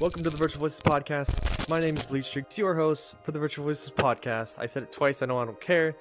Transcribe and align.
Welcome 0.00 0.22
to 0.22 0.30
the 0.30 0.36
Virtual 0.36 0.60
Voices 0.60 0.80
Podcast. 0.80 1.68
My 1.68 1.80
name 1.80 1.96
is 1.96 2.04
Bleach 2.04 2.26
Streaks, 2.26 2.56
your 2.56 2.76
host 2.76 3.16
for 3.22 3.32
the 3.32 3.40
Virtual 3.40 3.64
Voices 3.64 3.90
Podcast. 3.90 4.60
I 4.60 4.66
said 4.66 4.84
it 4.84 4.92
twice, 4.92 5.22
I 5.22 5.26
know 5.26 5.38
I 5.38 5.44
don't 5.44 5.60
care. 5.60 5.96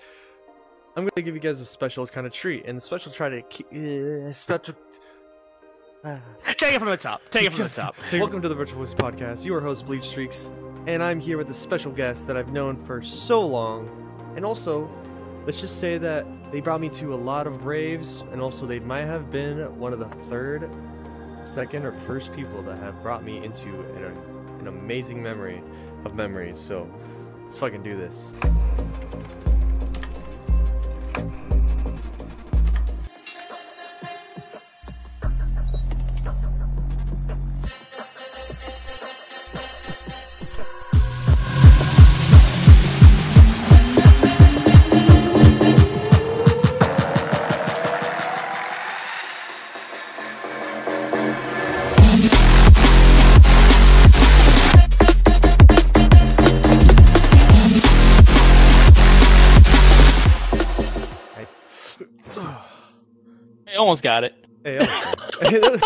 I'm 0.95 1.03
going 1.03 1.11
to 1.15 1.21
give 1.23 1.33
you 1.33 1.41
guys 1.41 1.61
a 1.61 1.65
special 1.65 2.05
kind 2.05 2.27
of 2.27 2.31
treat, 2.31 2.67
and 2.67 2.77
the 2.77 2.81
special 2.81 3.11
try 3.11 3.29
to 3.29 3.41
keep. 3.41 3.65
Uh, 3.73 4.31
special. 4.33 4.75
Uh, 6.03 6.19
Take 6.45 6.75
it 6.75 6.79
from 6.79 6.89
the 6.89 6.97
top. 6.97 7.21
Take 7.31 7.45
it 7.45 7.53
from 7.53 7.63
the 7.63 7.73
top. 7.73 7.95
Welcome 8.13 8.39
to 8.43 8.49
the 8.49 8.53
Virtual 8.53 8.77
Voices 8.77 8.93
Podcast. 8.93 9.43
Your 9.45 9.61
host, 9.61 9.87
Bleach 9.87 10.05
Streaks, 10.05 10.53
and 10.85 11.01
I'm 11.01 11.19
here 11.19 11.39
with 11.39 11.49
a 11.49 11.55
special 11.55 11.91
guest 11.91 12.27
that 12.27 12.37
I've 12.37 12.51
known 12.51 12.77
for 12.77 13.01
so 13.01 13.43
long. 13.43 13.89
And 14.35 14.45
also, 14.45 14.87
let's 15.47 15.59
just 15.59 15.79
say 15.79 15.97
that 15.97 16.27
they 16.51 16.61
brought 16.61 16.81
me 16.81 16.89
to 16.89 17.15
a 17.15 17.17
lot 17.17 17.47
of 17.47 17.65
raves, 17.65 18.23
and 18.31 18.41
also 18.41 18.67
they 18.67 18.79
might 18.79 19.05
have 19.05 19.31
been 19.31 19.75
one 19.79 19.91
of 19.91 19.97
the 19.97 20.09
third, 20.27 20.69
second, 21.47 21.85
or 21.85 21.91
first 21.91 22.33
people 22.35 22.61
that 22.63 22.77
have 22.77 23.01
brought 23.01 23.23
me 23.23 23.43
into 23.43 23.67
an, 23.95 24.03
an 24.59 24.67
amazing 24.67 25.21
memory 25.21 25.61
of 26.05 26.15
memories. 26.15 26.59
So 26.59 26.89
let's 27.43 27.57
fucking 27.57 27.83
do 27.83 27.95
this. 27.95 28.33
Almost 63.97 64.03
got 64.03 64.23
it. 64.23 64.35
Hey, 64.63 64.77
Alex. 64.77 65.83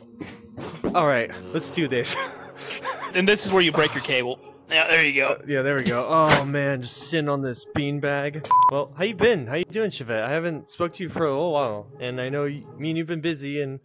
All 0.96 1.08
right, 1.08 1.32
let's 1.54 1.70
do 1.70 1.88
this. 1.88 2.16
And 3.14 3.28
this 3.28 3.46
is 3.46 3.52
where 3.52 3.62
you 3.62 3.74
break 3.74 3.94
your 3.94 4.04
cable. 4.04 4.40
Yeah, 4.70 4.90
there 4.90 5.06
you 5.06 5.20
go. 5.20 5.42
yeah, 5.46 5.64
there 5.64 5.76
we 5.76 5.84
go. 5.84 6.08
Oh 6.08 6.46
man, 6.46 6.82
just 6.82 7.10
sitting 7.10 7.28
on 7.28 7.42
this 7.42 7.66
beanbag. 7.76 8.48
Well, 8.72 8.94
how 8.96 9.04
you 9.04 9.16
been? 9.16 9.48
How 9.48 9.56
you 9.56 9.66
doing, 9.66 9.90
Chevette? 9.90 10.24
I 10.24 10.30
haven't 10.30 10.70
spoke 10.70 10.94
to 10.94 11.04
you 11.04 11.10
for 11.10 11.26
a 11.26 11.30
little 11.30 11.52
while, 11.52 11.88
and 12.00 12.22
I 12.22 12.30
know 12.30 12.46
you, 12.46 12.66
me 12.78 12.92
and 12.92 12.98
you've 12.98 13.08
been 13.08 13.20
busy, 13.20 13.62
and 13.62 13.82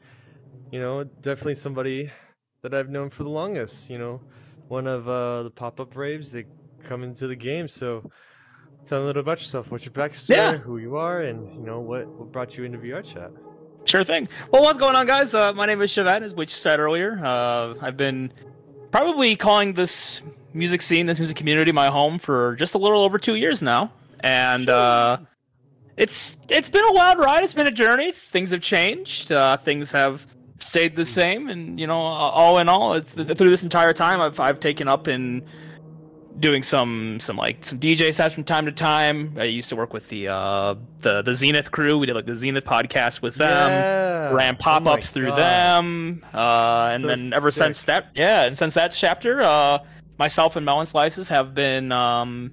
you 0.71 0.79
know, 0.79 1.03
definitely 1.03 1.57
somebody 1.57 2.13
that 2.63 2.73
I've 2.73 2.89
known 2.89 3.11
for 3.11 3.25
the 3.25 3.31
longest. 3.31 3.91
You 3.91 3.99
know, 3.99 4.21
one 4.69 4.87
of 4.87 5.09
uh, 5.09 5.43
the 5.43 5.51
pop-up 5.51 5.97
raves 5.97 6.31
that 6.31 6.47
come 6.85 7.03
into 7.03 7.27
the 7.27 7.35
game. 7.35 7.67
So, 7.67 8.09
tell 8.85 9.01
me 9.01 9.05
a 9.05 9.07
little 9.09 9.23
about 9.23 9.41
yourself. 9.41 9.73
What's 9.73 9.85
your 9.85 9.93
backstory? 9.93 10.37
Yeah. 10.37 10.59
Who 10.59 10.79
you 10.79 10.95
are, 10.95 11.23
and 11.23 11.53
you 11.53 11.67
know 11.67 11.81
what 11.81 12.07
what 12.07 12.31
brought 12.31 12.57
you 12.57 12.63
into 12.63 12.79
VR 12.79 13.03
chat. 13.03 13.33
Sure 13.87 14.03
thing. 14.03 14.29
Well, 14.51 14.63
what's 14.63 14.81
going 14.81 14.97
on, 14.97 15.07
guys? 15.07 15.33
Uh, 15.33 15.53
my 15.53 15.65
name 15.65 15.81
is 15.81 15.93
Chevette, 15.93 16.23
as 16.23 16.35
which 16.35 16.53
said 16.53 16.81
earlier. 16.81 17.25
Uh, 17.25 17.75
I've 17.81 17.97
been 17.97 18.33
probably 18.91 19.37
calling 19.37 19.75
this 19.75 20.23
music 20.53 20.83
scene, 20.83 21.07
this 21.07 21.21
music 21.21 21.37
community, 21.37 21.71
my 21.71 21.87
home 21.87 22.19
for 22.19 22.57
just 22.57 22.75
a 22.75 22.79
little 22.79 23.03
over 23.03 23.17
two 23.17 23.37
years 23.37 23.63
now, 23.63 23.93
and 24.21 24.69
uh, 24.69 25.19
it's 25.97 26.37
it's 26.49 26.69
been 26.69 26.85
a 26.85 26.93
wild 26.93 27.19
ride. 27.19 27.45
It's 27.45 27.55
been 27.55 27.69
a 27.69 27.73
journey. 27.73 28.11
Things 28.11 28.51
have 28.51 28.61
changed. 28.61 29.31
Uh, 29.31 29.57
things 29.57 29.93
have 29.93 30.27
stayed 30.59 30.97
the 30.97 31.05
same, 31.05 31.49
and 31.49 31.79
you 31.79 31.87
know, 31.87 32.01
all 32.01 32.59
in 32.59 32.69
all, 32.69 32.95
it's, 32.95 33.13
through 33.13 33.51
this 33.51 33.63
entire 33.63 33.93
time, 33.93 34.21
I've 34.21 34.41
I've 34.41 34.59
taken 34.59 34.89
up 34.89 35.07
in 35.07 35.47
doing 36.39 36.63
some 36.63 37.19
some 37.21 37.37
like 37.37 37.65
some 37.65 37.79
DJ 37.79 38.13
sets 38.13 38.35
from 38.35 38.45
time 38.45 38.67
to 38.67 38.73
time. 38.73 39.35
I 39.39 39.45
used 39.45 39.69
to 39.71 39.77
work 39.77 39.93
with 39.93 40.09
the 40.09 40.29
uh 40.29 40.75
the 41.01 41.23
the 41.23 41.35
Zenith 41.35 41.71
crew. 41.71 41.99
We 41.99 42.07
did 42.07 42.15
like 42.15 42.27
the 42.27 42.35
Zenith 42.35 42.65
podcast 42.65 43.23
with 43.23 43.35
them. 43.37 43.71
yeah. 43.71 44.33
Ran 44.33 44.55
Oh 44.55 44.59
pop 44.59 44.87
ups 44.87 45.11
through 45.11 45.29
God. 45.29 45.39
them. 45.39 46.25
Uh 46.35 46.89
and 46.93 47.03
So 47.03 47.07
then 47.09 47.33
ever 47.33 47.51
since 47.51 47.83
that 47.83 48.09
yeah, 48.15 48.43
and 48.45 48.57
since 48.57 48.75
that 48.75 48.89
chapter, 48.93 49.41
uh 49.43 49.79
myself 50.19 50.57
and 50.57 50.65
Melon 50.67 50.87
Slices 50.87 51.29
have 51.29 51.55
been 51.55 51.93
um 51.93 52.51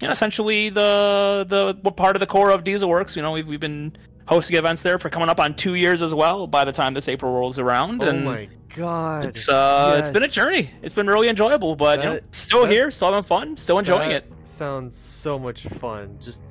you 0.00 0.06
know 0.08 0.12
essentially 0.12 0.68
the 0.68 1.44
the 1.48 1.76
what 1.82 1.96
part 1.96 2.16
of 2.16 2.20
the 2.20 2.26
core 2.26 2.50
of 2.50 2.64
Diesel 2.64 2.88
Works. 2.88 3.14
You 3.16 3.22
know, 3.22 3.32
we've 3.32 3.46
we've 3.46 3.60
been 3.60 3.96
hosting 4.28 4.56
events 4.58 4.82
there 4.82 4.98
for 4.98 5.08
coming 5.08 5.28
up 5.28 5.40
on 5.40 5.54
two 5.56 5.74
years 5.74 6.02
as 6.02 6.14
well 6.14 6.46
by 6.46 6.62
the 6.64 6.70
time 6.72 6.92
this 6.92 7.08
April 7.08 7.32
rolls 7.32 7.58
around. 7.58 8.02
Oh 8.04 8.08
and 8.08 8.24
my 8.24 8.48
god. 8.76 9.24
it's 9.24 9.48
uh, 9.48 9.96
it's 9.98 10.10
been 10.10 10.22
a 10.22 10.28
journey. 10.28 10.70
It's 10.82 10.94
been 10.94 11.06
really 11.06 11.28
enjoyable, 11.28 11.74
but 11.74 11.98
you 11.98 12.04
know, 12.04 12.20
still 12.32 12.62
that- 12.62 12.70
here, 12.70 12.90
still 12.90 13.08
having 13.08 13.24
fun, 13.24 13.56
still 13.56 13.78
enjoying 13.78 14.10
that 14.10 14.24
it. 14.26 14.32
Sounds 14.46 14.96
so 14.96 15.38
much 15.38 15.66
fun. 15.66 16.18
Just 16.20 16.42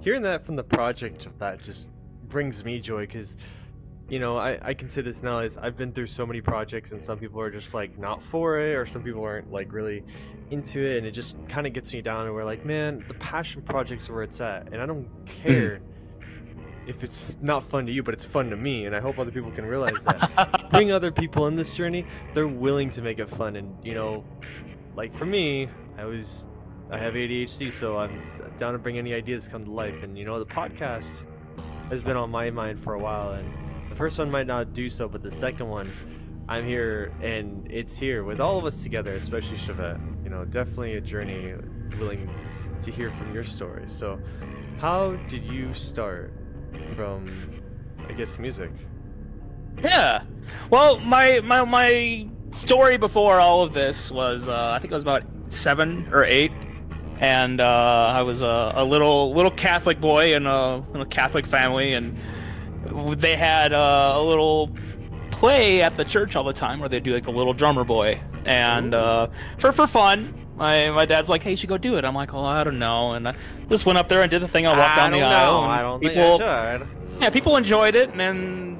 hearing 0.00 0.22
that 0.22 0.44
from 0.46 0.56
the 0.56 0.64
project 0.64 1.26
of 1.26 1.38
that 1.38 1.62
just 1.62 1.90
brings 2.28 2.64
me 2.64 2.80
joy 2.80 3.00
because 3.00 3.36
you 4.08 4.18
know 4.18 4.38
I, 4.38 4.58
I 4.62 4.74
can 4.74 4.88
say 4.88 5.02
this 5.02 5.22
now 5.22 5.40
is 5.40 5.58
I've 5.58 5.76
been 5.76 5.92
through 5.92 6.06
so 6.06 6.24
many 6.24 6.40
projects 6.40 6.92
and 6.92 7.02
some 7.04 7.18
people 7.18 7.40
are 7.42 7.50
just 7.50 7.74
like 7.74 7.98
not 7.98 8.22
for 8.22 8.58
it 8.58 8.74
or 8.74 8.86
some 8.86 9.02
people 9.02 9.22
aren't 9.22 9.50
like 9.52 9.70
really 9.72 10.02
into 10.50 10.80
it 10.80 10.98
and 10.98 11.06
it 11.06 11.10
just 11.10 11.36
kind 11.48 11.66
of 11.66 11.72
gets 11.74 11.92
me 11.92 12.00
down 12.00 12.24
and 12.26 12.34
we're 12.34 12.44
like 12.44 12.64
man 12.64 13.04
the 13.08 13.14
passion 13.14 13.60
project's 13.60 14.08
where 14.08 14.22
it's 14.22 14.40
at 14.40 14.72
and 14.72 14.80
I 14.80 14.86
don't 14.86 15.08
care 15.26 15.80
if 16.88 17.04
it's 17.04 17.36
not 17.40 17.62
fun 17.62 17.86
to 17.86 17.92
you 17.92 18.02
but 18.02 18.14
it's 18.14 18.24
fun 18.24 18.50
to 18.50 18.56
me 18.56 18.86
and 18.86 18.96
I 18.96 19.00
hope 19.00 19.18
other 19.18 19.30
people 19.30 19.50
can 19.50 19.66
realize 19.66 20.04
that. 20.04 20.66
Bring 20.70 20.90
other 20.90 21.12
people 21.12 21.46
in 21.46 21.54
this 21.54 21.74
journey. 21.74 22.06
They're 22.34 22.48
willing 22.48 22.90
to 22.92 23.02
make 23.02 23.18
it 23.18 23.28
fun 23.28 23.56
and 23.56 23.76
you 23.86 23.94
know 23.94 24.24
like 24.96 25.14
for 25.14 25.26
me 25.26 25.68
i 25.96 26.04
was 26.04 26.48
i 26.90 26.98
have 26.98 27.14
adhd 27.14 27.72
so 27.72 27.96
i'm 27.96 28.20
down 28.56 28.72
to 28.72 28.78
bring 28.80 28.98
any 28.98 29.14
ideas 29.14 29.46
come 29.46 29.64
to 29.64 29.70
life 29.70 30.02
and 30.02 30.18
you 30.18 30.24
know 30.24 30.40
the 30.40 30.46
podcast 30.46 31.24
has 31.88 32.02
been 32.02 32.16
on 32.16 32.28
my 32.30 32.50
mind 32.50 32.76
for 32.80 32.94
a 32.94 32.98
while 32.98 33.30
and 33.32 33.48
the 33.90 33.94
first 33.94 34.18
one 34.18 34.28
might 34.28 34.48
not 34.48 34.72
do 34.72 34.90
so 34.90 35.08
but 35.08 35.22
the 35.22 35.30
second 35.30 35.68
one 35.68 35.92
i'm 36.48 36.66
here 36.66 37.12
and 37.22 37.70
it's 37.70 37.96
here 37.96 38.24
with 38.24 38.40
all 38.40 38.58
of 38.58 38.64
us 38.64 38.82
together 38.82 39.14
especially 39.14 39.56
Chevette. 39.56 40.00
you 40.24 40.30
know 40.30 40.44
definitely 40.44 40.94
a 40.94 41.00
journey 41.00 41.54
willing 41.98 42.28
to 42.82 42.90
hear 42.90 43.10
from 43.10 43.34
your 43.34 43.44
story. 43.44 43.84
So 43.86 44.20
how 44.78 45.12
did 45.28 45.44
you 45.44 45.74
start 45.74 46.32
from 46.94 47.50
i 48.08 48.12
guess 48.12 48.38
music 48.38 48.70
Yeah. 49.82 50.22
Well, 50.70 50.98
my 51.00 51.40
my 51.40 51.64
my 51.64 52.26
story 52.50 52.96
before 52.98 53.38
all 53.38 53.62
of 53.62 53.72
this 53.74 54.10
was 54.10 54.48
uh, 54.48 54.72
I 54.74 54.78
think 54.80 54.92
I 54.92 54.96
was 54.96 55.02
about 55.04 55.22
seven 55.46 56.08
or 56.12 56.24
eight, 56.24 56.50
and 57.20 57.60
uh, 57.60 58.12
I 58.16 58.22
was 58.22 58.42
a, 58.42 58.72
a 58.74 58.84
little 58.84 59.32
little 59.34 59.52
Catholic 59.52 60.00
boy 60.00 60.34
in 60.34 60.46
a, 60.46 60.84
in 60.94 61.00
a 61.00 61.06
Catholic 61.06 61.46
family, 61.46 61.94
and 61.94 62.18
they 63.16 63.36
had 63.36 63.72
uh, 63.72 64.14
a 64.16 64.22
little 64.22 64.70
play 65.30 65.80
at 65.82 65.96
the 65.96 66.04
church 66.04 66.34
all 66.34 66.44
the 66.44 66.52
time 66.52 66.80
where 66.80 66.88
they 66.88 66.98
do 67.00 67.12
like 67.14 67.24
the 67.24 67.30
little 67.30 67.54
drummer 67.54 67.84
boy, 67.84 68.20
and 68.44 68.94
uh, 68.94 69.28
for 69.58 69.70
for 69.70 69.86
fun. 69.86 70.34
My, 70.58 70.90
my 70.90 71.04
dad's 71.04 71.28
like, 71.28 71.42
hey, 71.42 71.50
you 71.50 71.56
should 71.56 71.68
go 71.68 71.78
do 71.78 71.96
it. 71.96 72.04
I'm 72.04 72.14
like, 72.14 72.34
oh, 72.34 72.44
I 72.44 72.64
don't 72.64 72.78
know, 72.78 73.12
and 73.12 73.28
I 73.28 73.34
just 73.68 73.86
went 73.86 73.98
up 73.98 74.08
there 74.08 74.22
and 74.22 74.30
did 74.30 74.42
the 74.42 74.48
thing. 74.48 74.66
I 74.66 74.76
walked 74.76 74.96
down 74.96 75.12
don't 75.12 75.20
the 75.20 75.26
aisle. 75.26 75.52
know. 75.52 75.62
and 75.64 75.72
I 75.72 75.82
don't 75.82 76.00
people, 76.00 76.38
think 76.38 76.42
I 76.50 76.78
should. 76.78 76.88
yeah, 77.20 77.30
people 77.30 77.56
enjoyed 77.56 77.94
it, 77.94 78.10
and 78.10 78.18
then 78.20 78.74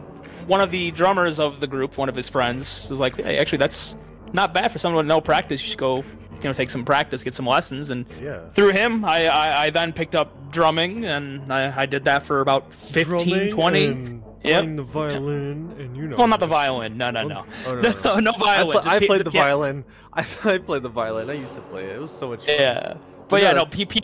one 0.47 0.61
of 0.61 0.71
the 0.71 0.91
drummers 0.91 1.39
of 1.41 1.61
the 1.61 1.67
group, 1.67 1.97
one 1.97 2.09
of 2.09 2.17
his 2.17 2.29
friends, 2.29 2.87
was 2.89 2.99
like, 3.01 3.17
"Hey, 3.17 3.39
actually, 3.39 3.59
that's 3.59 3.95
not 4.33 4.53
bad 4.55 4.73
for 4.73 4.79
someone 4.79 5.05
with 5.05 5.09
no 5.09 5.21
practice. 5.21 5.63
You 5.63 5.69
should 5.69 5.79
go, 5.79 5.99
you 5.99 6.05
know, 6.45 6.53
take 6.53 6.71
some 6.71 6.85
practice, 6.85 7.23
get 7.23 7.35
some 7.35 7.47
lessons." 7.47 7.91
And 7.91 8.07
Yeah. 8.21 8.49
through 8.51 8.71
him, 8.73 9.05
I 9.05 9.27
I, 9.29 9.65
I 9.67 9.71
then 9.71 9.93
picked 9.93 10.15
up 10.17 10.51
drumming, 10.51 11.05
and 11.05 11.53
I, 11.53 11.83
I 11.83 11.87
did 11.87 12.05
that 12.07 12.25
for 12.25 12.41
about 12.41 12.73
15, 12.75 13.05
Drumming 13.29 13.51
20. 13.53 13.87
and 13.87 14.23
Yep. 14.45 14.63
playing 14.63 14.77
the 14.77 14.83
violin, 14.85 15.75
and 15.79 15.97
you 15.97 16.07
know. 16.07 16.17
Well, 16.17 16.29
not 16.29 16.41
the 16.41 16.47
violin. 16.47 16.97
No, 16.97 17.11
no, 17.11 17.25
no. 17.25 17.45
Oh, 17.67 17.75
no, 17.75 17.81
No, 17.83 17.91
no, 18.05 18.15
no. 18.15 18.21
no 18.21 18.33
I, 18.37 18.39
violin. 18.65 18.81
pl- 18.81 18.89
I 18.91 18.99
played 19.07 19.25
the 19.25 19.31
violin. 19.31 19.85
I, 20.13 20.21
I 20.45 20.59
played 20.59 20.83
the 20.85 20.89
violin. 20.89 21.29
I 21.31 21.35
used 21.35 21.55
to 21.57 21.61
play 21.63 21.85
it. 21.85 21.97
It 21.97 22.01
was 22.01 22.11
so 22.11 22.29
much 22.29 22.47
fun. 22.47 22.55
Yeah. 22.59 22.95
But 22.95 23.29
But 23.29 23.43
yeah, 23.43 23.53
no, 23.53 23.65
P- 23.65 23.85
P- 23.85 24.01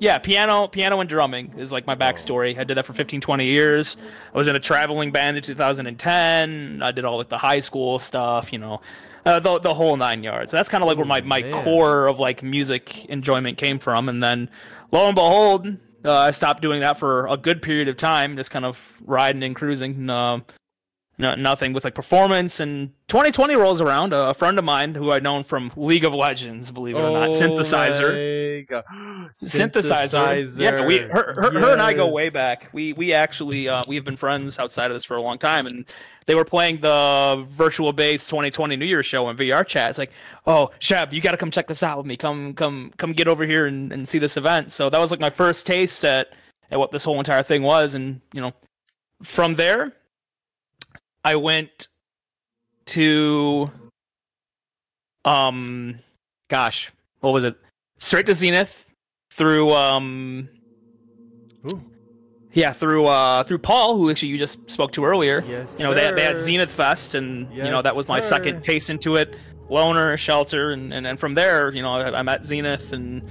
yeah, 0.00 0.18
piano, 0.18 0.68
piano 0.68 1.00
and 1.00 1.08
drumming 1.08 1.52
is 1.56 1.72
like 1.72 1.86
my 1.86 1.96
backstory. 1.96 2.56
I 2.58 2.64
did 2.64 2.76
that 2.76 2.86
for 2.86 2.92
15, 2.92 3.20
20 3.20 3.44
years. 3.46 3.96
I 4.32 4.36
was 4.38 4.46
in 4.46 4.54
a 4.54 4.60
traveling 4.60 5.10
band 5.10 5.36
in 5.38 5.42
2010. 5.42 6.82
I 6.82 6.92
did 6.92 7.04
all 7.04 7.16
like 7.18 7.28
the 7.28 7.38
high 7.38 7.58
school 7.58 7.98
stuff, 7.98 8.52
you 8.52 8.58
know, 8.58 8.80
uh, 9.26 9.40
the 9.40 9.58
the 9.58 9.74
whole 9.74 9.96
nine 9.96 10.22
yards. 10.22 10.52
So 10.52 10.56
That's 10.56 10.68
kind 10.68 10.84
of 10.84 10.88
like 10.88 10.96
where 10.96 11.06
my 11.06 11.20
my 11.22 11.40
man. 11.40 11.64
core 11.64 12.06
of 12.06 12.18
like 12.20 12.42
music 12.42 13.06
enjoyment 13.06 13.58
came 13.58 13.78
from. 13.80 14.08
And 14.08 14.22
then, 14.22 14.48
lo 14.92 15.06
and 15.06 15.14
behold, 15.16 15.76
uh, 16.04 16.14
I 16.14 16.30
stopped 16.30 16.62
doing 16.62 16.80
that 16.80 16.98
for 16.98 17.26
a 17.26 17.36
good 17.36 17.62
period 17.62 17.88
of 17.88 17.96
time, 17.96 18.36
just 18.36 18.50
kind 18.50 18.64
of 18.64 18.78
riding 19.04 19.42
and 19.42 19.54
cruising. 19.54 20.08
Uh, 20.08 20.40
no, 21.20 21.34
nothing 21.34 21.72
with 21.72 21.82
like 21.82 21.96
performance. 21.96 22.60
And 22.60 22.92
2020 23.08 23.56
rolls 23.56 23.80
around. 23.80 24.12
A 24.12 24.32
friend 24.32 24.56
of 24.56 24.64
mine 24.64 24.94
who 24.94 25.10
I'd 25.10 25.24
known 25.24 25.42
from 25.42 25.72
League 25.76 26.04
of 26.04 26.14
Legends, 26.14 26.70
believe 26.70 26.94
it 26.94 27.00
or 27.00 27.10
not, 27.10 27.30
synthesizer. 27.30 28.64
synthesizer. 28.64 28.84
synthesizer. 29.36 30.58
Yeah, 30.60 30.86
we 30.86 30.98
her, 31.00 31.34
her, 31.34 31.50
her, 31.58 31.72
and 31.72 31.82
I 31.82 31.92
go 31.92 32.06
way 32.06 32.30
back. 32.30 32.68
We 32.72 32.92
we 32.92 33.12
actually 33.12 33.68
uh, 33.68 33.82
we 33.88 33.96
have 33.96 34.04
been 34.04 34.16
friends 34.16 34.60
outside 34.60 34.92
of 34.92 34.94
this 34.94 35.02
for 35.02 35.16
a 35.16 35.22
long 35.22 35.38
time, 35.38 35.66
and 35.66 35.84
they 36.26 36.36
were 36.36 36.44
playing 36.44 36.80
the 36.80 37.44
virtual 37.48 37.92
base 37.92 38.26
2020 38.26 38.76
New 38.76 38.86
Year's 38.86 39.06
show 39.06 39.26
on 39.26 39.36
VR 39.36 39.66
chat. 39.66 39.90
It's 39.90 39.98
like, 39.98 40.12
oh, 40.46 40.70
Shab, 40.78 41.12
you 41.12 41.20
got 41.20 41.32
to 41.32 41.36
come 41.36 41.50
check 41.50 41.66
this 41.66 41.82
out 41.82 41.98
with 41.98 42.06
me. 42.06 42.16
Come 42.16 42.54
come 42.54 42.92
come 42.96 43.12
get 43.12 43.26
over 43.26 43.44
here 43.44 43.66
and, 43.66 43.92
and 43.92 44.06
see 44.06 44.20
this 44.20 44.36
event. 44.36 44.70
So 44.70 44.88
that 44.88 44.98
was 44.98 45.10
like 45.10 45.20
my 45.20 45.30
first 45.30 45.66
taste 45.66 46.04
at 46.04 46.28
at 46.70 46.78
what 46.78 46.92
this 46.92 47.02
whole 47.02 47.18
entire 47.18 47.42
thing 47.42 47.62
was, 47.62 47.94
and 47.94 48.20
you 48.32 48.40
know, 48.40 48.52
from 49.24 49.56
there, 49.56 49.94
I 51.28 51.34
went 51.36 51.88
to 52.86 53.66
um, 55.26 55.98
gosh, 56.48 56.90
what 57.20 57.34
was 57.34 57.44
it? 57.44 57.54
Straight 57.98 58.24
to 58.26 58.34
Zenith 58.34 58.86
through 59.34 59.70
um 59.72 60.48
Ooh. 61.70 61.82
yeah 62.52 62.72
through 62.72 63.06
uh 63.06 63.44
through 63.44 63.58
paul 63.58 63.96
who 63.96 64.10
actually 64.10 64.28
you 64.30 64.38
just 64.38 64.68
spoke 64.70 64.90
to 64.90 65.04
earlier 65.04 65.44
Yes, 65.46 65.78
you 65.78 65.84
know 65.86 65.94
they, 65.94 66.02
had- 66.06 66.16
they 66.16 66.22
had 66.24 66.38
zenith 66.40 66.70
fest 66.70 67.14
and 67.14 67.46
you 67.54 67.62
know 67.64 67.82
that 67.82 67.90
Yes, 67.90 67.96
was 67.96 68.08
my 68.08 68.18
sir. 68.20 68.28
second 68.30 68.62
taste 68.64 68.90
into 68.90 69.14
it 69.16 69.36
loner 69.68 70.16
shelter 70.16 70.72
and, 70.72 70.92
and 70.92 71.06
and 71.06 71.20
from 71.20 71.34
there 71.34 71.72
you 71.72 71.82
know 71.82 71.92
I, 71.92 72.18
i'm 72.18 72.28
at 72.28 72.44
zenith 72.46 72.92
and 72.92 73.22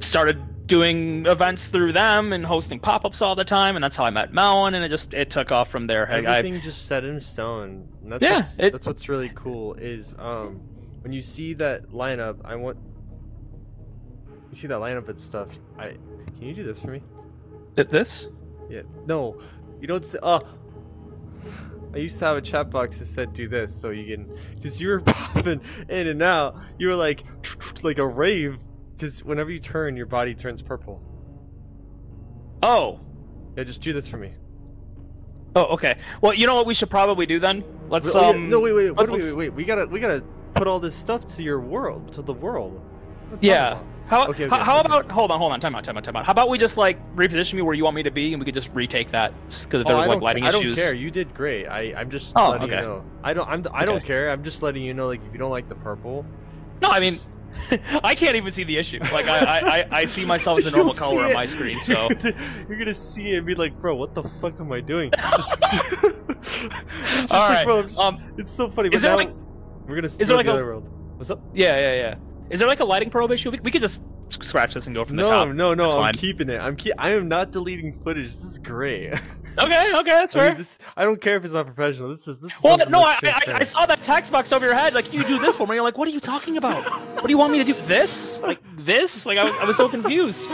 started 0.00 0.42
doing 0.66 1.24
events 1.26 1.68
through 1.68 1.92
them 1.92 2.32
and 2.32 2.44
hosting 2.44 2.80
pop-ups 2.80 3.22
all 3.22 3.34
the 3.36 3.44
time 3.44 3.76
and 3.76 3.82
that's 3.84 3.94
how 3.94 4.04
i 4.04 4.10
met 4.10 4.32
melon 4.32 4.74
and 4.74 4.84
it 4.84 4.88
just 4.88 5.14
it 5.14 5.30
took 5.30 5.52
off 5.52 5.70
from 5.70 5.86
there 5.86 6.08
I- 6.10 6.14
I, 6.16 6.38
Everything 6.38 6.60
just 6.60 6.86
set 6.86 7.04
in 7.04 7.20
stone. 7.20 7.88
And 8.02 8.12
that's 8.12 8.22
Yeah, 8.22 8.36
what's, 8.36 8.58
it- 8.58 8.72
that's 8.72 8.86
what's 8.86 9.08
really 9.08 9.30
cool 9.34 9.74
is 9.74 10.14
um 10.18 10.60
when 11.02 11.12
you 11.12 11.20
see 11.22 11.54
that 11.54 11.90
lineup. 11.90 12.40
I 12.44 12.56
want 12.56 12.78
you 14.50 14.56
see 14.56 14.66
that 14.66 14.80
lineup 14.80 15.08
and 15.08 15.18
stuff. 15.18 15.50
I 15.78 15.90
can 15.90 16.42
you 16.42 16.54
do 16.54 16.64
this 16.64 16.80
for 16.80 16.88
me? 16.88 17.02
did 17.76 17.88
this 17.90 18.28
Yeah. 18.68 18.82
No, 19.06 19.38
you 19.80 19.86
don't. 19.86 20.04
Say, 20.04 20.18
oh, 20.22 20.40
I 21.94 21.98
used 21.98 22.18
to 22.18 22.24
have 22.24 22.36
a 22.36 22.40
chat 22.40 22.70
box 22.70 22.98
that 22.98 23.04
said 23.04 23.32
do 23.32 23.46
this 23.48 23.72
so 23.74 23.90
you 23.90 24.16
can 24.16 24.36
because 24.54 24.80
you 24.82 24.88
were 24.88 25.00
popping 25.06 25.60
in 25.88 26.06
and 26.08 26.22
out. 26.22 26.56
You 26.78 26.88
were 26.88 26.94
like 26.96 27.24
like 27.82 27.98
a 27.98 28.06
rave 28.06 28.58
because 28.96 29.22
whenever 29.24 29.50
you 29.50 29.58
turn, 29.58 29.96
your 29.96 30.06
body 30.06 30.34
turns 30.34 30.62
purple. 30.62 31.02
oh 32.62 33.00
Yeah, 33.56 33.64
just 33.64 33.82
do 33.82 33.92
this 33.92 34.08
for 34.08 34.16
me. 34.16 34.32
oh 35.54 35.64
okay 35.74 35.96
well 36.20 36.34
you 36.34 36.46
know 36.46 36.54
what 36.54 36.66
we 36.66 36.74
should 36.74 36.90
probably 36.90 37.26
do 37.26 37.38
then 37.38 37.64
let's 37.88 38.14
Oh, 38.14 38.20
yeah, 38.20 38.28
um 38.28 38.48
no, 38.48 38.60
wait, 38.60 38.72
wait, 38.72 38.90
wait, 38.90 39.08
wait, 39.10 39.22
wait, 39.22 39.36
wait. 39.36 39.52
We 39.54 39.64
gotta, 39.64 39.86
we 39.86 40.00
gotta 40.00 40.22
put 40.54 40.66
all 40.66 40.80
this 40.80 40.94
stuff 40.94 41.26
to 41.36 41.42
your 41.42 41.60
world, 41.60 42.12
to 42.14 42.22
the 42.22 42.32
world. 42.34 42.74
What 43.30 43.42
are 43.42 43.46
you 43.46 43.52
talking 43.52 43.80
Yeah. 43.80 43.82
How, 44.06 44.28
Okay, 44.28 44.48
how, 44.48 44.54
okay, 44.56 44.64
how 44.64 44.78
okay. 44.80 44.86
about 44.86 45.10
hold 45.10 45.30
on 45.32 45.38
hold 45.40 45.50
on 45.52 45.58
time 45.60 45.74
out 45.74 45.82
time 45.82 45.96
out 45.96 46.04
time 46.04 46.14
out 46.14 46.24
how 46.24 46.30
about 46.30 46.48
we 46.48 46.58
just 46.58 46.76
like 46.76 46.96
reposition 47.16 47.54
me 47.54 47.62
where 47.62 47.74
you 47.74 47.82
want 47.82 47.96
me 47.96 48.04
to 48.04 48.10
be 48.12 48.32
and 48.32 48.40
we 48.40 48.44
could 48.44 48.54
just 48.54 48.70
retake 48.72 49.10
that 49.10 49.32
because 49.64 49.80
Oh, 49.80 49.82
there 49.88 49.96
was 49.96 50.06
like 50.06 50.20
lighting 50.22 50.44
I 50.44 50.52
don't 50.52 50.62
issues 50.62 50.78
care. 50.78 50.94
You 50.94 51.10
did 51.10 51.34
great. 51.34 51.66
I, 51.66 51.92
I'm 51.96 52.08
just 52.08 52.32
Oh, 52.36 52.50
letting 52.50 52.68
okay. 52.72 52.76
you 52.82 52.82
know. 52.88 53.04
I 53.24 53.34
don't, 53.34 53.48
I'm, 53.48 53.64
I 53.74 53.84
don't 53.84 54.04
care. 54.04 54.30
I'm 54.30 54.44
just 54.44 54.62
letting 54.62 54.84
you 54.84 54.94
know. 54.94 55.06
Like, 55.08 55.24
if 55.26 55.32
you 55.32 55.38
don't 55.40 55.50
like 55.50 55.68
the 55.68 55.74
purple, 55.74 56.24
no 56.80 56.88
i 56.88 57.00
mean 57.00 57.14
just- 57.14 57.28
i 58.04 58.14
can't 58.14 58.36
even 58.36 58.52
see 58.52 58.64
the 58.64 58.76
issue 58.76 58.98
like 59.12 59.26
i 59.28 59.58
i, 59.58 59.88
I, 60.00 60.04
see 60.04 60.24
myself 60.24 60.58
as 60.58 60.66
a 60.66 60.70
normal 60.76 60.94
color 60.94 61.24
on 61.24 61.32
my 61.32 61.46
screen 61.46 61.78
so 61.80 62.08
you're 62.68 62.78
gonna, 62.78 62.94
see 62.94 63.32
it 63.32 63.38
and 63.38 63.46
be 63.46 63.54
like, 63.54 63.78
bro, 63.80 63.94
what 63.94 64.14
the 64.14 64.22
fuck 64.22 64.58
am 64.60 64.72
I 64.72 64.80
doing? 64.80 65.10
Just, 65.36 65.52
it's 65.60 66.62
like, 67.32 67.32
right, 67.32 67.64
bro, 67.64 67.78
I'm 67.80 67.88
just- 67.88 67.98
um, 67.98 68.22
it's 68.38 68.50
so 68.50 68.68
funny. 68.70 68.88
is 68.92 69.02
there 69.02 69.10
now 69.12 69.16
like- 69.16 69.34
we're 69.86 69.96
gonna 69.96 70.02
there 70.02 70.10
steal 70.10 70.36
like 70.36 70.46
the 70.46 70.52
a- 70.52 70.54
other 70.54 70.64
world. 70.64 70.88
What's 71.16 71.30
up? 71.30 71.40
yeah 71.54 71.76
yeah 71.76 71.94
yeah 71.94 72.14
is 72.50 72.58
there 72.60 72.68
like 72.68 72.80
a 72.80 72.84
lighting 72.84 73.10
probe 73.10 73.30
issue 73.32 73.50
we, 73.50 73.60
we 73.60 73.70
could 73.70 73.80
just 73.80 74.00
scratch 74.30 74.74
this 74.74 74.86
and 74.86 74.94
go 74.94 75.04
from 75.04 75.16
the 75.16 75.22
No, 75.22 75.28
top 75.28 75.48
no, 75.48 75.74
no. 75.74 75.84
That's 75.84 75.94
I'm 75.94 76.02
fine. 76.04 76.12
keeping 76.14 76.48
it. 76.50 76.60
I'm 76.60 76.76
keep. 76.76 76.92
I 76.98 77.10
am 77.10 77.28
not 77.28 77.52
deleting 77.52 77.92
footage. 77.92 78.26
This 78.26 78.42
is 78.44 78.58
great. 78.58 79.12
okay 79.58 79.92
okay 79.94 80.10
that's 80.10 80.34
I 80.36 80.38
fair 80.38 80.48
mean, 80.50 80.58
this, 80.58 80.76
I 80.96 81.04
don't 81.04 81.20
care 81.20 81.36
if 81.36 81.44
it's 81.44 81.54
not 81.54 81.64
professional. 81.66 82.08
This 82.10 82.28
is 82.28 82.38
this 82.40 82.56
is. 82.56 82.62
well, 82.62 82.76
no, 82.90 83.00
I, 83.00 83.18
I, 83.24 83.42
I 83.60 83.62
saw 83.64 83.86
that 83.86 84.02
text 84.02 84.30
box 84.32 84.52
over 84.52 84.66
your 84.66 84.74
head. 84.74 84.92
Like, 84.94 85.12
you 85.12 85.24
do 85.24 85.38
this 85.38 85.56
for 85.56 85.66
me. 85.66 85.74
You're 85.76 85.82
like, 85.84 85.96
what 85.96 86.08
are 86.08 86.10
you 86.12 86.20
talking 86.20 86.56
about? 86.58 86.84
What 87.14 87.24
do 87.24 87.30
you 87.30 87.38
want 87.38 87.52
me 87.52 87.58
to 87.58 87.64
do? 87.64 87.74
This? 87.86 88.42
Like, 88.42 88.58
this? 88.76 89.24
Like, 89.26 89.38
I 89.38 89.44
was, 89.44 89.56
I 89.58 89.64
was 89.64 89.76
so 89.76 89.88
confused. 89.88 90.44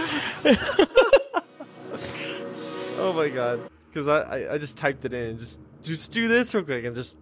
oh 2.98 3.12
my 3.14 3.28
god! 3.28 3.68
Because 3.88 4.08
I, 4.08 4.20
I 4.20 4.54
I 4.54 4.58
just 4.58 4.76
typed 4.78 5.04
it 5.04 5.12
in. 5.12 5.38
Just 5.38 5.60
just 5.82 6.12
do 6.12 6.28
this 6.28 6.54
real 6.54 6.64
quick 6.64 6.84
and 6.84 6.94
just. 6.94 7.16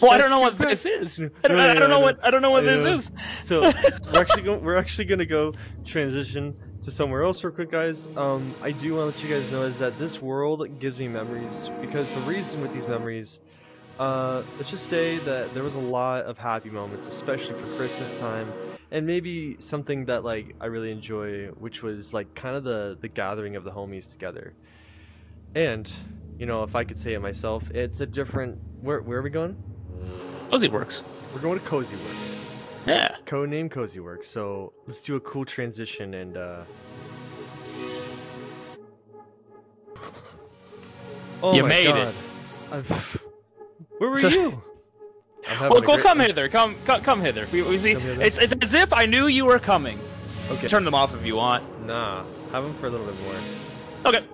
Well, 0.00 0.10
I 0.10 0.18
don't 0.18 0.30
know 0.30 0.40
what 0.40 0.56
this 0.56 0.84
is. 0.84 1.20
I 1.44 1.48
don't, 1.48 1.56
no, 1.56 1.62
I 1.62 1.74
no, 1.74 1.80
don't 1.80 1.90
know 1.90 1.96
no. 1.96 2.00
what 2.00 2.24
I 2.24 2.30
don't 2.30 2.42
know 2.42 2.50
what 2.50 2.64
this 2.64 2.84
know. 2.84 2.94
is. 2.94 3.10
So 3.38 3.60
we're 4.12 4.20
actually 4.20 4.42
going. 4.42 4.62
We're 4.62 4.76
actually 4.76 5.06
gonna 5.06 5.24
go 5.26 5.54
transition 5.84 6.54
to 6.82 6.90
somewhere 6.90 7.22
else 7.22 7.42
real 7.42 7.52
quick, 7.52 7.70
guys. 7.70 8.08
Um, 8.16 8.54
I 8.62 8.72
do 8.72 8.94
want 8.94 9.16
to 9.16 9.22
let 9.22 9.30
you 9.30 9.34
guys 9.34 9.50
know 9.50 9.62
is 9.62 9.78
that 9.78 9.98
this 9.98 10.20
world 10.20 10.78
gives 10.78 10.98
me 10.98 11.08
memories 11.08 11.70
because 11.80 12.14
the 12.14 12.20
reason 12.20 12.60
with 12.60 12.72
these 12.72 12.86
memories, 12.86 13.40
uh, 13.98 14.42
let's 14.56 14.70
just 14.70 14.86
say 14.86 15.18
that 15.18 15.52
there 15.54 15.62
was 15.62 15.74
a 15.74 15.80
lot 15.80 16.24
of 16.24 16.36
happy 16.36 16.70
moments, 16.70 17.06
especially 17.06 17.58
for 17.58 17.74
Christmas 17.76 18.12
time, 18.14 18.52
and 18.90 19.06
maybe 19.06 19.56
something 19.58 20.04
that 20.06 20.24
like 20.24 20.54
I 20.60 20.66
really 20.66 20.92
enjoy, 20.92 21.46
which 21.48 21.82
was 21.82 22.12
like 22.12 22.34
kind 22.34 22.54
of 22.54 22.64
the 22.64 22.98
the 23.00 23.08
gathering 23.08 23.56
of 23.56 23.64
the 23.64 23.70
homies 23.70 24.10
together. 24.10 24.52
And 25.54 25.90
you 26.38 26.44
know, 26.44 26.62
if 26.64 26.76
I 26.76 26.84
could 26.84 26.98
say 26.98 27.14
it 27.14 27.20
myself, 27.20 27.70
it's 27.70 28.00
a 28.00 28.06
different. 28.06 28.58
Where 28.82 29.00
where 29.00 29.18
are 29.18 29.22
we 29.22 29.30
going? 29.30 29.56
Cozy 30.50 30.68
works. 30.68 31.02
We're 31.34 31.40
going 31.40 31.58
to 31.58 31.64
Cozy 31.66 31.96
Works. 31.96 32.42
Yeah. 32.86 33.16
Codename 33.26 33.70
Cozy 33.70 34.00
Works. 34.00 34.28
So 34.28 34.72
let's 34.86 35.00
do 35.00 35.16
a 35.16 35.20
cool 35.20 35.44
transition 35.44 36.14
and 36.14 36.36
uh 36.36 36.64
Oh 41.42 41.54
You 41.54 41.62
my 41.62 41.68
made 41.68 41.88
it. 41.88 42.14
I've... 42.72 43.22
Where 43.98 44.10
were 44.10 44.18
So- 44.18 44.28
you? 44.28 44.62
I'm 45.48 45.60
Well, 45.70 45.78
a 45.78 45.80
go 45.80 45.94
great- 45.94 46.02
come 46.02 46.18
hither. 46.20 46.48
Come, 46.48 46.74
come, 46.84 47.02
come 47.02 47.20
hither. 47.20 47.46
We, 47.52 47.62
we 47.62 47.78
see. 47.78 47.92
Come 47.92 48.02
hither? 48.02 48.22
It's, 48.22 48.38
it's 48.38 48.52
as 48.62 48.74
if 48.74 48.92
I 48.92 49.06
knew 49.06 49.26
you 49.28 49.44
were 49.44 49.58
coming. 49.60 49.98
Okay. 50.50 50.66
Turn 50.66 50.84
them 50.84 50.94
off 50.94 51.14
if 51.14 51.24
you 51.24 51.36
want. 51.36 51.62
Nah. 51.86 52.24
Have 52.52 52.64
them 52.64 52.74
for 52.78 52.86
a 52.86 52.90
little 52.90 53.06
bit 53.06 53.14
more. 53.22 53.34
Okay. 54.06 54.26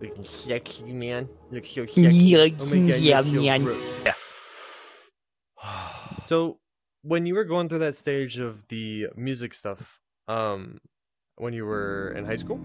Looking 0.00 0.24
sexy, 0.24 0.92
man. 0.92 1.28
Look 1.52 1.66
so 1.66 1.82
Yeah, 1.94 2.08
sexy. 2.08 2.36
Oh 2.36 2.46
my 2.66 2.90
god, 2.90 3.00
yeah, 3.00 3.20
you 3.20 3.32
feel 3.32 3.42
man. 3.42 3.64
gro- 3.64 3.80
Yeah. 4.04 4.12
So, 6.26 6.58
when 7.02 7.26
you 7.26 7.34
were 7.34 7.44
going 7.44 7.68
through 7.68 7.78
that 7.80 7.94
stage 7.96 8.38
of 8.38 8.68
the 8.68 9.08
music 9.16 9.54
stuff, 9.54 10.00
um, 10.26 10.78
when 11.36 11.52
you 11.52 11.64
were 11.64 12.12
in 12.16 12.24
high 12.24 12.36
school, 12.36 12.60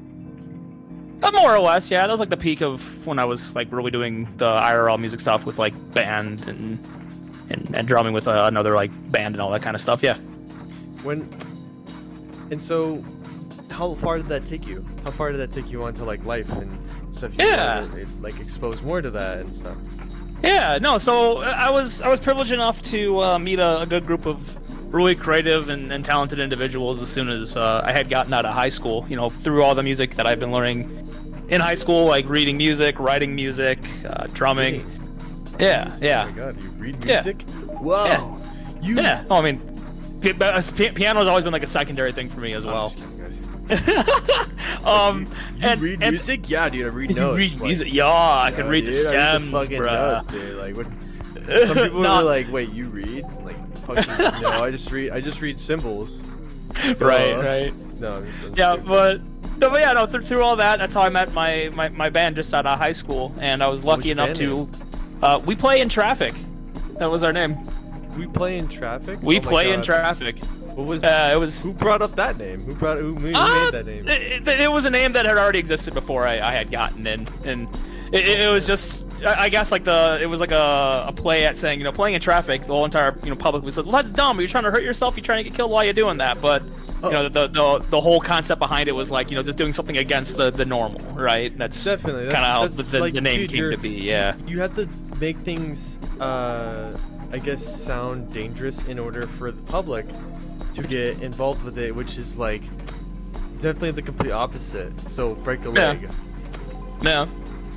Uh, 1.22 1.31
more 1.31 1.56
or 1.56 1.60
less, 1.60 1.90
yeah. 1.90 2.01
That 2.06 2.12
was 2.12 2.19
like 2.19 2.30
the 2.30 2.36
peak 2.38 2.62
of 2.62 2.81
when 3.07 3.18
I 3.19 3.24
was 3.24 3.56
like 3.56 3.72
really 3.72 3.92
doing 3.92 4.28
the 4.38 4.45
IRL 4.54 5.00
music 5.00 5.22
stuff 5.22 5.45
with 5.45 5.57
like 5.60 5.74
band 5.94 6.48
and 6.50 6.78
and, 7.50 7.75
and 7.75 7.88
drumming 7.88 8.13
with 8.13 8.28
uh, 8.28 8.45
another 8.48 8.74
like 8.75 8.92
band 9.12 9.36
and 9.36 9.42
all 9.42 9.51
that 9.51 9.62
kind 9.62 9.75
of 9.75 9.81
stuff. 9.81 10.01
Yeah. 10.04 10.18
when, 11.04 11.30
and 12.51 12.62
so, 12.62 13.03
how 13.70 13.96
far 13.96 14.18
did 14.18 14.27
that 14.27 14.46
take 14.46 14.68
you? 14.68 14.86
How 15.06 15.12
far 15.12 15.32
did 15.32 15.38
that 15.39 15.51
take 15.51 15.72
you 15.72 15.84
onto 15.84 16.03
like 16.03 16.24
life 16.25 16.51
and 16.51 16.77
stuff? 17.15 17.38
You 17.38 17.46
Yeah. 17.46 17.82
wanted 17.82 18.08
to, 18.08 18.22
like 18.22 18.39
expose 18.41 18.82
more 18.82 19.01
to 19.01 19.12
that 19.12 19.39
and 19.39 19.56
stuff. 19.56 19.77
Yeah, 20.44 20.78
no. 20.82 20.98
So 20.98 21.38
uh, 21.38 21.56
I 21.58 21.72
was 21.72 22.02
I 22.02 22.10
was 22.10 22.20
privileged 22.20 22.52
enough 22.52 22.82
to 22.84 23.22
uh, 23.22 23.40
meet 23.40 23.60
a, 23.60 23.82
a 23.82 23.86
good 23.86 24.06
group 24.06 24.26
of 24.26 24.38
really 24.94 25.16
creative 25.16 25.70
and, 25.70 25.92
and 25.92 26.04
talented 26.06 26.40
individuals 26.40 27.02
as 27.02 27.10
soon 27.10 27.30
as 27.30 27.56
uh, 27.58 27.82
I 27.86 27.92
had 27.94 28.10
gotten 28.10 28.34
out 28.34 28.46
of 28.46 28.54
high 28.54 28.70
school. 28.70 29.06
You 29.10 29.16
know, 29.16 29.30
through 29.30 29.64
all 29.64 29.74
the 29.74 29.84
music 29.84 30.16
that 30.16 30.26
I've 30.28 30.40
been 30.40 30.52
learning 30.52 30.90
in 31.50 31.62
high 31.62 31.74
school, 31.76 32.06
like 32.06 32.28
reading 32.28 32.58
music, 32.58 33.00
writing 33.00 33.34
music, 33.36 33.80
uh, 34.06 34.28
drumming. 34.34 34.86
Yeah, 35.60 35.96
yeah. 36.02 36.24
Oh 36.24 36.32
my 36.32 36.38
god, 36.38 36.62
you 36.64 36.70
read 36.72 37.06
Yeah. 37.06 37.16
music? 37.24 37.42
Whoa. 37.80 38.38
You. 38.82 38.96
yeah. 38.96 39.24
Oh, 39.30 39.38
I 39.38 39.52
mean, 39.52 39.62
uh, 40.42 40.62
pi- 40.76 40.90
piano's 40.90 41.28
always 41.28 41.44
been 41.46 41.54
like 41.54 41.64
a 41.64 41.68
secondary 41.68 42.12
thing 42.12 42.30
for 42.30 42.40
me 42.42 42.54
as 42.54 42.66
well. 42.66 42.94
Just 43.70 43.86
kidding, 43.86 44.03
guys. 44.03 44.84
um, 44.86 45.25
You 45.58 45.67
and, 45.67 45.82
read 45.82 46.01
and- 46.03 46.12
music? 46.13 46.50
Yeah, 46.50 46.70
dude. 46.70 46.86
I 46.86 46.89
read 46.89 47.10
You 47.12 47.15
notes. 47.15 47.38
read 47.38 47.51
like- 47.53 47.62
music? 47.63 47.93
Yeah, 47.93 48.08
I 48.08 48.51
can 48.51 48.65
Yeah, 48.65 48.72
read 48.72 48.86
the 48.86 48.91
dude, 48.91 49.05
I 49.05 49.10
stems, 49.10 49.51
fucking 49.51 49.82
bruh. 49.82 49.86
notes, 50.13 50.27
dude. 50.27 50.55
Like, 50.58 50.77
what? 50.77 50.88
Some 51.67 51.75
people 51.77 52.08
are 52.08 52.24
like, 52.24 52.51
"Wait, 52.51 52.70
you 52.72 52.88
read?" 52.88 53.25
Like, 53.43 53.77
fucking, 53.86 54.41
no, 54.41 54.50
I 54.63 54.72
just 54.72 54.89
read. 54.91 55.12
I 55.12 55.20
just 55.20 55.41
read 55.41 55.60
symbols. 55.60 56.24
right, 56.86 56.98
Duh. 57.00 57.41
right. 57.43 57.74
No, 58.00 58.17
I'm 58.17 58.25
just. 58.25 58.43
I'm 58.43 58.55
Yeah, 58.55 58.75
just- 58.77 58.88
but 58.88 59.22
no, 59.58 59.70
but 59.70 59.82
yeah, 59.82 59.91
no. 59.93 60.05
Through, 60.05 60.22
through 60.24 60.41
all 60.41 60.55
that, 60.55 60.79
that's 60.79 60.93
how 60.93 61.01
I 61.01 61.10
met 61.10 61.34
my, 61.34 61.70
my, 61.74 61.89
my 61.89 62.10
band 62.10 62.36
just 62.38 62.53
out 62.53 62.65
of 62.65 62.79
high 62.79 62.91
school, 62.93 63.34
and 63.39 63.62
I 63.62 63.67
was 63.67 63.84
lucky 63.86 64.08
your 64.10 64.13
enough 64.13 64.34
to. 64.38 64.70
Uh, 65.22 65.39
we 65.46 65.55
play 65.55 65.82
in 65.82 65.89
traffic. 65.89 66.34
That 67.00 67.10
was 67.12 67.24
our 67.24 67.32
name. 67.34 67.58
we 68.17 68.25
play 68.27 68.58
in 68.58 68.67
traffic. 68.67 69.20
We 69.22 69.38
Oh 69.39 69.41
play 69.41 69.72
in 69.74 69.82
traffic. 69.82 70.38
What 70.75 70.88
was? 70.88 71.03
Uh, 71.03 71.32
it 71.34 71.38
was. 71.38 71.62
who 71.63 71.74
brought 71.74 72.01
up 72.01 72.15
that 72.15 72.38
name? 72.38 72.62
Who 72.62 72.75
brought? 72.75 72.98
Who, 72.98 73.15
who 73.15 73.34
Uh, 73.34 73.65
made 73.65 73.74
that 73.74 73.86
name? 73.86 74.08
It, 74.08 74.48
it- 74.48 74.72
was 74.72 74.86
a 74.86 74.89
name 74.89 75.13
that 75.13 75.25
had 75.25 75.38
already 75.38 75.60
existed 75.60 75.94
before 75.94 76.27
I, 76.27 76.39
I 76.39 76.51
had 76.51 76.72
gotten 76.72 77.06
in, 77.06 77.27
and 77.46 77.68
it, 78.12 78.27
it, 78.27 78.50
was 78.51 78.65
just 78.65 79.06
I 79.25 79.50
guess 79.50 79.72
like 79.72 79.84
the 79.84 80.20
it 80.22 80.25
was 80.25 80.39
like 80.39 80.51
a, 80.51 81.06
a 81.08 81.13
play 81.13 81.46
at 81.46 81.58
saying 81.60 81.80
you 81.80 81.84
know 81.84 81.92
playing 81.92 82.15
in 82.15 82.22
traffic 82.22 82.62
the 82.62 82.68
whole 82.74 82.86
entire 82.86 83.15
you 83.24 83.30
know 83.30 83.36
public 83.36 83.63
was 83.63 83.77
like 83.77 83.86
well 83.86 83.94
that's 83.96 84.10
dumb 84.10 84.39
you're 84.39 84.48
trying 84.48 84.63
to 84.65 84.72
hurt 84.72 84.84
yourself 84.84 85.15
you're 85.15 85.24
trying 85.24 85.44
to 85.44 85.50
get 85.50 85.56
killed 85.56 85.72
while 85.72 85.84
you're 85.84 85.94
doing 85.94 86.18
that 86.18 86.39
but 86.42 86.62
Oh. 87.01 87.08
you 87.08 87.13
know 87.13 87.27
the, 87.30 87.48
the 87.48 87.86
the 87.89 88.00
whole 88.00 88.20
concept 88.22 88.60
behind 88.60 88.88
it 88.88 88.94
was 88.94 89.12
like 89.12 89.30
you 89.30 89.36
know 89.36 89.44
just 89.44 89.58
doing 89.58 89.74
something 89.74 89.98
against 89.98 90.38
the 90.38 90.51
the 90.51 90.63
normal 90.65 91.01
right 91.13 91.56
that's 91.58 91.84
Definitely. 91.84 92.32
kind 92.32 92.36
of 92.38 92.44
how 92.44 92.68
the, 92.68 92.84
the, 92.84 93.00
like, 93.00 93.13
the 93.13 93.22
name 93.22 93.39
dude, 93.42 93.51
came 93.51 93.72
to 93.72 93.77
be 93.77 93.89
yeah 93.89 94.36
You 94.48 94.60
have 94.62 94.74
to 94.75 94.88
make 95.20 95.38
things, 95.39 95.98
uh, 96.20 96.98
I 97.32 97.39
guess, 97.39 97.63
sound 97.65 98.32
dangerous 98.34 98.88
in 98.88 99.00
order 99.00 99.27
for 99.27 99.51
the 99.51 99.62
public 99.63 100.06
to 100.74 100.84
get 100.84 101.22
involved 101.22 101.63
with 101.63 101.77
it, 101.77 101.96
which 101.96 102.18
is 102.18 102.38
like 102.38 102.62
definitely 103.60 103.92
the 103.92 104.01
complete 104.01 104.32
opposite. 104.32 104.92
So 105.10 105.36
break 105.36 105.62
a 105.65 105.72
Yeah. 105.72 105.88
leg. 105.89 106.10
Yeah. 107.01 107.25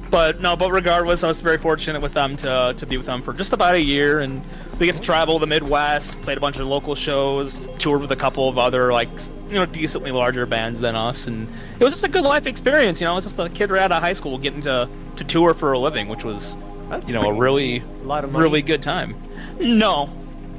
But 0.08 0.40
no, 0.40 0.54
but 0.54 0.70
regardless, 0.70 1.24
I 1.24 1.28
was 1.28 1.40
very 1.40 1.58
fortunate 1.58 2.00
with 2.00 2.12
them 2.14 2.36
to 2.36 2.72
to 2.76 2.86
be 2.86 2.96
with 2.96 3.06
them 3.06 3.22
for 3.22 3.32
just 3.32 3.52
about 3.52 3.74
a 3.74 3.80
year, 3.80 4.20
and 4.20 4.40
we 4.78 4.86
get 4.86 4.94
to 4.94 5.00
travel 5.00 5.40
the 5.40 5.48
Midwest, 5.48 6.22
played 6.22 6.38
a 6.38 6.40
bunch 6.40 6.58
of 6.58 6.66
local 6.68 6.94
shows, 6.94 7.66
toured 7.80 8.02
with 8.02 8.12
a 8.12 8.16
couple 8.16 8.48
of 8.48 8.56
other 8.56 8.92
like 8.92 9.08
you 9.48 9.54
know 9.54 9.66
decently 9.66 10.12
larger 10.12 10.46
bands 10.46 10.78
than 10.78 10.94
us, 10.94 11.26
and 11.26 11.48
it 11.80 11.84
was 11.84 11.92
just 11.92 12.04
a 12.04 12.08
good 12.08 12.22
life 12.22 12.46
experience. 12.46 13.00
You 13.00 13.06
know, 13.08 13.12
I 13.12 13.14
was 13.16 13.24
just 13.24 13.36
a 13.40 13.48
kid 13.48 13.70
right 13.70 13.82
out 13.82 13.90
of 13.90 14.00
high 14.00 14.12
school 14.12 14.38
getting 14.38 14.62
to 14.62 14.88
to 15.16 15.24
tour 15.24 15.54
for 15.54 15.72
a 15.72 15.78
living, 15.78 16.06
which 16.06 16.22
was 16.22 16.56
That's 16.88 17.08
you 17.08 17.14
know 17.16 17.24
a 17.28 17.32
really 17.34 17.78
a 17.78 18.06
lot 18.06 18.22
of 18.22 18.30
money. 18.30 18.44
really 18.44 18.62
good 18.62 18.82
time. 18.82 19.16
No, 19.58 20.08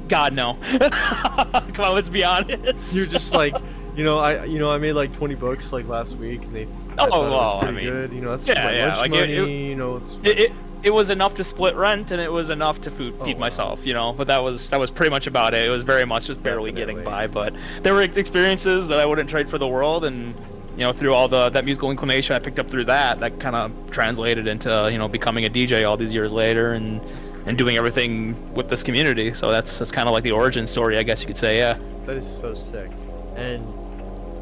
God 0.08 0.32
no. 0.32 0.56
Come 0.80 1.84
on, 1.84 1.94
let's 1.94 2.08
be 2.08 2.24
honest. 2.24 2.94
You're 2.94 3.06
just 3.06 3.32
like, 3.34 3.54
you 3.96 4.04
know, 4.04 4.18
I 4.18 4.44
you 4.44 4.58
know 4.58 4.70
I 4.70 4.78
made 4.78 4.92
like 4.94 5.14
20 5.14 5.34
bucks 5.36 5.72
like 5.72 5.86
last 5.86 6.16
week, 6.16 6.42
and 6.42 6.54
they 6.56 6.62
I 6.98 7.06
Oh, 7.10 7.26
it 7.26 7.30
was 7.30 7.30
well, 7.30 7.56
I 7.58 7.60
pretty 7.60 7.76
mean, 7.76 7.84
good. 7.86 8.12
You 8.12 8.20
know, 8.22 8.30
that's 8.36 8.46
yeah, 8.48 8.64
my 8.64 8.74
yeah, 8.74 8.86
lunch 8.86 8.98
like, 8.98 9.10
money. 9.10 9.32
it- 9.34 9.48
you 9.68 9.76
know, 9.76 9.96
it's 9.96 10.16
it, 10.24 10.38
it, 10.38 10.52
it 10.82 10.90
was 10.90 11.10
enough 11.10 11.34
to 11.34 11.44
split 11.44 11.74
rent 11.74 12.12
and 12.12 12.20
it 12.20 12.30
was 12.30 12.50
enough 12.50 12.80
to 12.82 12.90
food, 12.90 13.14
Oh, 13.18 13.24
feed 13.24 13.34
wow. 13.36 13.40
myself 13.40 13.84
you 13.84 13.92
know 13.94 14.12
but 14.12 14.28
that 14.28 14.40
was 14.40 14.70
that 14.70 14.78
was 14.78 14.92
pretty 14.92 15.10
much 15.10 15.26
about 15.26 15.52
it 15.52 15.66
it 15.66 15.70
was 15.70 15.82
very 15.82 16.04
much 16.04 16.28
just 16.28 16.40
barely 16.40 16.70
getting 16.70 17.02
by 17.02 17.26
but 17.26 17.52
there 17.82 17.94
were 17.94 18.02
experiences 18.02 18.86
that 18.86 19.00
i 19.00 19.04
wouldn't 19.04 19.28
trade 19.28 19.50
for 19.50 19.58
the 19.58 19.66
world 19.66 20.04
and 20.04 20.36
you 20.78 20.84
know 20.84 20.92
through 20.92 21.12
all 21.12 21.26
the 21.26 21.50
that 21.50 21.64
musical 21.64 21.90
inclination 21.90 22.36
i 22.36 22.38
picked 22.38 22.58
up 22.60 22.70
through 22.70 22.84
that 22.84 23.18
that 23.18 23.38
kind 23.40 23.56
of 23.56 23.72
translated 23.90 24.46
into 24.46 24.88
you 24.92 24.96
know 24.96 25.08
becoming 25.08 25.44
a 25.44 25.50
dj 25.50 25.86
all 25.88 25.96
these 25.96 26.14
years 26.14 26.32
later 26.32 26.72
and 26.74 27.00
and 27.46 27.58
doing 27.58 27.76
everything 27.76 28.36
with 28.54 28.68
this 28.68 28.82
community 28.84 29.34
so 29.34 29.50
that's 29.50 29.78
that's 29.78 29.90
kind 29.90 30.08
of 30.08 30.12
like 30.14 30.22
the 30.22 30.30
origin 30.30 30.66
story 30.66 30.96
i 30.96 31.02
guess 31.02 31.20
you 31.20 31.26
could 31.26 31.36
say 31.36 31.56
yeah 31.56 31.76
that 32.06 32.16
is 32.16 32.26
so 32.26 32.54
sick. 32.54 32.90
And 33.36 33.62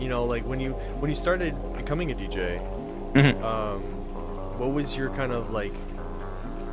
you 0.01 0.09
know, 0.09 0.25
like 0.25 0.45
when 0.45 0.61
you 0.61 0.73
when 1.01 1.11
you 1.11 1.17
started 1.17 1.53
becoming 1.77 2.13
a 2.13 2.15
DJ, 2.15 2.61
Mhm. 3.15 3.43
um, 3.43 3.81
what 4.61 4.71
was 4.73 4.97
your 4.97 5.11
kind 5.11 5.33
of 5.33 5.51
like, 5.51 5.73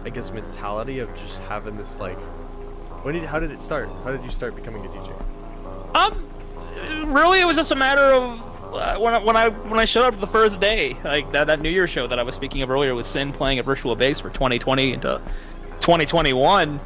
I 0.05 0.09
guess, 0.09 0.31
mentality 0.31 0.99
of 0.99 1.09
just 1.17 1.39
having 1.49 1.75
this 1.77 1.99
like, 1.99 2.19
when 3.03 3.15
did 3.15 3.23
how 3.23 3.39
did 3.39 3.49
it 3.51 3.59
start? 3.61 3.89
How 4.03 4.11
did 4.11 4.23
you 4.23 4.29
start 4.29 4.55
becoming 4.55 4.85
a 4.85 4.89
DJ? 4.89 5.09
Um, 5.95 7.13
really, 7.13 7.39
it 7.41 7.47
was 7.47 7.55
just 7.55 7.71
a 7.71 7.75
matter 7.75 8.01
of 8.13 8.39
uh, 8.77 8.97
when 8.97 9.13
I, 9.13 9.17
when 9.19 9.35
I 9.35 9.49
when 9.49 9.79
I 9.79 9.85
showed 9.85 10.05
up 10.05 10.19
the 10.19 10.27
first 10.27 10.59
day, 10.59 10.95
like 11.03 11.31
that, 11.31 11.47
that 11.47 11.61
New 11.61 11.69
Year 11.69 11.87
show 11.87 12.07
that 12.07 12.19
I 12.19 12.23
was 12.23 12.35
speaking 12.35 12.61
of 12.61 12.69
earlier 12.71 12.93
with 12.95 13.05
Sin 13.05 13.31
playing 13.33 13.59
a 13.59 13.63
virtual 13.63 13.95
bass 13.95 14.19
for 14.19 14.29
2020 14.29 14.93
into 14.93 15.21
2021. 15.81 16.79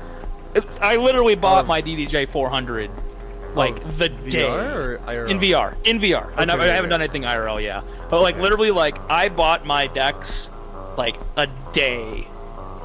It, 0.55 0.63
I 0.81 0.95
literally 0.95 1.35
bought 1.35 1.61
Of- 1.61 1.67
my 1.67 1.81
DDJ 1.81 2.29
400 2.29 2.89
like 3.55 3.77
Of 3.77 3.97
the 3.97 4.09
VR 4.09 4.29
day 4.29 4.43
or 4.45 4.97
IRL? 5.07 5.29
in 5.29 5.39
VR. 5.39 5.75
In 5.85 5.99
VR. 5.99 6.31
I, 6.37 6.45
never, 6.45 6.61
Okay, 6.61 6.71
I 6.71 6.75
haven't 6.75 6.89
yeah. 6.91 6.97
done 6.97 7.01
anything 7.01 7.23
IRL 7.23 7.61
yet, 7.61 7.83
but 8.09 8.21
like 8.21 8.35
Okay. 8.35 8.43
literally, 8.43 8.71
like 8.71 8.97
I 9.09 9.29
bought 9.29 9.65
my 9.65 9.87
decks 9.87 10.49
like 10.97 11.17
a 11.37 11.47
day 11.73 12.27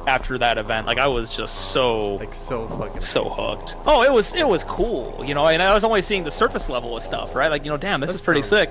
after 0.07 0.37
that 0.37 0.57
event. 0.57 0.87
Like 0.87 0.97
I 0.99 1.07
was 1.07 1.35
just 1.35 1.71
so 1.71 2.15
Like 2.15 2.33
so 2.33 2.67
fucking. 2.67 2.99
so 2.99 3.29
hooked. 3.29 3.75
Oh, 3.85 4.03
it 4.03 4.11
was 4.11 4.35
it 4.35 4.47
was 4.47 4.63
cool, 4.63 5.23
you 5.25 5.33
know. 5.33 5.47
And 5.47 5.61
I 5.61 5.73
was 5.73 5.83
only 5.83 6.01
seeing 6.01 6.23
the 6.23 6.31
surface 6.31 6.69
level 6.69 6.95
of 6.97 7.03
stuff, 7.03 7.35
right? 7.35 7.49
Like 7.49 7.65
you 7.65 7.71
know, 7.71 7.77
damn, 7.77 7.99
this 8.01 8.11
That 8.11 8.19
is 8.19 8.25
pretty 8.25 8.41
sick. 8.41 8.69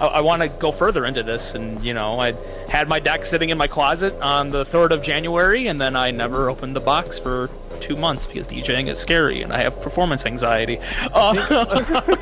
I, 0.00 0.06
I 0.06 0.20
want 0.20 0.42
to 0.42 0.48
go 0.48 0.72
further 0.72 1.04
into 1.04 1.22
this, 1.22 1.54
and 1.54 1.82
you 1.82 1.94
know, 1.94 2.18
I 2.20 2.32
had 2.68 2.88
my 2.88 2.98
deck 2.98 3.24
sitting 3.24 3.50
in 3.50 3.58
my 3.58 3.66
closet 3.66 4.14
on 4.20 4.48
the 4.50 4.64
third 4.64 4.92
of 4.92 5.02
January, 5.02 5.66
and 5.66 5.80
then 5.80 5.96
I 5.96 6.10
never 6.10 6.48
opened 6.48 6.74
the 6.74 6.80
box 6.80 7.18
for 7.18 7.50
two 7.80 7.96
months 7.96 8.26
because 8.26 8.46
DJing 8.46 8.88
is 8.88 8.98
scary, 8.98 9.42
and 9.42 9.52
I 9.52 9.58
have 9.62 9.80
performance 9.82 10.24
anxiety. 10.26 10.78
Uh, 11.12 11.34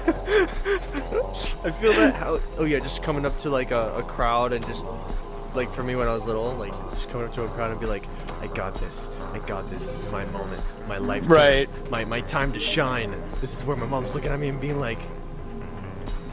I 1.62 1.70
feel 1.70 1.92
that 1.92 2.14
how 2.16 2.38
oh 2.58 2.64
yeah, 2.64 2.78
just 2.78 3.02
coming 3.02 3.24
up 3.26 3.36
to 3.38 3.50
like 3.50 3.70
a, 3.70 3.94
a 3.96 4.02
crowd 4.02 4.52
and 4.52 4.66
just 4.66 4.84
like 5.54 5.72
for 5.72 5.82
me 5.82 5.96
when 5.96 6.08
I 6.08 6.14
was 6.14 6.26
little, 6.26 6.52
like 6.54 6.72
just 6.90 7.08
coming 7.10 7.26
up 7.26 7.34
to 7.34 7.44
a 7.44 7.48
crowd 7.48 7.70
and 7.70 7.80
be 7.80 7.86
like, 7.86 8.06
I 8.40 8.46
got 8.48 8.74
this, 8.76 9.08
I 9.32 9.38
got 9.40 9.68
this, 9.70 9.86
this 9.86 10.04
is 10.06 10.12
my 10.12 10.24
moment, 10.26 10.62
my 10.88 10.98
life, 10.98 11.24
Right. 11.28 11.68
My 11.90 12.04
my 12.04 12.20
time 12.20 12.52
to 12.52 12.60
shine. 12.60 13.10
This 13.40 13.54
is 13.56 13.64
where 13.64 13.76
my 13.76 13.86
mom's 13.86 14.14
looking 14.14 14.30
at 14.30 14.38
me 14.38 14.48
and 14.48 14.60
being 14.60 14.78
like, 14.80 14.98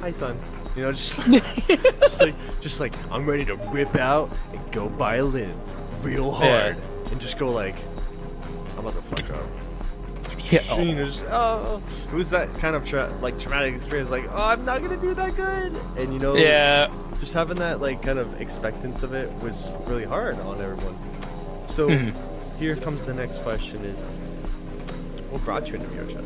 Hi 0.02 0.12
son. 0.12 0.38
You 0.76 0.84
know, 0.84 0.92
just 0.92 1.20
just 2.02 2.22
like 2.22 2.36
just 2.62 2.80
like 2.80 2.94
I'm 3.12 3.26
ready 3.26 3.46
to 3.46 3.56
rip 3.56 3.96
out 3.96 4.30
and 4.54 4.72
go 4.72 4.88
violin 4.90 5.58
real 6.02 6.28
Yeah. 6.40 6.72
hard 6.74 6.78
and 7.12 7.20
just 7.20 7.38
go 7.40 7.50
like 7.50 7.76
I'm 8.78 8.86
about 8.86 8.94
to 8.96 9.02
fuck 9.02 9.30
up. 9.32 9.44
Yeah, 10.50 10.62
oh. 10.72 10.82
You 10.82 10.96
know, 10.96 11.06
just, 11.06 11.26
oh, 11.30 11.82
it 12.08 12.14
was 12.14 12.30
that 12.30 12.54
kind 12.60 12.76
of 12.76 12.86
tra- 12.86 13.14
like 13.22 13.38
traumatic 13.40 13.74
experience. 13.74 14.10
Like, 14.10 14.26
oh, 14.32 14.36
I'm 14.44 14.64
not 14.66 14.82
gonna 14.82 14.98
do 14.98 15.14
that 15.14 15.36
good, 15.36 15.76
and 15.98 16.14
you 16.14 16.20
know, 16.20 16.36
yeah, 16.38 16.90
just 17.20 17.34
having 17.34 17.58
that 17.58 17.82
like 17.82 18.02
kind 18.02 18.18
of 18.20 18.40
expectance 18.40 19.04
of 19.04 19.14
it 19.14 19.32
was 19.42 19.70
really 19.88 20.06
hard 20.06 20.40
on 20.40 20.62
everyone. 20.62 20.98
So 21.66 21.90
Mhm. 21.90 22.16
here 22.60 22.76
comes 22.76 23.04
the 23.06 23.14
next 23.14 23.40
question: 23.44 23.84
Is 23.84 24.06
what 25.32 25.44
brought 25.44 25.68
you 25.68 25.76
into 25.76 25.88
VR 25.88 26.08
chat? 26.10 26.24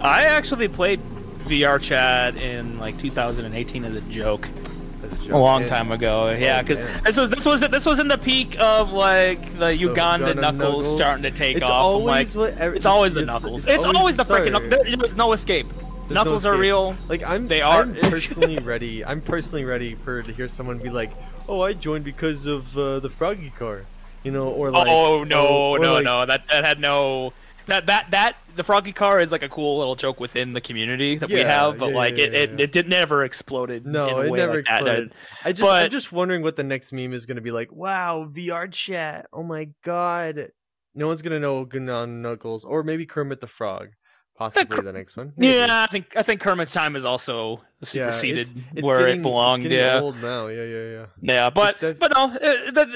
I 0.00 0.24
actually 0.24 0.68
played 0.68 1.00
VR 1.44 1.78
chat 1.80 2.36
in 2.36 2.78
like 2.78 2.98
2018 2.98 3.84
as 3.84 3.96
a 3.96 4.00
joke. 4.02 4.48
A, 5.30 5.38
long 5.38 5.66
time 5.66 5.92
ago. 5.92 6.30
Yeah, 6.30 6.58
Oh, 6.58 6.62
because 6.62 6.78
man. 6.80 7.02
this 7.04 7.16
was 7.16 7.28
this 7.30 7.44
was 7.44 7.60
this 7.60 7.86
was 7.86 7.98
in 7.98 8.08
the 8.08 8.18
peak 8.18 8.56
of 8.60 8.92
like 8.92 9.40
the 9.58 9.74
Uganda 9.76 10.28
Uganda 10.28 10.40
knuckles, 10.52 10.90
starting 10.90 11.22
to 11.22 11.30
take 11.30 11.56
it's 11.56 11.68
off. 11.68 11.72
Always 11.72 12.34
like, 12.36 12.56
every- 12.56 12.76
it's 12.76 12.86
always 12.86 13.14
the 13.14 13.24
knuckles. 13.24 13.66
It's, 13.66 13.84
It's, 13.84 13.96
always 13.96 14.16
the 14.16 14.24
freaking. 14.24 14.68
There, 14.70 14.96
there's 14.96 15.14
no 15.16 15.32
escape. 15.32 15.66
There's 15.68 16.10
no 16.10 16.14
knuckles 16.24 16.44
are 16.46 16.56
real. 16.56 16.96
Like 17.08 17.22
I'm, 17.24 17.46
They 17.46 17.62
are- 17.62 17.82
I'm 17.82 17.94
personally 18.10 18.58
ready. 18.58 19.04
I'm 19.04 19.20
personally 19.20 19.64
ready 19.64 19.94
for 19.94 20.22
to 20.22 20.32
hear 20.32 20.48
someone 20.48 20.78
be 20.78 20.90
like, 20.90 21.10
"Oh, 21.48 21.60
I 21.62 21.72
joined 21.74 22.04
because 22.04 22.44
of 22.46 22.76
uh, 22.76 22.98
the 23.00 23.08
Froggy 23.08 23.50
car," 23.58 23.84
you 24.24 24.32
know, 24.32 24.48
or 24.48 24.70
like, 24.70 24.88
oh 24.90 25.24
no, 25.24 25.46
or 25.72 25.78
no, 25.78 25.92
like- 25.94 26.04
no. 26.04 26.26
That 26.26 26.46
that 26.48 26.64
had 26.64 26.80
no. 26.80 27.32
That 27.66 27.86
that 27.86 28.10
that 28.10 28.36
the 28.56 28.64
froggy 28.64 28.92
car 28.92 29.20
is 29.20 29.32
like 29.32 29.42
a 29.42 29.48
cool 29.48 29.78
little 29.78 29.94
joke 29.94 30.20
within 30.20 30.52
the 30.52 30.60
community 30.60 31.16
that 31.16 31.28
we 31.28 31.40
have, 31.40 31.78
but 31.78 31.90
yeah, 31.90 31.96
like 31.96 32.16
yeah, 32.16 32.24
it, 32.24 32.32
yeah, 32.32 32.38
it, 32.38 32.60
it 32.60 32.72
did 32.72 32.88
never 32.88 33.24
exploded. 33.24 33.86
No, 33.86 34.20
it 34.20 34.32
never 34.32 34.56
like 34.56 34.66
that. 34.66 34.78
exploded. 34.78 35.14
I 35.44 35.52
just, 35.52 35.72
I'm 35.72 35.90
just 35.90 36.12
wondering 36.12 36.42
what 36.42 36.56
the 36.56 36.64
next 36.64 36.92
meme 36.92 37.12
is 37.12 37.26
gonna 37.26 37.40
be 37.40 37.50
like. 37.50 37.72
Wow, 37.72 38.28
VR 38.30 38.70
chat. 38.70 39.26
Oh 39.32 39.42
my 39.42 39.70
god. 39.84 40.50
No 40.94 41.06
one's 41.06 41.22
gonna 41.22 41.40
know 41.40 41.64
Gunnan 41.64 42.20
Knuckles, 42.20 42.64
or 42.64 42.82
maybe 42.82 43.06
Kermit 43.06 43.40
the 43.40 43.46
Frog, 43.46 43.90
possibly 44.50 44.76
Cr- 44.76 44.82
the 44.82 44.92
next 44.92 45.16
one. 45.16 45.32
Maybe. 45.36 45.52
Yeah, 45.54 45.86
I 45.88 45.90
think 45.90 46.06
I 46.16 46.22
think 46.22 46.40
Kermit's 46.40 46.72
time 46.72 46.96
is 46.96 47.04
also 47.04 47.60
Yeah, 47.80 48.10
superseded 48.10 48.38
it's, 48.38 48.54
it's 48.74 48.82
where 48.86 49.00
getting, 49.00 49.20
it 49.20 49.22
belonged. 49.22 49.64
It's 49.66 49.72
yeah. 49.72 50.00
old 50.00 50.16
now. 50.20 50.46
Yeah, 50.48 50.64
yeah, 50.64 50.84
yeah. 50.90 51.06
Yeah, 51.20 51.50
but 51.50 51.78
def- 51.80 51.98
but 51.98 52.12
no, 52.14 52.24
uh, 52.24 52.38
it, 52.40 52.76
it, 52.76 52.88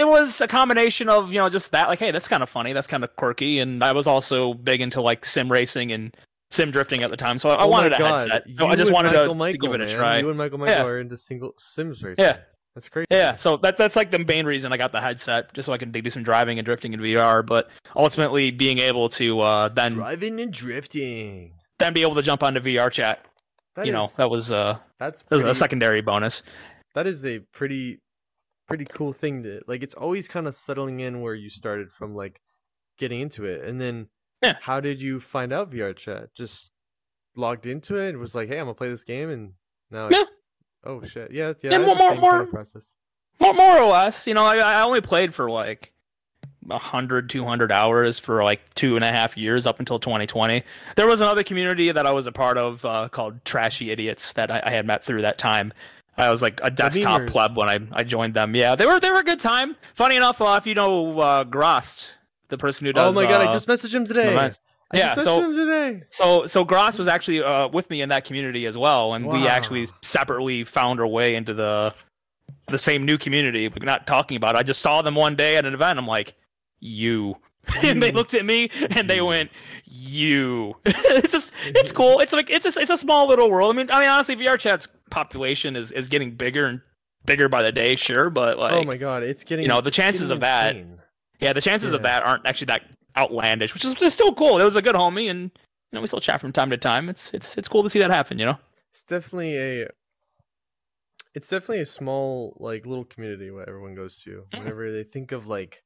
it 0.00 0.08
was 0.08 0.40
a 0.40 0.48
combination 0.48 1.08
of 1.08 1.32
you 1.32 1.38
know 1.38 1.48
just 1.48 1.70
that 1.72 1.88
like 1.88 1.98
hey 1.98 2.10
that's 2.10 2.28
kind 2.28 2.42
of 2.42 2.48
funny 2.48 2.72
that's 2.72 2.86
kind 2.86 3.04
of 3.04 3.14
quirky 3.16 3.58
and 3.58 3.82
I 3.84 3.92
was 3.92 4.06
also 4.06 4.54
big 4.54 4.80
into 4.80 5.00
like 5.00 5.24
sim 5.24 5.50
racing 5.50 5.92
and 5.92 6.16
sim 6.50 6.70
drifting 6.70 7.02
at 7.02 7.10
the 7.10 7.16
time 7.16 7.36
so 7.38 7.48
I, 7.48 7.54
I 7.54 7.56
Oh 7.62 7.64
my 7.64 7.68
wanted 7.70 7.92
a 7.94 7.98
God, 7.98 8.18
headset 8.20 8.42
You 8.48 8.66
I 8.66 8.76
just 8.76 8.92
wanted 8.92 9.12
Michael 9.12 9.28
to, 9.28 9.34
Michael, 9.34 9.52
to 9.52 9.58
give 9.58 9.74
it 9.74 9.80
a 9.80 9.86
man. 9.86 9.94
try 9.96 10.18
You 10.18 10.28
and 10.28 10.38
Michael 10.38 10.58
Michael 10.58 10.74
Yeah. 10.76 10.84
are 10.84 11.00
into 11.00 11.16
single 11.16 11.54
Sims 11.58 12.02
racing. 12.02 12.24
yeah 12.24 12.36
that's 12.74 12.88
crazy. 12.88 13.06
yeah 13.10 13.34
so 13.36 13.56
that 13.58 13.76
that's 13.76 13.96
like 13.96 14.10
the 14.10 14.18
main 14.18 14.46
reason 14.46 14.72
I 14.72 14.76
got 14.76 14.92
the 14.92 15.00
headset 15.00 15.52
just 15.54 15.66
so 15.66 15.72
I 15.72 15.78
can 15.78 15.90
do 15.90 16.08
some 16.10 16.22
driving 16.22 16.58
and 16.58 16.66
drifting 16.66 16.92
in 16.92 17.00
VR 17.00 17.44
but 17.44 17.68
ultimately 17.96 18.50
being 18.50 18.78
able 18.78 19.08
to 19.10 19.40
uh, 19.40 19.68
then 19.68 19.92
Driving 19.92 20.40
and 20.40 20.52
drifting. 20.52 21.54
then 21.78 21.92
be 21.92 22.02
able 22.02 22.14
to 22.16 22.22
jump 22.22 22.42
onto 22.42 22.60
VR 22.60 22.90
chat 22.90 23.24
That 23.76 23.86
you 23.86 23.92
know 23.92 24.08
that 24.16 24.28
was 24.30 24.52
uh 24.52 24.78
that's 24.98 25.22
that 25.24 25.30
was 25.36 25.42
a 25.42 25.54
secondary 25.54 26.00
bonus 26.00 26.42
that 26.94 27.06
is 27.06 27.24
a 27.24 27.40
pretty 27.52 28.00
pretty 28.66 28.84
cool 28.86 29.12
thing 29.12 29.42
to 29.42 29.60
like 29.66 29.82
it's 29.82 29.94
always 29.94 30.26
kind 30.28 30.46
of 30.46 30.54
settling 30.54 31.00
in 31.00 31.20
where 31.20 31.34
you 31.34 31.50
started 31.50 31.92
from 31.92 32.14
like 32.14 32.40
getting 32.98 33.20
into 33.20 33.44
it 33.44 33.62
and 33.64 33.80
then 33.80 34.08
Yeah. 34.42 34.56
how 34.62 34.80
did 34.80 35.02
you 35.02 35.20
find 35.20 35.52
out 35.52 35.70
VR 35.70 35.94
chat 35.94 36.34
just 36.34 36.70
logged 37.36 37.66
into 37.66 37.96
it 37.96 38.10
and 38.10 38.18
was 38.18 38.34
like 38.34 38.48
hey 38.48 38.58
I'm 38.58 38.64
gonna 38.66 38.74
play 38.74 38.88
this 38.88 39.04
game 39.04 39.28
and 39.28 39.52
now 39.90 40.08
Yeah. 40.10 40.20
it's 40.20 40.30
oh 40.84 41.02
shit 41.02 41.30
yeah 41.30 41.52
yeah, 41.62 41.78
more- 41.78 41.96
more- 41.96 42.14
more- 42.14 42.46
process 42.46 42.94
more, 43.40 43.52
more 43.54 43.78
or 43.78 43.86
less 43.86 44.26
you 44.26 44.34
know 44.34 44.44
I, 44.44 44.56
I 44.56 44.82
only 44.82 45.00
played 45.00 45.34
for 45.34 45.50
like 45.50 45.92
100 46.66 47.28
200 47.28 47.72
hours 47.72 48.18
for 48.18 48.42
like 48.42 48.72
two 48.74 48.96
and 48.96 49.04
a 49.04 49.10
half 49.10 49.36
years 49.36 49.66
up 49.66 49.80
until 49.80 49.98
2020 49.98 50.62
there 50.96 51.06
was 51.06 51.20
another 51.20 51.42
community 51.42 51.92
that 51.92 52.06
i 52.06 52.12
was 52.12 52.26
a 52.26 52.32
part 52.32 52.56
of 52.56 52.82
uh, 52.84 53.08
called 53.10 53.44
trashy 53.44 53.90
idiots 53.90 54.32
that 54.32 54.50
I, 54.50 54.62
I 54.64 54.70
had 54.70 54.86
met 54.86 55.04
through 55.04 55.22
that 55.22 55.36
time 55.38 55.72
I 56.16 56.30
was 56.30 56.42
like 56.42 56.60
a 56.62 56.70
desktop 56.70 57.26
pleb 57.26 57.56
when 57.56 57.68
I, 57.68 57.78
I 57.92 58.04
joined 58.04 58.34
them. 58.34 58.54
Yeah, 58.54 58.76
they 58.76 58.86
were 58.86 59.00
they 59.00 59.10
were 59.10 59.18
a 59.18 59.24
good 59.24 59.40
time. 59.40 59.74
Funny 59.94 60.14
enough, 60.14 60.40
uh, 60.40 60.54
if 60.58 60.64
you 60.64 60.74
know 60.74 61.18
uh, 61.18 61.42
Grost, 61.42 62.16
the 62.50 62.56
person 62.56 62.86
who 62.86 62.92
does 62.92 63.16
Oh 63.16 63.20
my 63.20 63.28
god, 63.28 63.42
I 63.42 63.46
uh, 63.46 63.52
just 63.52 63.66
messaged 63.66 63.94
him 63.94 64.06
today. 64.06 64.32
events. 64.32 64.60
I 64.94 64.98
Yeah, 64.98 65.14
so- 65.16 65.40
messaged 65.40 65.44
him 65.44 65.54
today. 65.54 66.02
So 66.08 66.46
so 66.46 66.64
Gross 66.64 66.98
was 66.98 67.08
actually 67.08 67.42
uh, 67.42 67.68
with 67.68 67.90
me 67.90 68.02
in 68.02 68.08
that 68.10 68.24
community 68.24 68.66
as 68.66 68.76
well, 68.78 69.14
and 69.14 69.26
we 69.26 69.46
actually 69.46 69.86
separately 70.02 70.64
found 70.64 71.00
our 71.00 71.06
way 71.06 71.34
into 71.34 71.54
the 71.54 71.92
the 72.68 72.78
same 72.78 73.04
new 73.04 73.18
community. 73.18 73.68
We're 73.68 73.84
not 73.84 74.06
talking 74.06 74.36
about. 74.36 74.54
It. 74.54 74.58
I 74.58 74.62
just 74.62 74.80
saw 74.80 75.02
them 75.02 75.14
one 75.14 75.36
day 75.36 75.56
at 75.56 75.66
an 75.66 75.74
event. 75.74 75.98
I'm 75.98 76.06
like, 76.06 76.34
you. 76.80 77.36
and 77.82 78.02
they 78.02 78.12
looked 78.12 78.34
at 78.34 78.44
me 78.44 78.70
and 78.90 79.08
they 79.08 79.22
went, 79.22 79.50
"You." 79.86 80.74
it's 80.84 81.32
just, 81.32 81.54
it's 81.64 81.92
cool. 81.92 82.20
It's 82.20 82.34
like, 82.34 82.50
it's 82.50 82.62
just, 82.64 82.76
it's 82.76 82.90
a 82.90 82.96
small 82.96 83.26
little 83.26 83.50
world. 83.50 83.72
I 83.72 83.76
mean, 83.76 83.90
I 83.90 84.00
mean, 84.00 84.10
honestly, 84.10 84.36
VR 84.36 84.58
chat's 84.58 84.86
population 85.10 85.74
is 85.74 85.90
is 85.92 86.08
getting 86.08 86.32
bigger 86.34 86.66
and 86.66 86.80
bigger 87.24 87.48
by 87.48 87.62
the 87.62 87.72
day, 87.72 87.94
sure, 87.94 88.28
but 88.28 88.58
like, 88.58 88.72
oh 88.74 88.84
my 88.84 88.98
god, 88.98 89.22
it's 89.22 89.44
getting. 89.44 89.62
you 89.62 89.68
know, 89.68 89.80
the 89.80 89.90
chances 89.90 90.30
of 90.30 90.40
that- 90.40 90.76
insane. 90.76 90.98
yeah, 91.40 91.54
the 91.54 91.60
chances 91.62 91.94
of 91.94 92.02
that 92.02 92.22
aren't 92.22 92.46
actually 92.46 92.66
that 92.66 92.82
outlandish, 93.16 93.74
which 93.74 93.84
is 93.84 94.00
is 94.02 94.12
still 94.12 94.34
cool. 94.34 94.60
It 94.60 94.64
was 94.64 94.76
a 94.76 94.82
good 94.82 94.94
homie, 94.96 95.30
and 95.30 95.42
you 95.42 95.50
know, 95.96 96.00
we 96.00 96.06
still 96.06 96.20
chat 96.20 96.40
from 96.40 96.52
time 96.52 96.70
to 96.70 96.76
time. 96.76 97.08
It's 97.08 97.32
it's 97.34 97.56
it's 97.58 97.68
cool 97.68 97.82
to 97.82 97.88
see 97.88 97.98
that 98.00 98.10
happen. 98.10 98.38
You 98.38 98.46
know. 98.46 98.58
It's 98.90 99.02
definitely 99.04 99.56
a. 99.82 99.88
It's 101.34 101.48
definitely 101.48 101.80
a 101.80 101.86
small, 101.86 102.56
like, 102.60 102.86
little 102.86 103.04
community 103.04 103.50
where 103.50 103.68
everyone 103.68 103.96
goes 103.96 104.20
to. 104.22 104.44
Mhm. 104.52 104.58
Whenever 104.60 104.92
they 104.92 105.02
think 105.02 105.32
of 105.32 105.48
like, 105.48 105.82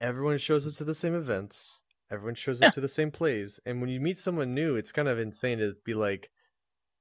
everyone 0.00 0.38
shows 0.38 0.66
up 0.68 0.74
to 0.74 0.84
the 0.84 0.94
same 0.94 1.14
events, 1.16 1.80
everyone 2.10 2.36
shows 2.36 2.60
Yeah. 2.60 2.68
up 2.68 2.74
to 2.74 2.80
the 2.80 2.88
same 2.88 3.10
plays, 3.10 3.58
and 3.66 3.80
when 3.80 3.90
you 3.90 4.00
meet 4.00 4.18
someone 4.18 4.54
new, 4.54 4.76
it's 4.76 4.92
kind 4.92 5.08
of 5.08 5.18
insane 5.18 5.58
to 5.58 5.74
be 5.84 5.94
like, 5.94 6.30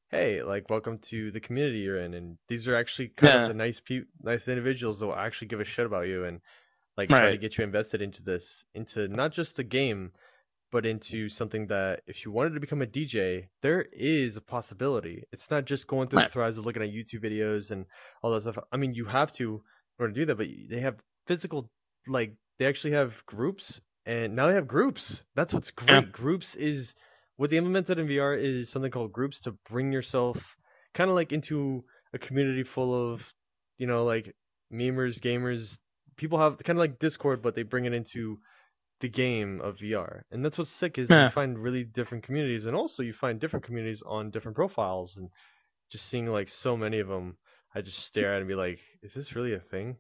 "Hey, 0.10 0.42
like, 0.42 0.70
welcome 0.72 0.98
to 1.00 1.30
the 1.32 1.40
community 1.40 1.80
you're 1.80 1.98
in," 1.98 2.14
and 2.16 2.40
these 2.48 2.68
are 2.68 2.76
actually 2.76 3.10
kind 3.10 3.32
Yeah. 3.34 3.42
of 3.44 3.48
the 3.50 3.54
nice 3.54 3.80
people 3.80 4.10
nice 4.24 4.48
individuals 4.48 5.00
that 5.00 5.06
will 5.08 5.16
actually 5.16 5.48
give 5.48 5.60
a 5.60 5.66
shit 5.66 5.86
about 5.86 6.08
you 6.08 6.24
and 6.26 6.42
like 6.98 7.10
try 7.10 7.32
to 7.32 7.38
get 7.38 7.58
you 7.58 7.64
invested 7.64 8.02
into 8.02 8.22
this, 8.24 8.66
into 8.74 9.08
not 9.08 9.32
just 9.32 9.56
the 9.56 9.64
game, 9.64 10.12
but 10.72 10.86
into 10.86 11.28
something 11.30 11.68
that 11.68 12.02
if 12.08 12.24
you 12.26 12.32
wanted 12.32 12.54
to 12.54 12.60
become 12.60 12.82
a 12.82 12.86
DJ, 12.88 13.48
there 13.62 13.86
is 13.92 14.38
a 14.38 14.42
possibility. 14.42 15.24
It's 15.32 15.52
not 15.52 15.66
just 15.66 15.88
going 15.88 16.08
through 16.08 16.20
Right. 16.20 16.28
the 16.28 16.32
threads 16.34 16.58
of 16.58 16.66
looking 16.66 16.82
at 16.84 16.90
YouTube 16.92 17.24
videos 17.24 17.72
and 17.72 17.86
all 18.22 18.32
that 18.32 18.42
stuff. 18.42 18.58
I 18.72 18.78
mean, 18.78 18.94
you 18.94 19.06
have 19.06 19.32
to 19.34 19.56
in 20.00 20.04
order 20.04 20.14
to 20.14 20.20
do 20.22 20.26
that, 20.26 20.36
but 20.36 20.48
they 20.70 20.80
have 20.80 20.96
physical, 21.28 21.70
like 22.08 22.36
they 22.58 22.66
actually 22.66 22.94
have 22.94 23.26
groups, 23.26 23.82
and 24.06 24.36
now 24.36 24.48
they 24.48 24.54
have 24.54 24.68
groups. 24.68 25.24
That's 25.36 25.54
what's 25.54 25.72
great. 25.72 25.90
Yeah. 25.90 26.02
Groups 26.12 26.56
is 26.56 26.96
what 27.36 27.50
they 27.50 27.58
implemented 27.58 28.00
in 28.00 28.08
VR 28.08 28.38
is 28.38 28.70
something 28.70 28.92
called 28.92 29.12
groups 29.12 29.40
to 29.42 29.52
bring 29.70 29.92
yourself 29.92 30.56
kind 30.94 31.10
of 31.10 31.16
like 31.16 31.32
into 31.32 31.84
a 32.14 32.18
community 32.20 32.64
full 32.64 32.94
of, 32.94 33.34
you 33.78 33.88
know, 33.88 34.04
like 34.04 34.36
memers, 34.74 35.20
gamers. 35.20 35.80
People 36.18 36.40
have 36.40 36.58
kind 36.64 36.78
of 36.78 36.82
like 36.82 37.00
Discord, 37.00 37.42
but 37.42 37.56
they 37.56 37.64
bring 37.64 37.86
it 37.86 37.94
into 37.94 38.40
the 39.00 39.10
game 39.10 39.60
of 39.62 39.78
VR. 39.78 40.22
And 40.32 40.46
that's 40.46 40.58
what's 40.58 40.70
sick 40.72 40.98
is 40.98 41.10
Yeah. 41.10 41.24
you 41.24 41.30
find 41.30 41.58
really 41.58 41.84
different 41.84 42.24
communities 42.24 42.66
and 42.66 42.76
also 42.76 43.02
you 43.02 43.14
find 43.14 43.40
different 43.40 43.66
communities 43.66 44.04
on 44.06 44.30
different 44.30 44.56
profiles 44.56 45.18
and 45.18 45.30
just 45.90 46.06
seeing 46.06 46.28
like 46.28 46.48
so 46.50 46.78
many 46.78 47.00
of 47.00 47.08
them 47.08 47.38
I 47.74 47.82
just 47.82 48.00
stare 48.00 48.34
at 48.36 48.40
and 48.40 48.48
be 48.48 48.56
like, 48.56 48.80
is 49.02 49.14
this 49.14 49.36
really 49.36 49.54
a 49.54 49.60
thing? 49.60 49.98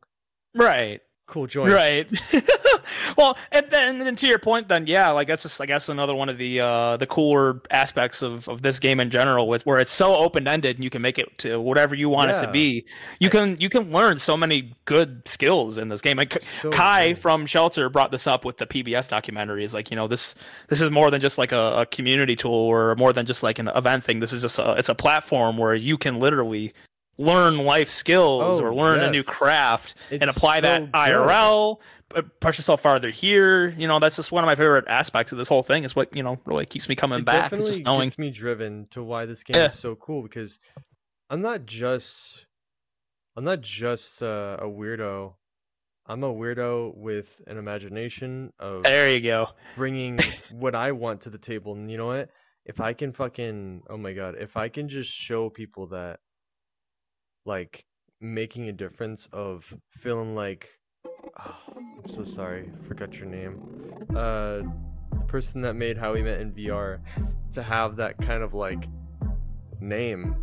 Right. 0.53 0.99
Cool 1.25 1.47
join. 1.47 1.71
Right. 1.71 2.07
well, 3.17 3.37
and 3.51 3.67
then 3.69 4.01
and 4.01 4.17
to 4.17 4.27
your 4.27 4.39
point, 4.39 4.67
then 4.67 4.87
yeah, 4.87 5.09
like 5.09 5.27
that's 5.27 5.43
just 5.43 5.59
I 5.61 5.65
guess 5.65 5.89
another 5.89 6.15
one 6.15 6.29
of 6.29 6.37
the 6.37 6.59
uh, 6.59 6.97
the 6.97 7.07
cooler 7.07 7.61
aspects 7.71 8.21
of, 8.21 8.47
of 8.47 8.61
this 8.61 8.79
game 8.79 8.99
in 8.99 9.09
general, 9.09 9.47
with 9.47 9.65
where 9.65 9.79
it's 9.79 9.91
so 9.91 10.15
open 10.15 10.47
ended 10.47 10.77
and 10.77 10.83
you 10.83 10.89
can 10.89 11.01
make 11.01 11.17
it 11.17 11.37
to 11.39 11.59
whatever 11.59 11.95
you 11.95 12.09
want 12.09 12.31
it 12.31 12.37
to 12.37 12.51
be. 12.51 12.85
You 13.19 13.29
can 13.29 13.57
you 13.59 13.69
can 13.69 13.91
learn 13.91 14.17
so 14.17 14.35
many 14.35 14.73
good 14.85 15.21
skills 15.25 15.77
in 15.77 15.89
this 15.89 16.01
game. 16.01 16.17
Like 16.17 16.41
So 16.41 16.69
Kai 16.69 17.09
good. 17.09 17.19
from 17.19 17.45
Shelter 17.45 17.89
brought 17.89 18.11
this 18.11 18.27
up 18.27 18.45
with 18.45 18.57
the 18.57 18.65
PBS 18.65 19.09
documentary. 19.09 19.63
Is 19.63 19.73
like 19.73 19.89
you 19.91 19.95
know 19.95 20.07
this 20.07 20.35
this 20.67 20.81
is 20.81 20.91
more 20.91 21.09
than 21.11 21.21
just 21.21 21.37
like 21.37 21.51
a, 21.51 21.81
a 21.81 21.85
community 21.85 22.35
tool 22.35 22.53
or 22.53 22.95
more 22.95 23.13
than 23.13 23.25
just 23.25 23.43
like 23.43 23.59
an 23.59 23.69
event 23.69 24.03
thing. 24.03 24.19
This 24.19 24.33
is 24.33 24.41
just 24.41 24.59
a 24.59 24.73
it's 24.73 24.89
a 24.89 24.95
platform 24.95 25.57
where 25.57 25.75
you 25.75 25.97
can 25.97 26.19
literally 26.19 26.73
learn 27.17 27.57
life 27.59 27.89
skills 27.89 28.59
Oh, 28.59 28.63
or 28.65 28.73
learn 28.73 28.99
a 29.01 29.11
new 29.11 29.17
yes. 29.17 29.25
craft 29.27 29.95
and 30.11 30.23
apply 30.23 30.57
so 30.57 30.61
that 30.61 30.79
good. 30.85 30.91
IRL, 30.93 31.77
p- 32.13 32.21
push 32.39 32.57
yourself 32.57 32.81
farther 32.81 33.09
here. 33.11 33.69
You 33.69 33.87
know, 33.87 33.99
that's 33.99 34.15
just 34.15 34.31
one 34.31 34.43
of 34.43 34.47
my 34.47 34.55
favorite 34.55 34.85
aspects 34.87 35.31
of 35.31 35.37
this 35.37 35.47
whole 35.47 35.63
thing. 35.63 35.83
Is 35.83 35.95
what 35.95 36.15
you 36.15 36.23
know 36.23 36.39
really 36.45 36.65
keeps 36.65 36.89
me 36.89 36.95
coming 36.95 37.19
it 37.19 37.25
back. 37.25 37.41
Definitely 37.43 37.67
just 37.67 37.83
knowing. 37.83 38.03
gets 38.07 38.17
me 38.17 38.31
driven 38.31 38.87
to 38.91 39.03
why 39.03 39.25
this 39.25 39.43
game 39.43 39.57
Yeah. 39.57 39.65
is 39.67 39.73
so 39.77 39.95
cool 39.95 40.23
because 40.23 40.57
I'm 41.29 41.41
not 41.41 41.65
just 41.65 42.45
I'm 43.37 43.43
not 43.43 43.61
just 43.61 44.21
uh, 44.23 44.57
a 44.59 44.65
weirdo. 44.65 45.35
I'm 46.07 46.23
a 46.23 46.33
weirdo 46.33 46.97
with 46.97 47.41
an 47.47 47.57
imagination 47.57 48.51
of 48.59 48.83
There 48.83 49.09
you 49.13 49.21
go. 49.21 49.49
bringing 49.75 50.17
what 50.51 50.75
I 50.75 50.91
want 50.91 51.21
to 51.21 51.29
the 51.29 51.37
table. 51.37 51.73
And 51.75 51.89
you 51.91 51.97
know 51.97 52.07
what? 52.07 52.29
If 52.65 52.81
I 52.81 52.93
can 52.93 53.13
fucking 53.13 53.83
oh 53.89 53.97
my 53.97 54.13
god, 54.13 54.35
if 54.39 54.57
I 54.57 54.67
can 54.69 54.89
just 54.89 55.11
show 55.13 55.49
people 55.49 55.87
that 55.87 56.19
like 57.45 57.85
making 58.19 58.69
a 58.69 58.71
difference 58.71 59.27
of 59.31 59.75
feeling 59.89 60.35
like 60.35 60.69
oh, 61.39 61.59
I'm 61.75 62.07
so 62.07 62.23
sorry, 62.23 62.71
forgot 62.87 63.17
your 63.17 63.27
name. 63.27 63.61
Uh 64.15 64.61
the 65.11 65.25
person 65.27 65.61
that 65.61 65.73
made 65.75 65.97
How 65.97 66.13
We 66.13 66.23
Met 66.23 66.39
in 66.41 66.51
VR 66.53 66.99
to 67.51 67.63
have 67.63 67.97
that 67.97 68.17
kind 68.17 68.43
of 68.43 68.53
like 68.53 68.87
name. 69.79 70.35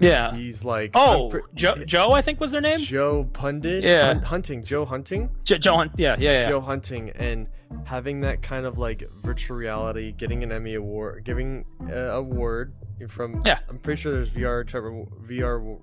Yeah. 0.00 0.34
He's 0.34 0.64
like 0.64 0.92
Oh, 0.94 1.28
pre- 1.30 1.42
Joe. 1.54 1.74
Joe, 1.86 2.12
I 2.12 2.22
think 2.22 2.40
was 2.40 2.50
their 2.52 2.60
name. 2.60 2.78
Joe 2.78 3.24
Pundit 3.32 3.82
Yeah. 3.82 4.06
Hun- 4.14 4.22
Hunting, 4.22 4.62
Joe 4.62 4.84
Hunting. 4.84 5.30
Jo- 5.44 5.58
Joe. 5.58 5.76
Hunt- 5.76 5.92
Yeah, 5.96 6.16
yeah, 6.18 6.32
yeah. 6.42 6.48
Joe 6.48 6.60
Hunting 6.60 7.10
and 7.16 7.48
having 7.84 8.20
that 8.20 8.40
kind 8.42 8.64
of 8.66 8.78
like 8.78 9.02
virtual 9.22 9.56
reality, 9.56 10.12
getting 10.12 10.42
an 10.42 10.52
Emmy 10.52 10.74
award, 10.74 11.24
giving 11.24 11.64
uh, 11.90 11.94
award 12.12 12.74
from. 13.08 13.42
Yeah. 13.44 13.58
I'm 13.68 13.78
pretty 13.78 14.00
sure 14.00 14.12
there's 14.12 14.30
VR 14.30 14.64
Trevor 14.66 15.04
VR. 15.26 15.78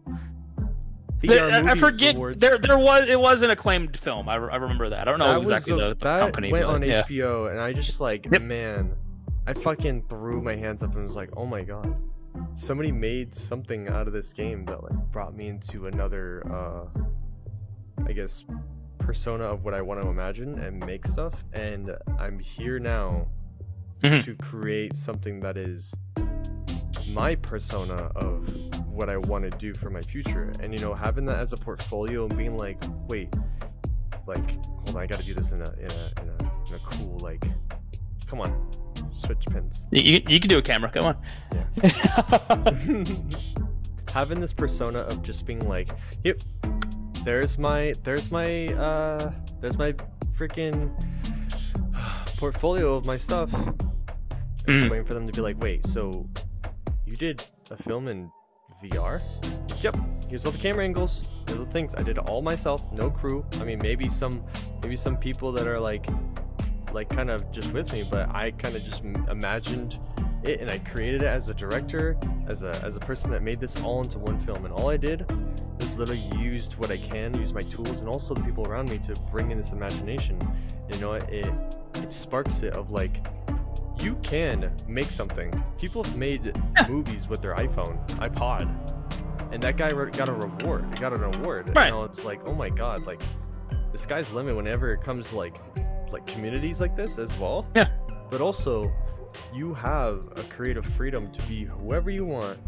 There- 1.22 1.50
VR 1.50 1.68
I- 1.72 1.76
forget. 1.76 2.16
awards. 2.16 2.40
There, 2.42 2.58
there 2.58 2.78
was. 2.78 3.10
It 3.10 3.20
was 3.20 3.42
an 3.42 3.50
acclaimed 3.50 3.98
film. 3.98 4.30
I, 4.30 4.36
re- 4.36 4.50
I 4.52 4.58
remember 4.58 4.90
that. 4.90 5.08
I 5.08 5.12
don't 5.12 5.20
know 5.20 5.32
That 5.32 5.40
was 5.40 5.50
exactly 5.50 5.74
a- 5.74 5.78
the, 5.90 5.96
the 5.96 6.06
that 6.06 6.20
company. 6.20 6.52
went 6.52 6.68
but 6.68 6.76
on 6.76 6.84
yeah. 6.84 7.04
HBO, 7.04 7.50
and 7.52 7.60
I 7.60 7.74
just 7.74 8.00
like 8.00 8.28
Yep. 8.32 8.42
man, 8.44 8.94
I 9.48 9.54
fucking 9.54 10.04
threw 10.10 10.42
my 10.42 10.56
hands 10.56 10.84
up 10.84 10.94
and 10.96 11.04
was 11.04 11.16
like, 11.16 11.30
oh 11.36 11.46
my 11.46 11.64
god, 11.64 11.96
somebody 12.54 12.92
made 12.92 13.34
something 13.36 13.88
out 13.90 14.08
of 14.08 14.14
this 14.14 14.32
game 14.34 14.66
that 14.66 14.84
like 14.84 14.94
brought 15.12 15.36
me 15.36 15.48
into 15.48 15.88
another, 15.88 16.44
uh, 16.52 16.86
I 18.06 18.14
guess, 18.14 18.46
persona 19.00 19.44
of 19.46 19.64
what 19.66 19.74
I 19.74 19.82
want 19.82 20.02
to 20.02 20.08
imagine 20.08 20.60
and 20.60 20.80
make 20.86 21.06
stuff, 21.08 21.44
and 21.54 21.92
I'm 22.18 22.40
here 22.40 22.80
now 22.80 23.28
Mhm. 24.02 24.24
to 24.26 24.36
create 24.36 24.96
something 24.98 25.40
that 25.42 25.58
is 25.58 25.94
my 27.10 27.36
persona 27.36 27.96
of 28.16 28.48
what 28.88 29.10
I 29.10 29.18
want 29.18 29.50
to 29.50 29.58
do 29.58 29.74
for 29.74 29.90
my 29.90 30.02
future, 30.02 30.52
and 30.60 30.74
you 30.74 30.80
know, 30.80 30.94
having 30.94 31.26
that 31.26 31.40
as 31.40 31.54
a 31.54 31.58
portfolio 31.58 32.26
and 32.26 32.36
being 32.38 32.58
like, 32.58 32.82
wait, 33.10 33.34
like, 34.28 34.64
hold 34.66 34.90
on, 34.90 34.98
I 34.98 35.06
got 35.06 35.20
to 35.20 35.26
do 35.26 35.34
this 35.34 35.52
in 35.52 35.62
a 35.62 35.72
in 35.74 35.92
a 35.92 36.22
in 36.22 36.30
a, 36.30 36.52
in 36.70 36.76
a 36.76 36.80
cool 36.84 37.18
like, 37.20 37.46
come 38.28 38.42
on, 38.42 38.70
switch 39.12 39.46
pins. 39.50 39.86
You, 39.92 40.02
you, 40.02 40.22
you 40.30 40.40
can 40.40 40.50
do 40.50 40.58
a 40.58 40.62
camera. 40.62 40.90
Come 40.92 41.06
on. 41.06 41.18
having 44.12 44.40
this 44.40 44.54
persona 44.54 45.00
of 45.00 45.22
just 45.24 45.46
being 45.46 45.68
like, 45.68 45.90
yep, 46.24 46.42
there's 47.24 47.58
my 47.58 47.94
there's 48.04 48.32
my 48.32 48.68
uh 48.76 49.32
there's 49.60 49.78
my 49.78 49.94
freaking 50.38 50.90
portfolio 52.38 52.96
of 52.96 53.06
my 53.06 53.18
stuff. 53.18 53.54
I'm 53.54 53.66
just 54.80 54.88
Mm. 54.88 54.90
waiting 54.90 55.06
for 55.06 55.14
them 55.14 55.28
to 55.28 55.34
be 55.34 55.42
like, 55.42 55.60
wait, 55.62 55.86
so 55.86 56.28
you 57.06 57.16
did 57.16 57.44
a 57.70 57.78
film 57.78 58.08
in 58.08 58.32
VR? 58.84 59.22
Yep. 59.84 59.96
Here's 60.28 60.44
all 60.46 60.52
the 60.52 60.58
camera 60.58 60.84
angles. 60.84 61.24
Here's 61.46 61.60
all 61.60 61.66
the 61.66 61.72
things. 61.72 61.94
I 61.94 62.02
did 62.02 62.18
it 62.18 62.28
all 62.30 62.42
myself, 62.42 62.84
no 62.92 63.12
crew. 63.12 63.46
I 63.60 63.64
mean, 63.64 63.78
maybe 63.82 64.10
some 64.10 64.44
maybe 64.82 64.96
some 64.96 65.18
people 65.18 65.52
that 65.52 65.68
are 65.68 65.80
like 65.80 66.08
like 66.96 67.10
kind 67.10 67.30
of 67.30 67.52
just 67.52 67.74
with 67.74 67.92
me, 67.92 68.04
but 68.10 68.34
I 68.34 68.52
kind 68.52 68.76
of 68.76 68.84
just 68.84 69.04
m- 69.04 69.28
imagined 69.30 70.00
it 70.44 70.62
and 70.62 70.70
I 70.72 70.80
created 70.80 71.22
it 71.22 71.28
as 71.28 71.50
a 71.50 71.54
director, 71.54 72.18
as 72.48 72.64
a 72.64 72.72
as 72.84 72.96
a 72.96 73.00
person 73.00 73.30
that 73.32 73.44
made 73.44 73.60
this 73.60 73.82
all 73.84 74.02
into 74.02 74.18
one 74.18 74.40
film. 74.40 74.66
And 74.66 74.74
all 74.74 74.90
I 74.90 74.98
did 74.98 75.30
was 75.80 75.98
literally 75.98 76.24
used 76.38 76.78
what 76.78 76.90
I 76.92 76.98
can, 76.98 77.36
use 77.36 77.54
my 77.54 77.62
tools, 77.62 78.00
and 78.00 78.10
also 78.10 78.34
the 78.34 78.42
people 78.42 78.66
around 78.68 78.90
me 78.90 78.98
to 79.00 79.14
bring 79.32 79.52
in 79.52 79.58
this 79.58 79.72
imagination. 79.72 80.40
You 80.90 80.98
know? 81.00 81.14
It 81.14 81.54
it 81.96 82.12
sparks 82.12 82.64
it 82.64 82.74
of 82.74 82.92
like 82.92 83.26
you 84.00 84.16
can 84.18 84.72
make 84.88 85.12
something. 85.12 85.52
People 85.80 86.04
have 86.04 86.16
made 86.16 86.60
movies 86.88 87.28
with 87.28 87.42
their 87.42 87.56
iPhone, 87.56 88.06
iPod, 88.20 88.70
and 89.52 89.62
that 89.64 89.78
guy 89.78 89.90
got 89.90 90.30
a 90.30 90.34
reward. 90.34 90.86
He 90.94 91.00
got 91.00 91.14
an 91.14 91.24
award. 91.24 91.76
Right. 91.76 91.86
You 91.86 91.92
know, 91.92 92.04
it's 92.04 92.24
like, 92.24 92.42
oh 92.46 92.54
my 92.54 92.70
god, 92.70 93.06
like 93.06 93.22
the 93.92 93.98
sky's 93.98 94.32
limit 94.32 94.56
whenever 94.56 94.94
it 94.94 95.02
comes 95.02 95.30
to 95.30 95.38
like 95.38 95.60
like 96.12 96.26
communities 96.28 96.82
like 96.82 96.96
this 96.96 97.18
as 97.18 97.38
well. 97.38 97.66
Yeah. 97.76 97.90
But 98.30 98.42
also, 98.42 98.92
you 99.54 99.74
have 99.74 100.30
a 100.36 100.44
creative 100.44 100.86
freedom 100.86 101.32
to 101.32 101.42
be 101.44 101.64
whoever 101.64 102.10
you 102.10 102.26
want, 102.26 102.60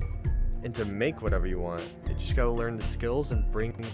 and 0.63 0.73
to 0.75 0.85
make 0.85 1.21
whatever 1.21 1.47
you 1.47 1.59
want. 1.59 1.83
You 2.07 2.13
just 2.15 2.35
gotta 2.35 2.51
learn 2.51 2.77
the 2.77 2.83
skills 2.83 3.31
and 3.31 3.49
bring 3.51 3.85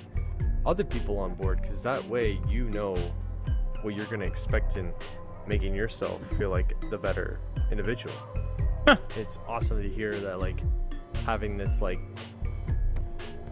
other 0.66 0.84
people 0.84 1.18
on 1.20 1.36
board, 1.36 1.62
because 1.62 1.84
that 1.84 2.08
way 2.08 2.40
you 2.48 2.70
know 2.70 2.96
what 3.82 3.96
you're 3.96 4.06
gonna 4.06 4.26
expect 4.26 4.78
in 4.78 4.94
making 5.48 5.76
yourself 5.76 6.22
feel 6.38 6.50
like 6.50 6.74
the 6.90 6.98
better 6.98 7.40
individual. 7.72 8.16
it's 9.16 9.40
awesome 9.48 9.82
to 9.82 9.90
hear 9.90 10.20
that 10.20 10.40
like 10.40 10.62
having 11.26 11.58
this 11.58 11.82
like 11.82 12.00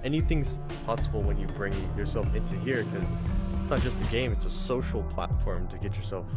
anything's 0.03 0.59
possible 0.85 1.21
when 1.21 1.37
you 1.37 1.47
bring 1.47 1.73
yourself 1.97 2.33
into 2.35 2.55
here 2.55 2.83
because 2.85 3.17
it's 3.61 3.69
not 3.69 3.79
just 3.81 4.01
a 4.01 4.05
game 4.05 4.31
it's 4.31 4.45
a 4.45 4.49
social 4.49 5.03
platform 5.03 5.67
to 5.67 5.77
get 5.77 5.95
yourself 5.95 6.27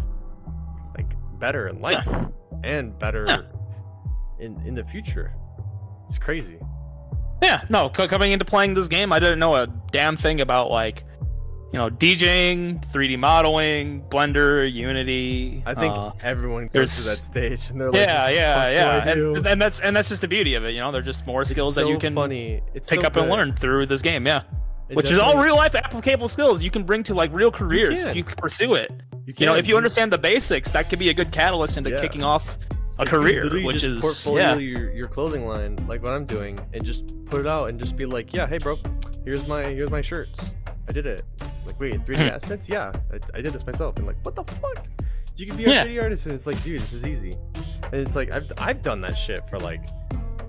like 0.96 1.14
better 1.40 1.68
in 1.68 1.80
life 1.80 2.06
Yeah. 2.06 2.26
and 2.62 2.98
better 2.98 3.24
Yeah. 3.26 3.40
in 4.38 4.60
in 4.66 4.74
the 4.74 4.84
future 4.84 5.32
it's 6.06 6.18
crazy 6.18 6.58
Yeah, 7.42 7.62
no, 7.68 7.90
co- 7.90 8.06
coming 8.08 8.32
into 8.32 8.44
playing 8.44 8.72
this 8.74 8.88
game, 8.88 9.12
I 9.12 9.18
didn't 9.18 9.38
know 9.38 9.54
a 9.54 9.66
damn 9.90 10.16
thing 10.16 10.40
about 10.40 10.70
like, 10.70 11.04
you 11.72 11.78
know, 11.78 11.90
DJing, 11.90 12.80
3D 12.90 13.18
modeling, 13.18 14.02
Blender, 14.08 14.70
Unity. 14.72 15.62
i 15.66 15.74
think 15.74 15.92
uh, 15.92 16.12
everyone 16.22 16.68
goes 16.72 16.94
to 17.02 17.10
that 17.10 17.16
stage 17.18 17.70
and 17.70 17.78
they're 17.80 17.90
like 17.90 18.06
yeah, 18.06 18.28
yeah, 18.28 18.70
yeah, 18.70 19.08
and, 19.10 19.46
and 19.46 19.60
that's 19.60 19.80
and 19.80 19.94
that's 19.94 20.08
just 20.08 20.20
the 20.22 20.28
beauty 20.28 20.54
of 20.54 20.64
it. 20.64 20.70
You 20.74 20.80
know, 20.80 20.90
they're 20.92 21.02
just 21.02 21.26
more 21.26 21.44
skills 21.44 21.74
that 21.74 21.86
you 21.88 21.98
can 21.98 22.14
funny 22.14 22.62
it's 22.72 22.88
pick 22.88 23.00
so 23.00 23.06
up 23.08 23.16
and 23.16 23.28
learn 23.28 23.52
through 23.54 23.86
this 23.86 24.00
game. 24.00 24.26
Yeah, 24.26 24.42
It 24.88 24.96
which 24.96 25.10
is 25.10 25.18
all 25.18 25.38
real 25.42 25.56
life 25.56 25.74
applicable 25.74 26.28
skills 26.28 26.62
you 26.62 26.70
can 26.70 26.84
bring 26.84 27.02
to 27.04 27.14
like 27.14 27.32
real 27.32 27.50
careers 27.50 28.04
if 28.04 28.14
you 28.14 28.22
pursue 28.24 28.74
it. 28.74 28.92
you, 29.26 29.32
You 29.38 29.46
know, 29.46 29.54
if 29.56 29.66
you 29.66 29.76
understand 29.76 30.12
the 30.12 30.18
basics, 30.18 30.70
that 30.72 30.90
could 30.90 30.98
be 30.98 31.08
a 31.08 31.14
good 31.14 31.32
catalyst 31.32 31.78
into 31.78 31.90
Yeah. 31.90 32.00
kicking 32.02 32.22
off 32.22 32.58
a 32.98 33.04
You 33.04 33.10
career, 33.10 33.64
which 33.64 33.82
is 33.82 34.00
portfolio 34.02 34.52
yeah, 34.52 34.56
your, 34.56 34.92
your 34.92 35.06
clothing 35.08 35.46
line 35.48 35.76
like 35.88 36.02
what 36.02 36.12
I'm 36.12 36.26
doing 36.26 36.58
and 36.74 36.84
just 36.84 37.12
put 37.24 37.40
it 37.40 37.46
out 37.46 37.68
and 37.70 37.78
just 37.80 37.96
be 37.96 38.04
like, 38.06 38.32
yeah, 38.32 38.46
hey 38.46 38.58
bro, 38.58 38.78
here's 39.24 39.48
my 39.48 39.64
here's 39.64 39.90
my 39.90 40.00
shirts. 40.02 40.50
I 40.88 40.92
did 40.92 41.06
it. 41.06 41.22
Like 41.66 41.80
wait, 41.80 41.94
3D 42.04 42.18
Mhm. 42.20 42.32
assets? 42.32 42.68
Yeah, 42.68 42.92
I, 43.12 43.18
I 43.38 43.40
did 43.40 43.52
this 43.54 43.64
myself. 43.66 43.96
And 43.96 44.06
like, 44.06 44.16
what 44.22 44.36
the 44.36 44.44
fuck? 44.44 44.86
You 45.36 45.46
can 45.46 45.56
be 45.56 45.62
Yeah. 45.64 45.82
a 45.82 45.86
3D 45.86 46.02
artist 46.02 46.26
and 46.26 46.34
it's 46.34 46.46
like, 46.46 46.62
dude, 46.62 46.82
this 46.82 46.92
is 46.92 47.04
easy. 47.06 47.32
And 47.84 47.94
it's 47.94 48.14
like 48.14 48.30
I've 48.30 48.46
I've 48.58 48.82
done 48.82 49.00
that 49.00 49.14
shit 49.14 49.40
for 49.48 49.58
like 49.58 49.80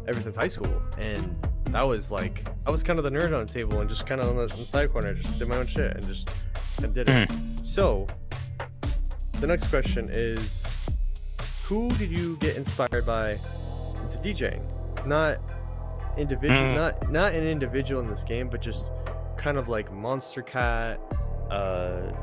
ever 0.08 0.20
since 0.22 0.36
high 0.36 0.50
school 0.50 0.82
and 1.00 1.36
that 1.76 1.84
was 1.86 2.10
like 2.10 2.48
I 2.66 2.72
was 2.72 2.84
kind 2.84 2.98
of 3.00 3.04
the 3.04 3.12
nerd 3.12 3.38
on 3.38 3.46
the 3.46 3.52
table 3.54 3.82
and 3.82 3.90
just 3.90 4.08
kind 4.08 4.22
of 4.22 4.30
on 4.30 4.38
the, 4.38 4.44
on 4.54 4.60
the 4.60 4.66
side 4.66 4.94
corner 4.94 5.14
just 5.14 5.38
did 5.38 5.46
my 5.50 5.58
own 5.58 5.68
shit 5.68 5.94
and 5.98 6.08
just 6.08 6.30
and 6.82 6.94
did 6.94 7.10
it. 7.10 7.30
So 7.64 8.08
the 9.42 9.48
next 9.48 9.68
question 9.68 10.08
is 10.10 10.66
who 11.66 11.90
did 11.98 12.10
you 12.10 12.38
get 12.38 12.56
inspired 12.56 13.06
by 13.06 13.32
into 14.04 14.18
DJing? 14.20 14.62
Not 15.06 15.40
individual, 16.18 16.62
Mm. 16.62 16.76
not 16.76 17.12
not 17.12 17.34
an 17.34 17.44
individual 17.46 18.00
in 18.02 18.10
this 18.10 18.24
game, 18.24 18.48
but 18.48 18.62
just 18.62 18.90
kind 19.36 19.58
of 19.58 19.68
like 19.68 19.92
Monstercat, 19.92 20.98
uh, 21.52 22.14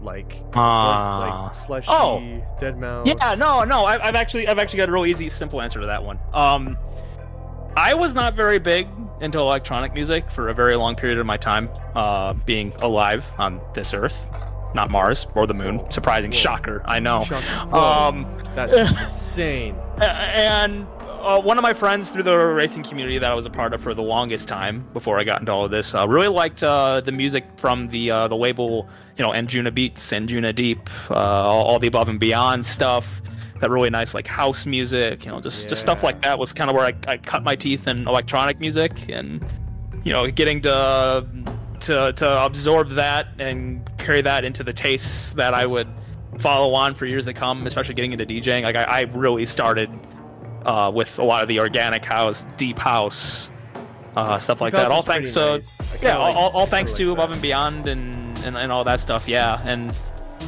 like 0.00 0.36
Ah. 0.54 1.18
like 1.20 1.52
Slushii, 1.52 1.84
Oh. 1.90 2.56
Dead 2.58 2.78
Mouse. 2.78 3.06
Yeah, 3.06 3.34
no, 3.34 3.62
no. 3.64 3.84
I, 3.84 4.02
I've 4.08 4.14
actually, 4.14 4.48
I've 4.48 4.58
actually 4.58 4.78
got 4.78 4.88
a 4.88 4.92
real 4.92 5.04
easy, 5.04 5.28
simple 5.28 5.60
answer 5.60 5.80
to 5.80 5.86
that 5.86 6.02
one. 6.02 6.18
Um, 6.32 6.78
I 7.76 7.94
was 7.94 8.12
not 8.14 8.34
very 8.34 8.58
big 8.58 8.88
into 9.20 9.38
electronic 9.38 9.94
music 9.94 10.30
for 10.30 10.48
a 10.48 10.54
very 10.54 10.76
long 10.76 10.94
period 10.96 11.18
of 11.18 11.26
my 11.26 11.36
time, 11.36 11.70
uh, 11.94 12.32
being 12.34 12.72
alive 12.82 13.24
on 13.38 13.60
this 13.72 13.94
Earth, 13.94 14.24
not 14.74 14.90
Mars 14.90 15.26
or 15.34 15.46
the 15.46 15.54
Moon. 15.54 15.80
Surprising, 15.90 16.30
Whoa. 16.32 16.36
shocker, 16.38 16.82
I 16.86 16.98
know. 16.98 17.22
Shock- 17.24 17.42
Whoa, 17.70 17.78
Um, 17.80 18.36
that's 18.54 18.76
insane. 19.00 19.76
and 20.00 20.86
uh, 21.08 21.40
one 21.40 21.56
of 21.56 21.62
my 21.62 21.72
friends 21.72 22.10
through 22.10 22.24
the 22.24 22.36
racing 22.36 22.82
community 22.82 23.16
that 23.18 23.30
I 23.30 23.34
was 23.34 23.46
a 23.46 23.50
part 23.50 23.72
of 23.72 23.80
for 23.80 23.94
the 23.94 24.02
longest 24.02 24.48
time 24.48 24.84
before 24.92 25.20
I 25.20 25.24
got 25.24 25.38
into 25.40 25.52
all 25.52 25.64
of 25.64 25.70
this 25.70 25.94
uh, 25.94 26.06
really 26.08 26.26
liked 26.28 26.64
uh, 26.64 27.00
the 27.00 27.12
music 27.12 27.44
from 27.56 27.88
the 27.88 28.10
uh, 28.10 28.26
the 28.28 28.34
label, 28.36 28.88
you 29.16 29.24
know, 29.24 29.30
Anjunabeats, 29.30 29.98
Anjuna 30.12 30.52
Deep, 30.52 30.90
uh, 31.10 31.14
all, 31.14 31.62
all 31.64 31.78
the 31.78 31.86
above 31.86 32.08
and 32.08 32.18
beyond 32.18 32.66
stuff. 32.66 33.22
That 33.62 33.70
really 33.70 33.90
nice 33.90 34.12
like 34.12 34.26
house 34.26 34.66
music, 34.66 35.24
you 35.24 35.30
know, 35.30 35.40
just 35.40 35.68
just 35.68 35.82
stuff 35.82 36.02
like 36.02 36.20
that 36.22 36.36
was 36.38 36.52
kind 36.52 36.68
of 36.68 36.74
where 36.74 36.84
I, 36.84 36.94
I 37.06 37.16
cut 37.16 37.44
my 37.44 37.54
teeth 37.54 37.86
in 37.86 38.06
electronic 38.08 38.58
music 38.58 39.08
and 39.08 39.42
you 40.04 40.12
know 40.12 40.28
getting 40.28 40.60
to 40.62 41.24
to 41.82 42.12
to 42.12 42.44
absorb 42.44 42.90
that 42.90 43.28
and 43.38 43.88
carry 43.98 44.20
that 44.22 44.44
into 44.44 44.64
the 44.64 44.72
tastes 44.72 45.32
that 45.34 45.54
I 45.54 45.64
would 45.64 45.86
follow 46.38 46.74
on 46.74 46.94
for 46.94 47.06
years 47.06 47.24
to 47.26 47.32
come, 47.32 47.64
especially 47.66 47.94
getting 47.94 48.12
into 48.12 48.26
DJing. 48.26 48.64
Like 48.64 48.74
I, 48.74 48.82
I 48.82 49.00
really 49.14 49.46
started 49.46 49.88
uh, 50.64 50.90
with 50.92 51.18
a 51.20 51.24
lot 51.24 51.42
of 51.42 51.48
the 51.48 51.60
organic 51.60 52.04
house, 52.04 52.46
deep 52.56 52.80
house, 52.80 53.48
uh, 54.16 54.38
stuff 54.40 54.60
like 54.60 54.72
that. 54.72 54.90
All 54.90 55.02
thanks 55.02 55.32
to 55.34 55.52
nice. 55.52 56.02
Yeah, 56.02 56.16
all, 56.18 56.28
like- 56.28 56.36
all, 56.36 56.50
all 56.50 56.66
thanks 56.66 56.90
like 56.92 56.98
to 56.98 57.06
that. 57.06 57.12
Above 57.12 57.30
and 57.30 57.40
Beyond 57.42 57.86
and, 57.86 58.38
and 58.38 58.56
and 58.56 58.72
all 58.72 58.82
that 58.84 58.98
stuff. 58.98 59.28
Yeah, 59.28 59.62
and 59.66 59.94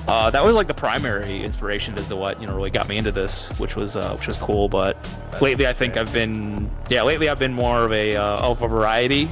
uh, 0.06 0.30
that 0.30 0.44
was 0.44 0.54
like 0.54 0.66
the 0.68 0.74
primary 0.74 1.42
inspiration 1.42 1.96
as 1.98 2.08
to 2.08 2.16
what 2.16 2.40
you 2.40 2.46
know 2.46 2.54
really 2.54 2.70
got 2.70 2.88
me 2.88 2.96
into 2.98 3.10
this, 3.12 3.48
which 3.58 3.74
was 3.76 3.96
uh, 3.96 4.14
which 4.16 4.26
was 4.26 4.36
cool. 4.36 4.68
But 4.68 5.02
That's 5.30 5.42
lately, 5.42 5.66
I 5.66 5.72
think. 5.72 5.96
I've 5.96 6.12
been 6.12 6.70
yeah, 6.90 7.02
lately 7.02 7.28
I've 7.28 7.38
been 7.38 7.54
more 7.54 7.84
of 7.84 7.92
a 7.92 8.16
uh, 8.16 8.38
of 8.50 8.62
a 8.62 8.68
variety 8.68 9.30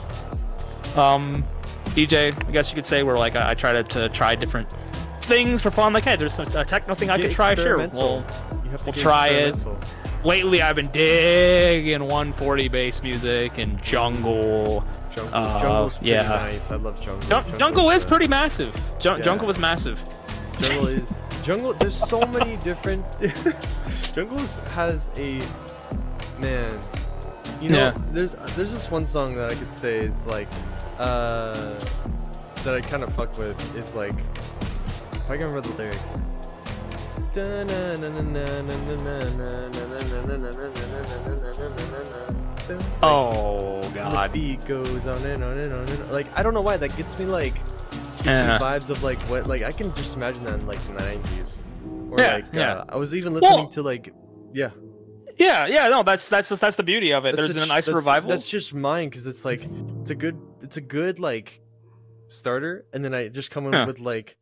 um, 0.96 1.44
DJ. 1.90 2.32
I 2.48 2.50
guess 2.50 2.70
you 2.70 2.74
could 2.74 2.86
say 2.86 3.02
where 3.02 3.16
like 3.16 3.36
I, 3.36 3.50
I 3.50 3.54
try 3.54 3.72
to, 3.72 3.82
to 3.84 4.08
try 4.08 4.34
different 4.34 4.68
things 5.22 5.60
for 5.60 5.70
fun. 5.70 5.92
Like 5.92 6.04
hey, 6.04 6.16
there's 6.16 6.38
a 6.38 6.64
techno 6.64 6.94
thing 6.94 7.10
I 7.10 7.20
could 7.20 7.32
try. 7.32 7.54
Sure, 7.54 7.76
well 7.76 8.24
You 8.64 8.70
have 8.70 8.80
to 8.80 8.86
we'll 8.86 8.92
try 8.94 9.28
it. 9.28 9.64
lately 10.24 10.62
I've 10.62 10.76
been 10.76 10.90
digging 10.90 12.00
140 12.00 12.68
bass 12.68 13.02
music 13.02 13.58
and 13.58 13.80
jungle. 13.82 14.84
Jungle, 15.14 15.34
Uh, 15.34 15.60
jungle's 15.60 15.98
pretty 15.98 16.10
yeah. 16.12 16.22
nice. 16.28 16.70
I 16.70 16.76
love 16.76 16.96
jungle. 17.00 17.20
Jun- 17.28 17.42
Jungle's, 17.42 17.58
jungle 17.58 17.90
is 17.90 18.04
pretty 18.04 18.26
massive. 18.26 18.74
Jun- 18.98 19.18
yeah. 19.18 19.24
Jungle 19.24 19.50
is 19.50 19.58
massive. 19.58 20.02
Jungle 20.62 20.86
is 20.88 21.22
jungle. 21.42 21.72
There's 21.74 21.94
so 21.94 22.20
many 22.26 22.56
different. 22.58 23.04
Jungles 24.12 24.58
has 24.74 25.10
a 25.16 25.40
man. 26.38 26.80
You 27.60 27.70
know, 27.70 27.78
Yeah. 27.78 27.94
there's 28.10 28.32
there's 28.56 28.72
this 28.72 28.90
one 28.90 29.06
song 29.06 29.34
that 29.36 29.50
I 29.50 29.54
could 29.54 29.72
say 29.72 30.00
is 30.00 30.26
like, 30.26 30.48
uh, 30.98 31.74
that 32.64 32.74
I 32.74 32.80
kind 32.80 33.02
of 33.02 33.12
fuck 33.14 33.36
with 33.38 33.56
is 33.76 33.94
like, 33.94 34.14
if 35.12 35.30
I 35.30 35.36
can 35.36 35.46
remember 35.46 35.60
the 35.68 35.74
lyrics. 35.76 36.10
Oh 43.02 43.80
And 43.82 43.94
the 43.94 43.98
god. 44.00 44.32
beat 44.32 44.64
goes 44.66 45.06
on 45.06 45.22
and 45.24 45.42
on 45.42 45.58
and 45.58 45.72
on 45.72 45.88
and 45.88 46.02
on. 46.02 46.12
Like 46.12 46.26
I 46.36 46.42
don't 46.42 46.54
know 46.54 46.60
why 46.60 46.76
that 46.76 46.96
gets 46.96 47.18
me 47.18 47.24
like 47.26 47.54
gets 48.24 48.38
Yeah. 48.38 48.58
me 48.58 48.64
vibes 48.64 48.90
of 48.90 49.02
like 49.02 49.20
what 49.22 49.46
like 49.46 49.62
I 49.62 49.72
can 49.72 49.92
just 49.94 50.14
imagine 50.16 50.44
that 50.44 50.54
in 50.60 50.66
like 50.66 50.84
the 50.86 50.92
nineties. 50.94 51.60
Or 52.10 52.18
Yeah, 52.20 52.34
like 52.34 52.44
yeah. 52.52 52.72
uh, 52.74 52.84
I 52.90 52.96
was 52.96 53.14
even 53.14 53.34
listening 53.34 53.52
Well- 53.52 53.68
to 53.68 53.82
like 53.82 54.12
yeah. 54.52 54.70
Yeah, 55.38 55.64
yeah, 55.66 55.88
no, 55.88 56.02
that's 56.02 56.28
that's 56.28 56.50
just 56.50 56.60
that's 56.60 56.76
the 56.76 56.82
beauty 56.82 57.12
of 57.14 57.24
it. 57.24 57.34
that's 57.34 57.38
There's 57.38 57.54
been 57.54 57.62
a 57.62 57.66
nice 57.66 57.86
that's, 57.86 57.94
revival. 57.96 58.28
That's 58.30 58.48
just 58.48 58.74
mine 58.74 59.08
because 59.08 59.24
it's 59.26 59.44
like 59.44 59.66
it's 60.00 60.10
a 60.10 60.14
good 60.14 60.38
it's 60.60 60.76
a 60.76 60.82
good 60.82 61.18
like 61.18 61.60
starter 62.28 62.84
and 62.92 63.04
then 63.04 63.14
I 63.14 63.28
just 63.28 63.50
come 63.50 63.66
in 63.66 63.72
Yeah. 63.72 63.86
with 63.86 63.98
like 63.98 64.36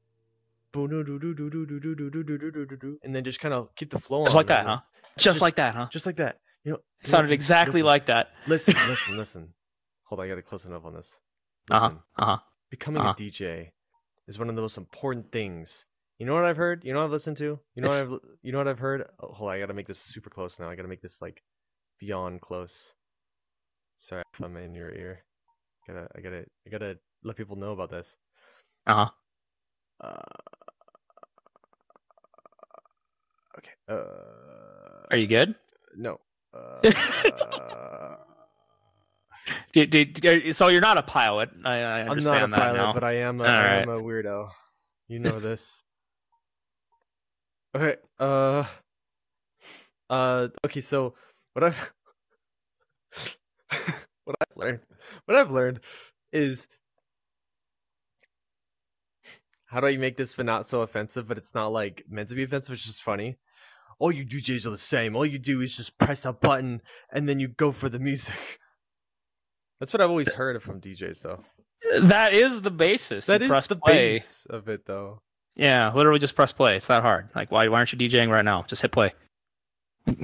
and 3.02 3.14
then 3.14 3.24
just 3.24 3.40
kind 3.40 3.54
of 3.54 3.74
keep 3.74 3.90
the 3.90 3.98
flow 3.98 4.24
Just 4.24 4.36
on 4.36 4.40
like 4.40 4.46
that, 4.48 4.66
huh? 4.66 4.78
Just, 5.16 5.24
just- 5.24 5.40
like 5.40 5.56
that, 5.56 5.74
huh? 5.74 5.86
Just 5.90 6.06
like 6.06 6.16
that. 6.16 6.38
You 6.64 6.72
know, 6.72 6.76
you 6.76 6.82
know, 7.04 7.08
Sounded 7.08 7.28
listen- 7.30 7.34
exactly 7.34 7.72
listen. 7.82 7.86
like 7.86 8.06
that. 8.06 8.28
Listen, 8.46 8.74
listen, 8.88 9.16
listen. 9.16 9.54
Hold 10.04 10.20
on, 10.20 10.26
I 10.26 10.28
gotta 10.28 10.42
close 10.42 10.64
enough 10.66 10.84
on 10.84 10.94
this. 10.94 11.18
Uh 11.70 11.78
huh. 11.80 11.90
Uh 12.18 12.24
huh. 12.26 12.38
Becoming 12.70 13.02
Uh-huh. 13.02 13.11
a 13.11 13.14
DJ 13.20 13.72
is 14.26 14.38
one 14.38 14.48
of 14.48 14.56
the 14.56 14.62
most 14.62 14.78
important 14.78 15.30
things. 15.33 15.87
You 16.18 16.26
know 16.26 16.35
what 16.35 16.44
I've 16.44 16.56
heard? 16.56 16.85
You 16.85 16.92
know 16.92 17.00
what 17.00 17.06
I've 17.06 17.11
listened 17.12 17.37
to? 17.38 17.61
You 17.74 17.83
know 17.83 17.88
It's- 17.88 18.04
what 18.06 18.22
I've 18.24 18.37
you 18.42 18.52
know 18.52 18.59
what 18.59 18.68
I've 18.68 18.78
heard? 18.78 19.06
Oh, 19.18 19.33
hold 19.33 19.50
on, 19.50 19.56
I 19.56 19.59
gotta 19.59 19.74
make 19.74 19.87
this 19.88 19.98
super 19.98 20.30
close 20.30 20.59
now. 20.59 20.68
I 20.70 20.76
gotta 20.76 20.88
make 20.88 21.00
this 21.02 21.20
like 21.22 21.42
beyond 21.98 22.40
close. 22.40 22.94
Sorry 23.98 24.22
if 24.33 24.40
I'm 24.40 24.56
in 24.56 24.74
your 24.74 24.90
ear. 24.92 25.24
I 25.88 25.92
Gotta 25.92 26.09
I 26.14 26.20
gotta 26.20 26.46
I 26.66 26.70
gotta 26.70 26.98
let 27.24 27.37
people 27.37 27.56
know 27.56 27.72
about 27.72 27.90
this. 27.90 28.16
Uh 28.87 29.06
huh. 29.06 29.11
Uh, 30.00 30.22
okay. 33.59 33.72
Uh, 33.88 35.06
Are 35.11 35.16
you 35.16 35.26
good? 35.26 35.54
No. 35.96 36.20
Uh, 36.52 36.80
Did, 39.72 39.90
did, 39.90 40.12
did- 40.14 40.54
so 40.56 40.68
you're 40.68 40.80
not 40.80 40.98
a 40.98 41.02
pilot. 41.02 41.50
I, 41.64 41.74
I 41.80 42.00
I'm 42.02 42.10
understand 42.10 42.50
not 42.50 42.58
a 42.58 42.62
pilot, 42.62 42.76
that 42.76 42.82
now. 42.82 42.92
but 42.92 43.04
I 43.04 43.12
am 43.14 43.40
a, 43.40 43.44
right. 43.44 43.82
am 43.82 43.88
a 43.88 44.00
weirdo. 44.00 44.50
You 45.08 45.18
know 45.18 45.40
this. 45.40 45.82
okay. 47.74 47.96
Uh. 48.18 48.64
Uh. 50.08 50.48
Okay. 50.64 50.80
So 50.80 51.14
what 51.52 51.64
I've 51.64 51.92
what 54.24 54.36
I've 54.40 54.56
learned 54.56 54.80
what 55.24 55.36
I've 55.36 55.50
learned 55.50 55.80
is 56.32 56.68
how 59.66 59.80
do 59.80 59.86
I 59.86 59.96
make 59.96 60.16
this 60.16 60.34
but 60.34 60.46
not 60.46 60.68
so 60.68 60.82
offensive, 60.82 61.28
but 61.28 61.38
it's 61.38 61.54
not 61.54 61.68
like 61.68 62.04
meant 62.08 62.28
to 62.30 62.34
be 62.34 62.42
offensive. 62.42 62.72
It's 62.74 62.84
just 62.84 63.02
funny. 63.02 63.38
All 63.98 64.10
you 64.12 64.24
DJs 64.24 64.66
are 64.66 64.70
the 64.70 64.78
same. 64.78 65.14
All 65.14 65.26
you 65.26 65.38
do 65.38 65.60
is 65.60 65.76
just 65.76 65.98
press 65.98 66.24
a 66.24 66.32
button 66.32 66.80
and 67.12 67.28
then 67.28 67.38
you 67.38 67.48
go 67.48 67.70
for 67.72 67.88
the 67.88 67.98
music. 67.98 68.58
That's 69.80 69.92
what 69.92 70.00
I've 70.02 70.10
always 70.10 70.30
heard 70.32 70.56
of 70.56 70.62
from 70.62 70.80
DJs, 70.80 71.22
though. 71.22 71.42
That 72.02 72.34
is 72.34 72.60
the 72.60 72.70
basis. 72.70 73.26
That 73.26 73.40
You 73.40 73.52
is 73.54 73.66
the 73.66 73.76
play. 73.76 74.12
base 74.14 74.46
of 74.50 74.68
it, 74.68 74.84
though. 74.86 75.20
Yeah, 75.56 75.92
literally 75.94 76.18
just 76.18 76.34
press 76.36 76.52
play. 76.52 76.76
It's 76.76 76.86
that 76.86 77.02
hard. 77.02 77.30
Like, 77.34 77.50
why, 77.50 77.66
why 77.68 77.78
aren't 77.78 77.92
you 77.92 77.98
DJing 77.98 78.30
right 78.30 78.44
now? 78.44 78.62
Just 78.68 78.82
hit 78.82 78.92
play. 78.92 79.12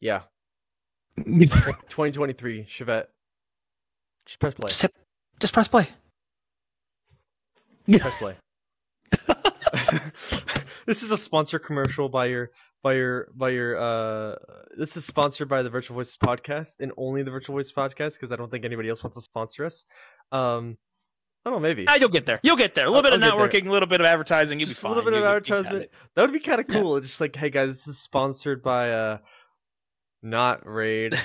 Yeah. 0.00 0.22
2023 1.18 2.64
Chevette. 2.64 3.08
Just 4.24 4.40
press 4.40 4.54
play. 4.54 4.70
hit, 4.72 4.92
just 5.38 5.52
press 5.52 5.68
play. 5.68 5.88
Press 7.90 8.16
play. 8.16 8.34
this 10.86 11.02
is 11.02 11.10
a 11.10 11.18
sponsor 11.18 11.58
commercial 11.58 12.08
by 12.08 12.26
your 12.26 12.50
by 12.82 12.94
your 12.94 13.28
by 13.34 13.50
your 13.50 13.76
uh 13.76 14.36
this 14.76 14.96
is 14.96 15.04
sponsored 15.04 15.48
by 15.48 15.62
the 15.62 15.70
Virtual 15.70 15.94
Voices 15.96 16.16
podcast 16.16 16.80
and 16.80 16.92
only 16.96 17.22
the 17.22 17.30
Virtual 17.30 17.54
Voices 17.56 17.72
podcast 17.72 18.14
because 18.14 18.32
I 18.32 18.36
don't 18.36 18.50
think 18.50 18.64
anybody 18.64 18.88
else 18.88 19.02
wants 19.04 19.16
to 19.16 19.22
sponsor 19.22 19.64
us. 19.64 19.84
Um 20.32 20.78
I 21.44 21.50
don't 21.50 21.60
know, 21.62 21.68
maybe. 21.68 21.86
Ah, 21.88 21.94
you'll 21.98 22.10
get 22.10 22.26
there. 22.26 22.38
You'll 22.42 22.56
get 22.56 22.74
there. 22.74 22.84
A 22.86 22.90
little 22.90 22.98
I'll- 23.10 23.18
bit 23.18 23.26
of 23.26 23.32
I'll 23.32 23.38
networking, 23.48 23.66
a 23.66 23.70
little 23.70 23.88
bit 23.88 24.00
of 24.00 24.06
advertising. 24.06 24.60
You'll 24.60 24.68
Just 24.68 24.82
be 24.82 24.86
a 24.86 24.90
little 24.90 25.04
bit 25.04 25.14
You- 25.14 25.20
of 25.20 25.24
advertisement. 25.26 25.90
That 26.14 26.22
would 26.22 26.32
be 26.32 26.40
kind 26.40 26.60
of 26.60 26.66
Yeah. 26.68 26.80
cool. 26.80 27.00
Just 27.00 27.20
like, 27.20 27.34
hey 27.34 27.48
guys, 27.50 27.68
this 27.68 27.86
is 27.88 27.98
sponsored 27.98 28.62
by 28.62 28.90
uh 28.92 29.18
not 30.22 30.66
Raid. 30.66 31.14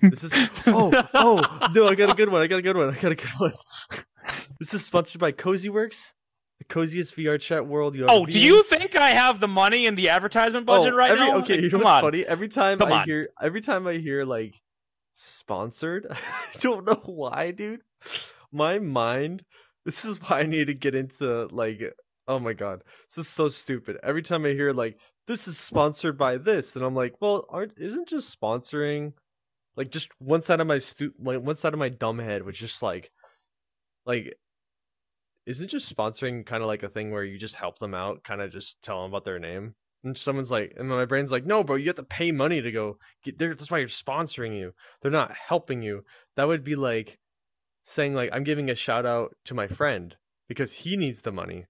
This 0.00 0.22
is 0.22 0.32
oh 0.68 0.92
oh 1.14 1.68
no, 1.74 1.88
I 1.88 1.96
got 1.96 2.10
a 2.10 2.14
good 2.14 2.28
one. 2.28 2.40
I 2.40 2.46
got 2.46 2.58
a 2.58 2.62
good 2.62 2.76
one. 2.76 2.90
I 2.90 2.98
got 3.00 3.10
a 3.10 3.16
good 3.16 3.30
one. 3.38 3.52
this 4.60 4.72
is 4.74 4.84
sponsored 4.84 5.20
by 5.20 5.32
Cozy 5.32 5.68
Works, 5.68 6.12
the 6.62 6.74
coziest 6.74 7.16
VR 7.16 7.40
chat 7.40 7.66
world 7.66 7.94
you 7.96 8.04
ever 8.04 8.12
Oh, 8.12 8.26
do 8.26 8.38
in. 8.38 8.44
you 8.44 8.62
think 8.62 8.94
I 8.96 9.10
have 9.10 9.40
the 9.40 9.48
money 9.48 9.86
in 9.86 9.94
the 9.96 10.08
advertisement 10.08 10.66
budget 10.66 10.92
Oh, 10.92 10.96
right 10.96 11.10
every, 11.10 11.26
now? 11.26 11.38
Okay, 11.38 11.56
you 11.56 11.62
know 11.62 11.70
come 11.70 11.80
what's 11.82 11.96
on. 11.96 12.02
funny? 12.02 12.26
Every 12.26 12.48
time 12.48 12.78
Come 12.78 12.92
I 12.92 13.00
on. 13.00 13.06
hear, 13.06 13.28
every 13.42 13.60
time 13.60 13.86
I 13.86 13.94
hear 13.94 14.24
like 14.24 14.54
sponsored, 15.12 16.06
I 16.10 16.58
don't 16.60 16.86
know 16.86 17.02
why, 17.04 17.50
dude. 17.50 17.80
My 18.52 18.78
mind. 18.78 19.44
This 19.84 20.04
is 20.04 20.18
why 20.20 20.40
I 20.40 20.42
need 20.44 20.66
to 20.68 20.74
get 20.74 20.94
into 20.94 21.48
like. 21.50 21.82
Oh 22.28 22.38
my 22.38 22.52
god, 22.52 22.82
this 23.10 23.26
is 23.26 23.28
so 23.28 23.48
stupid. 23.48 23.98
Every 24.04 24.22
time 24.22 24.44
I 24.44 24.50
hear 24.50 24.70
like 24.72 25.00
this 25.26 25.48
is 25.48 25.58
sponsored 25.58 26.16
by 26.16 26.38
this, 26.38 26.76
and 26.76 26.84
I'm 26.84 26.94
like, 26.94 27.14
well, 27.20 27.44
aren't 27.50 27.76
isn't 27.78 28.06
just 28.08 28.38
sponsoring 28.40 29.14
like 29.76 29.90
just 29.90 30.10
one 30.20 30.40
side 30.42 30.60
of 30.60 30.68
my 30.68 30.78
stu 30.78 31.12
like 31.18 31.40
one 31.40 31.56
side 31.56 31.72
of 31.72 31.80
my 31.80 31.88
dumb 31.88 32.20
head 32.20 32.44
was 32.44 32.56
just 32.56 32.80
like 32.80 33.10
like 34.06 34.32
isn't 35.46 35.68
just 35.68 35.94
sponsoring 35.94 36.46
kind 36.46 36.62
of 36.62 36.68
like 36.68 36.82
a 36.82 36.88
thing 36.88 37.10
where 37.10 37.24
you 37.24 37.38
just 37.38 37.56
help 37.56 37.78
them 37.78 37.94
out, 37.94 38.22
kind 38.22 38.40
of 38.40 38.52
just 38.52 38.80
tell 38.82 39.02
them 39.02 39.10
about 39.10 39.24
their 39.24 39.38
name? 39.38 39.74
And 40.04 40.16
someone's 40.16 40.50
like, 40.50 40.74
and 40.76 40.88
my 40.88 41.04
brain's 41.04 41.30
like, 41.30 41.46
no, 41.46 41.62
bro, 41.62 41.76
you 41.76 41.86
have 41.86 41.96
to 41.96 42.02
pay 42.02 42.32
money 42.32 42.60
to 42.60 42.72
go 42.72 42.98
get 43.22 43.38
there. 43.38 43.54
That's 43.54 43.70
why 43.70 43.78
you're 43.78 43.88
sponsoring 43.88 44.58
you. 44.58 44.72
They're 45.00 45.10
not 45.10 45.32
helping 45.32 45.82
you. 45.82 46.04
That 46.36 46.48
would 46.48 46.64
be 46.64 46.74
like 46.74 47.18
saying 47.84 48.14
like 48.14 48.30
I'm 48.32 48.44
giving 48.44 48.70
a 48.70 48.74
shout 48.74 49.06
out 49.06 49.34
to 49.44 49.54
my 49.54 49.66
friend 49.66 50.16
because 50.48 50.74
he 50.74 50.96
needs 50.96 51.22
the 51.22 51.32
money. 51.32 51.66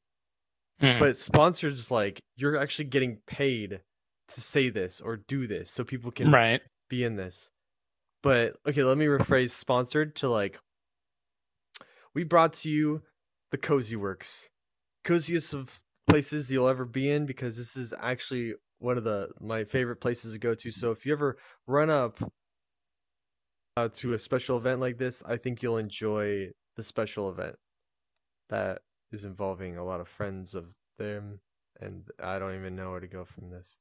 Hmm. 0.81 0.99
But 0.99 1.17
sponsors 1.17 1.79
is 1.79 1.91
like 1.91 2.21
you're 2.37 2.57
actually 2.57 2.87
getting 2.87 3.19
paid 3.27 3.81
to 4.29 4.41
say 4.41 4.71
this 4.71 5.01
or 5.01 5.17
do 5.17 5.47
this 5.47 5.71
so 5.71 5.85
people 5.85 6.11
can 6.11 6.33
right. 6.33 6.61
be 6.89 7.05
in 7.05 7.17
this. 7.17 7.51
But 8.23 8.57
okay, 8.67 8.83
let 8.83 8.99
me 8.99 9.07
rephrase 9.07 9.51
sponsored 9.51 10.17
to 10.17 10.29
like 10.29 10.59
we 12.15 12.25
brought 12.25 12.53
to 12.55 12.71
you 12.71 13.03
the 13.53 13.59
Cozy 13.59 13.95
Works. 13.95 14.49
Coziest 15.05 15.55
of 15.55 15.81
places 16.09 16.51
you'll 16.51 16.69
ever 16.69 16.85
be 16.85 17.11
in 17.11 17.27
because 17.27 17.57
this 17.57 17.77
is 17.77 17.95
actually 18.01 18.55
one 18.79 18.99
of 18.99 19.05
the 19.05 19.29
my 19.41 19.63
favorite 19.63 20.01
places 20.01 20.33
to 20.33 20.39
go 20.39 20.55
to. 20.55 20.71
So 20.73 20.91
if 20.91 21.07
you 21.07 21.13
ever 21.13 21.37
run 21.67 21.91
up 21.91 22.19
uh, 23.77 23.89
to 23.95 24.15
a 24.15 24.19
special 24.19 24.57
event 24.57 24.81
like 24.81 24.99
this, 24.99 25.23
I 25.25 25.37
think 25.37 25.63
you'll 25.63 25.77
enjoy 25.77 26.49
the 26.77 26.83
special 26.83 27.31
event 27.31 27.57
that 28.49 28.81
is 29.13 29.25
involving 29.25 29.77
a 29.77 29.85
lot 29.85 30.01
of 30.01 30.09
friends 30.09 30.55
of 30.55 30.75
them 30.99 31.41
and 31.81 32.05
I 32.23 32.39
don't 32.39 32.55
even 32.55 32.77
know 32.77 32.91
where 32.91 33.01
to 33.01 33.07
go 33.07 33.25
from 33.25 33.51
this. 33.51 33.77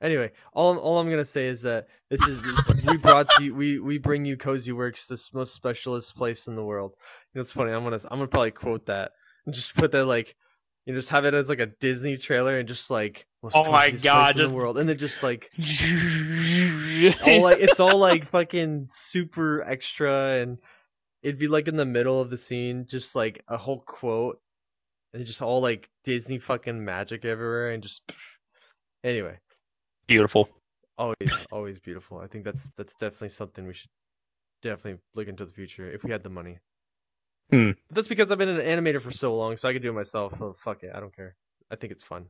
Anyway, 0.00 0.30
all 0.52 0.78
all 0.78 0.98
I'm 0.98 1.10
gonna 1.10 1.24
say 1.24 1.46
is 1.46 1.62
that 1.62 1.88
this 2.08 2.22
is 2.26 2.40
we 2.86 2.96
brought 2.96 3.28
to 3.30 3.44
you 3.44 3.54
we 3.54 3.80
we 3.80 3.98
bring 3.98 4.24
you 4.24 4.36
Cozy 4.36 4.72
Works, 4.72 5.06
this 5.06 5.34
most 5.34 5.54
specialist 5.54 6.16
place 6.16 6.46
in 6.46 6.54
the 6.54 6.64
world. 6.64 6.92
You 7.32 7.38
know, 7.38 7.42
it's 7.42 7.52
funny. 7.52 7.72
I'm 7.72 7.82
gonna 7.82 8.00
I'm 8.10 8.18
gonna 8.18 8.28
probably 8.28 8.52
quote 8.52 8.86
that 8.86 9.12
and 9.44 9.54
just 9.54 9.74
put 9.74 9.92
that 9.92 10.06
like 10.06 10.36
you 10.86 10.92
know 10.92 10.98
just 10.98 11.10
have 11.10 11.24
it 11.24 11.34
as 11.34 11.48
like 11.48 11.60
a 11.60 11.66
Disney 11.66 12.16
trailer 12.16 12.58
and 12.58 12.68
just 12.68 12.90
like 12.90 13.26
Oh 13.54 13.70
my 13.70 13.90
God, 13.90 14.34
place 14.34 14.46
in 14.46 14.52
the 14.52 14.56
world, 14.56 14.78
and 14.78 14.88
then 14.88 14.98
just 14.98 15.22
like 15.22 15.50
all 17.26 17.42
like 17.42 17.58
it's 17.58 17.80
all 17.80 17.98
like 17.98 18.24
fucking 18.24 18.86
super 18.90 19.62
extra 19.62 20.40
and 20.40 20.58
it'd 21.22 21.38
be 21.38 21.48
like 21.48 21.68
in 21.68 21.76
the 21.76 21.84
middle 21.84 22.20
of 22.20 22.30
the 22.30 22.38
scene, 22.38 22.86
just 22.86 23.16
like 23.16 23.42
a 23.48 23.56
whole 23.56 23.80
quote 23.80 24.40
and 25.12 25.26
just 25.26 25.42
all 25.42 25.60
like 25.60 25.88
Disney 26.04 26.38
fucking 26.38 26.84
magic 26.84 27.24
everywhere 27.24 27.70
and 27.70 27.82
just 27.82 28.02
anyway. 29.04 29.38
Beautiful. 30.08 30.48
Always, 30.96 31.46
always 31.52 31.78
beautiful. 31.78 32.18
I 32.18 32.26
think 32.26 32.44
that's 32.44 32.72
that's 32.76 32.94
definitely 32.94 33.28
something 33.28 33.66
we 33.66 33.74
should 33.74 33.90
definitely 34.62 35.00
look 35.14 35.28
into 35.28 35.44
the 35.44 35.52
future 35.52 35.88
if 35.88 36.02
we 36.02 36.10
had 36.10 36.24
the 36.24 36.30
money. 36.30 36.58
Hmm. 37.50 37.72
But 37.88 37.94
that's 37.94 38.08
because 38.08 38.32
I've 38.32 38.38
been 38.38 38.48
an 38.48 38.58
animator 38.58 39.00
for 39.00 39.12
so 39.12 39.36
long, 39.36 39.56
so 39.56 39.68
I 39.68 39.72
could 39.72 39.82
do 39.82 39.90
it 39.90 39.94
myself. 39.94 40.40
Oh, 40.42 40.52
fuck 40.54 40.82
it, 40.82 40.90
I 40.94 40.98
don't 40.98 41.14
care. 41.14 41.36
I 41.70 41.76
think 41.76 41.92
it's 41.92 42.02
fun. 42.02 42.26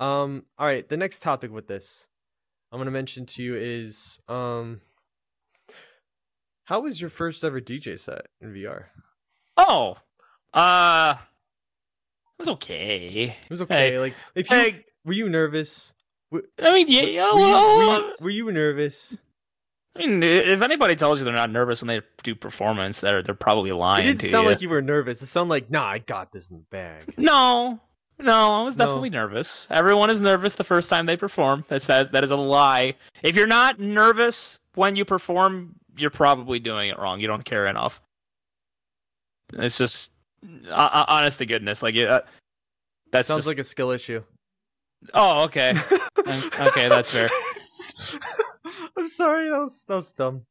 Um, 0.00 0.44
all 0.58 0.66
right. 0.66 0.88
The 0.88 0.96
next 0.96 1.20
topic 1.20 1.52
with 1.52 1.66
this, 1.66 2.06
I'm 2.70 2.78
gonna 2.78 2.90
mention 2.90 3.26
to 3.26 3.42
you 3.42 3.56
is 3.56 4.18
um, 4.28 4.80
how 6.64 6.80
was 6.80 7.00
your 7.00 7.10
first 7.10 7.44
ever 7.44 7.60
DJ 7.60 7.98
set 7.98 8.26
in 8.40 8.54
VR? 8.54 8.84
Oh, 9.56 9.96
uh, 10.54 11.16
it 11.18 12.38
was 12.38 12.48
okay. 12.48 13.36
It 13.44 13.50
was 13.50 13.62
okay. 13.62 13.90
Hey, 13.90 13.98
like, 13.98 14.14
if 14.34 14.50
you 14.50 14.56
Hey, 14.56 14.84
were 15.04 15.12
you 15.12 15.28
nervous? 15.28 15.92
I 16.62 16.72
mean, 16.72 16.86
yeah, 16.88 17.02
yeah, 17.02 17.32
Were 17.34 17.40
you, 17.40 17.52
were 17.76 17.94
you, 18.08 18.14
were 18.20 18.30
you 18.30 18.52
nervous? 18.52 19.16
I 19.94 19.98
mean, 20.06 20.22
if 20.22 20.62
anybody 20.62 20.96
tells 20.96 21.18
you 21.18 21.24
they're 21.26 21.34
not 21.34 21.50
nervous 21.50 21.82
when 21.82 21.88
they 21.88 22.00
do 22.22 22.34
performance, 22.34 23.00
they're 23.02 23.22
they're 23.22 23.34
probably 23.34 23.70
It 23.70 23.74
lying 23.74 24.06
didn't 24.06 24.20
to 24.20 24.26
sound 24.28 24.44
you. 24.44 24.50
like 24.50 24.62
you 24.62 24.70
were 24.70 24.80
nervous. 24.80 25.20
It 25.20 25.26
sounded 25.26 25.50
like, 25.50 25.70
nah, 25.70 25.84
I 25.86 25.98
got 25.98 26.32
this 26.32 26.48
in 26.50 26.56
the 26.58 26.64
bag. 26.70 27.12
No, 27.18 27.78
no, 28.18 28.52
I 28.60 28.62
was 28.62 28.74
No. 28.76 28.86
definitely 28.86 29.10
nervous. 29.10 29.66
Everyone 29.70 30.08
is 30.08 30.20
nervous 30.22 30.54
the 30.54 30.64
first 30.64 30.88
time 30.88 31.04
they 31.04 31.16
perform. 31.18 31.64
That 31.68 31.82
says 31.82 32.10
that 32.12 32.24
is 32.24 32.30
a 32.30 32.36
lie. 32.36 32.94
If 33.22 33.36
you're 33.36 33.46
not 33.46 33.80
nervous 33.80 34.58
when 34.76 34.96
you 34.96 35.04
perform, 35.04 35.74
you're 35.98 36.08
probably 36.10 36.58
doing 36.58 36.88
it 36.88 36.98
wrong. 36.98 37.20
You 37.20 37.26
don't 37.26 37.44
care 37.44 37.66
enough. 37.66 38.00
It's 39.52 39.76
just 39.76 40.12
uh, 40.70 40.72
uh, 40.72 41.04
honest 41.08 41.38
to 41.40 41.46
goodness, 41.46 41.82
like 41.82 41.96
uh, 41.98 42.20
that's 43.10 43.28
sounds 43.28 43.40
just- 43.40 43.48
like 43.48 43.58
a 43.58 43.64
skill 43.64 43.90
issue. 43.90 44.22
Oh, 45.14 45.44
okay. 45.44 45.70
okay, 46.18 46.88
that's 46.88 47.10
fair. 47.10 47.28
I'm 48.96 49.08
sorry, 49.08 49.50
that 49.50 49.58
was 49.58 49.82
that 49.88 49.94
was 49.94 50.12
dumb. 50.12 50.42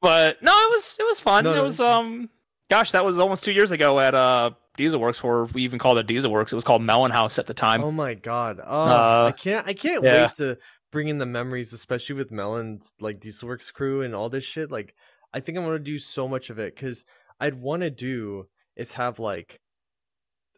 But 0.00 0.42
no, 0.42 0.52
it 0.52 0.70
was 0.70 0.96
it 1.00 1.04
was 1.04 1.20
fun. 1.20 1.44
No, 1.44 1.52
it 1.52 1.56
no. 1.56 1.62
was 1.62 1.80
um, 1.80 2.28
gosh, 2.70 2.92
that 2.92 3.04
was 3.04 3.18
almost 3.18 3.44
two 3.44 3.52
years 3.52 3.72
ago 3.72 3.98
at 3.98 4.14
uh 4.14 4.50
Diesel 4.76 5.00
Works, 5.00 5.22
where 5.22 5.44
we 5.46 5.62
even 5.62 5.78
called 5.78 5.98
it 5.98 6.06
Diesel 6.06 6.30
Works. 6.30 6.52
It 6.52 6.56
was 6.56 6.64
called 6.64 6.82
Melon 6.82 7.10
House 7.10 7.38
at 7.38 7.46
the 7.46 7.54
time. 7.54 7.82
Oh 7.82 7.90
my 7.90 8.14
god. 8.14 8.60
Oh, 8.64 8.82
Uh, 8.82 9.24
I 9.28 9.32
can't 9.32 9.66
I 9.66 9.72
can't 9.72 10.04
yeah. 10.04 10.26
wait 10.26 10.34
to 10.34 10.58
bring 10.92 11.08
in 11.08 11.18
the 11.18 11.26
memories, 11.26 11.72
especially 11.72 12.14
with 12.14 12.30
Melon's 12.30 12.92
like 13.00 13.18
Dieselworks 13.20 13.72
crew 13.72 14.02
and 14.02 14.14
all 14.14 14.28
this 14.28 14.44
shit. 14.44 14.70
Like 14.70 14.94
I 15.32 15.40
think 15.40 15.56
I'm 15.58 15.64
gonna 15.64 15.78
do 15.78 15.98
so 15.98 16.28
much 16.28 16.50
of 16.50 16.58
it 16.58 16.74
because 16.74 17.04
I'd 17.40 17.60
wanna 17.60 17.90
do 17.90 18.48
is 18.76 18.92
have 18.92 19.18
like 19.18 19.60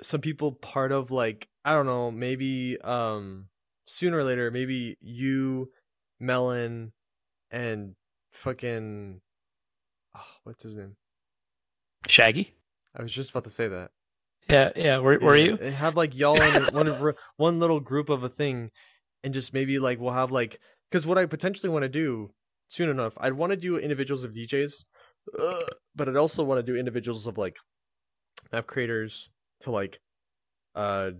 some 0.02 0.20
people 0.20 0.52
part 0.52 0.92
of 0.92 1.10
like 1.10 1.48
I 1.64 1.74
don't 1.74 1.86
know, 1.86 2.10
maybe 2.10 2.78
um 2.82 3.48
sooner 3.86 4.18
or 4.18 4.24
later, 4.24 4.50
maybe 4.50 4.96
you, 5.00 5.70
Melon, 6.20 6.92
and 7.50 7.94
fucking 8.32 9.20
oh, 10.16 10.26
what's 10.44 10.62
his 10.62 10.76
name? 10.76 10.96
Shaggy. 12.06 12.54
I 12.96 13.02
was 13.02 13.12
just 13.12 13.30
about 13.30 13.44
to 13.44 13.50
say 13.50 13.68
that. 13.68 13.90
Yeah, 14.48 14.70
yeah. 14.76 14.98
Where 14.98 15.18
were 15.18 15.36
you? 15.36 15.56
Have 15.56 15.96
like 15.96 16.16
y'all 16.16 16.40
in 16.40 16.64
one 16.72 16.88
of 16.88 17.16
one 17.36 17.60
little 17.60 17.80
group 17.80 18.08
of 18.08 18.22
a 18.22 18.28
thing, 18.28 18.70
and 19.22 19.34
just 19.34 19.52
maybe 19.52 19.78
like 19.78 20.00
we'll 20.00 20.12
have 20.12 20.30
like 20.30 20.58
because 20.90 21.06
what 21.06 21.18
I 21.18 21.26
potentially 21.26 21.70
want 21.70 21.82
to 21.82 21.88
do 21.88 22.30
soon 22.68 22.88
enough, 22.88 23.14
I'd 23.18 23.34
want 23.34 23.50
to 23.50 23.56
do 23.56 23.78
individuals 23.78 24.24
of 24.24 24.32
DJs, 24.32 24.84
uh, 25.38 25.52
but 25.94 26.08
I'd 26.08 26.16
also 26.16 26.44
want 26.44 26.58
to 26.58 26.72
do 26.72 26.78
individuals 26.78 27.26
of 27.26 27.36
like 27.36 27.58
map 28.52 28.66
creators 28.66 29.28
to 29.60 29.70
like 29.70 30.00
uh 30.74 31.10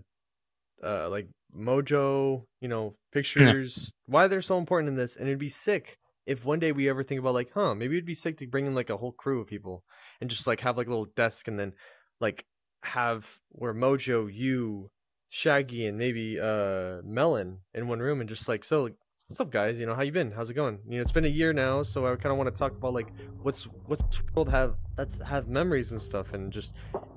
uh 0.83 1.09
like 1.09 1.27
Mojo, 1.55 2.43
you 2.61 2.67
know, 2.67 2.95
pictures. 3.11 3.91
Why 4.05 4.27
they're 4.27 4.41
so 4.41 4.57
important 4.57 4.89
in 4.89 4.95
this, 4.95 5.15
and 5.15 5.27
it'd 5.27 5.39
be 5.39 5.49
sick 5.49 5.97
if 6.29 6.45
one 6.45 6.59
day 6.59 6.71
we 6.71 6.87
ever 6.87 7.01
think 7.01 7.19
about 7.19 7.33
like, 7.33 7.49
huh, 7.55 7.73
maybe 7.73 7.95
it'd 7.95 8.05
be 8.05 8.13
sick 8.13 8.37
to 8.37 8.45
bring 8.45 8.67
in 8.67 8.75
like 8.75 8.91
a 8.91 8.97
whole 8.97 9.11
crew 9.11 9.41
of 9.41 9.47
people 9.47 9.83
and 10.21 10.29
just 10.29 10.45
like 10.45 10.59
have 10.59 10.77
like 10.77 10.85
a 10.85 10.91
little 10.91 11.09
desk 11.15 11.47
and 11.47 11.59
then 11.59 11.73
like 12.21 12.45
have 12.83 13.39
where 13.49 13.73
Mojo, 13.73 14.29
you, 14.31 14.91
Shaggy, 15.29 15.87
and 15.87 15.97
maybe 15.97 16.39
uh 16.39 17.01
Melon 17.03 17.59
in 17.73 17.87
one 17.87 17.99
room 17.99 18.19
and 18.19 18.29
just 18.29 18.47
like 18.47 18.63
so 18.63 18.83
like, 18.83 18.95
what's 19.27 19.39
up, 19.39 19.51
guys? 19.51 19.79
You 19.79 19.87
know, 19.87 19.95
how 19.95 20.03
you 20.03 20.11
been? 20.11 20.31
How's 20.31 20.51
it 20.51 20.53
going? 20.53 20.79
You 20.87 20.97
know, 20.97 21.01
it's 21.01 21.11
been 21.11 21.25
a 21.25 21.29
year 21.29 21.51
now, 21.51 21.81
so 21.81 22.05
I 22.05 22.15
kind 22.15 22.31
of 22.31 22.37
want 22.37 22.53
to 22.53 22.57
talk 22.57 22.73
about 22.73 22.93
like 22.93 23.07
what's 23.41 23.63
what's 23.87 24.03
world 24.35 24.49
have 24.49 24.75
that's 24.97 25.19
have 25.21 25.47
memories 25.47 25.91
and 25.93 26.01
stuff, 26.01 26.33
and 26.33 26.53
just 26.53 26.73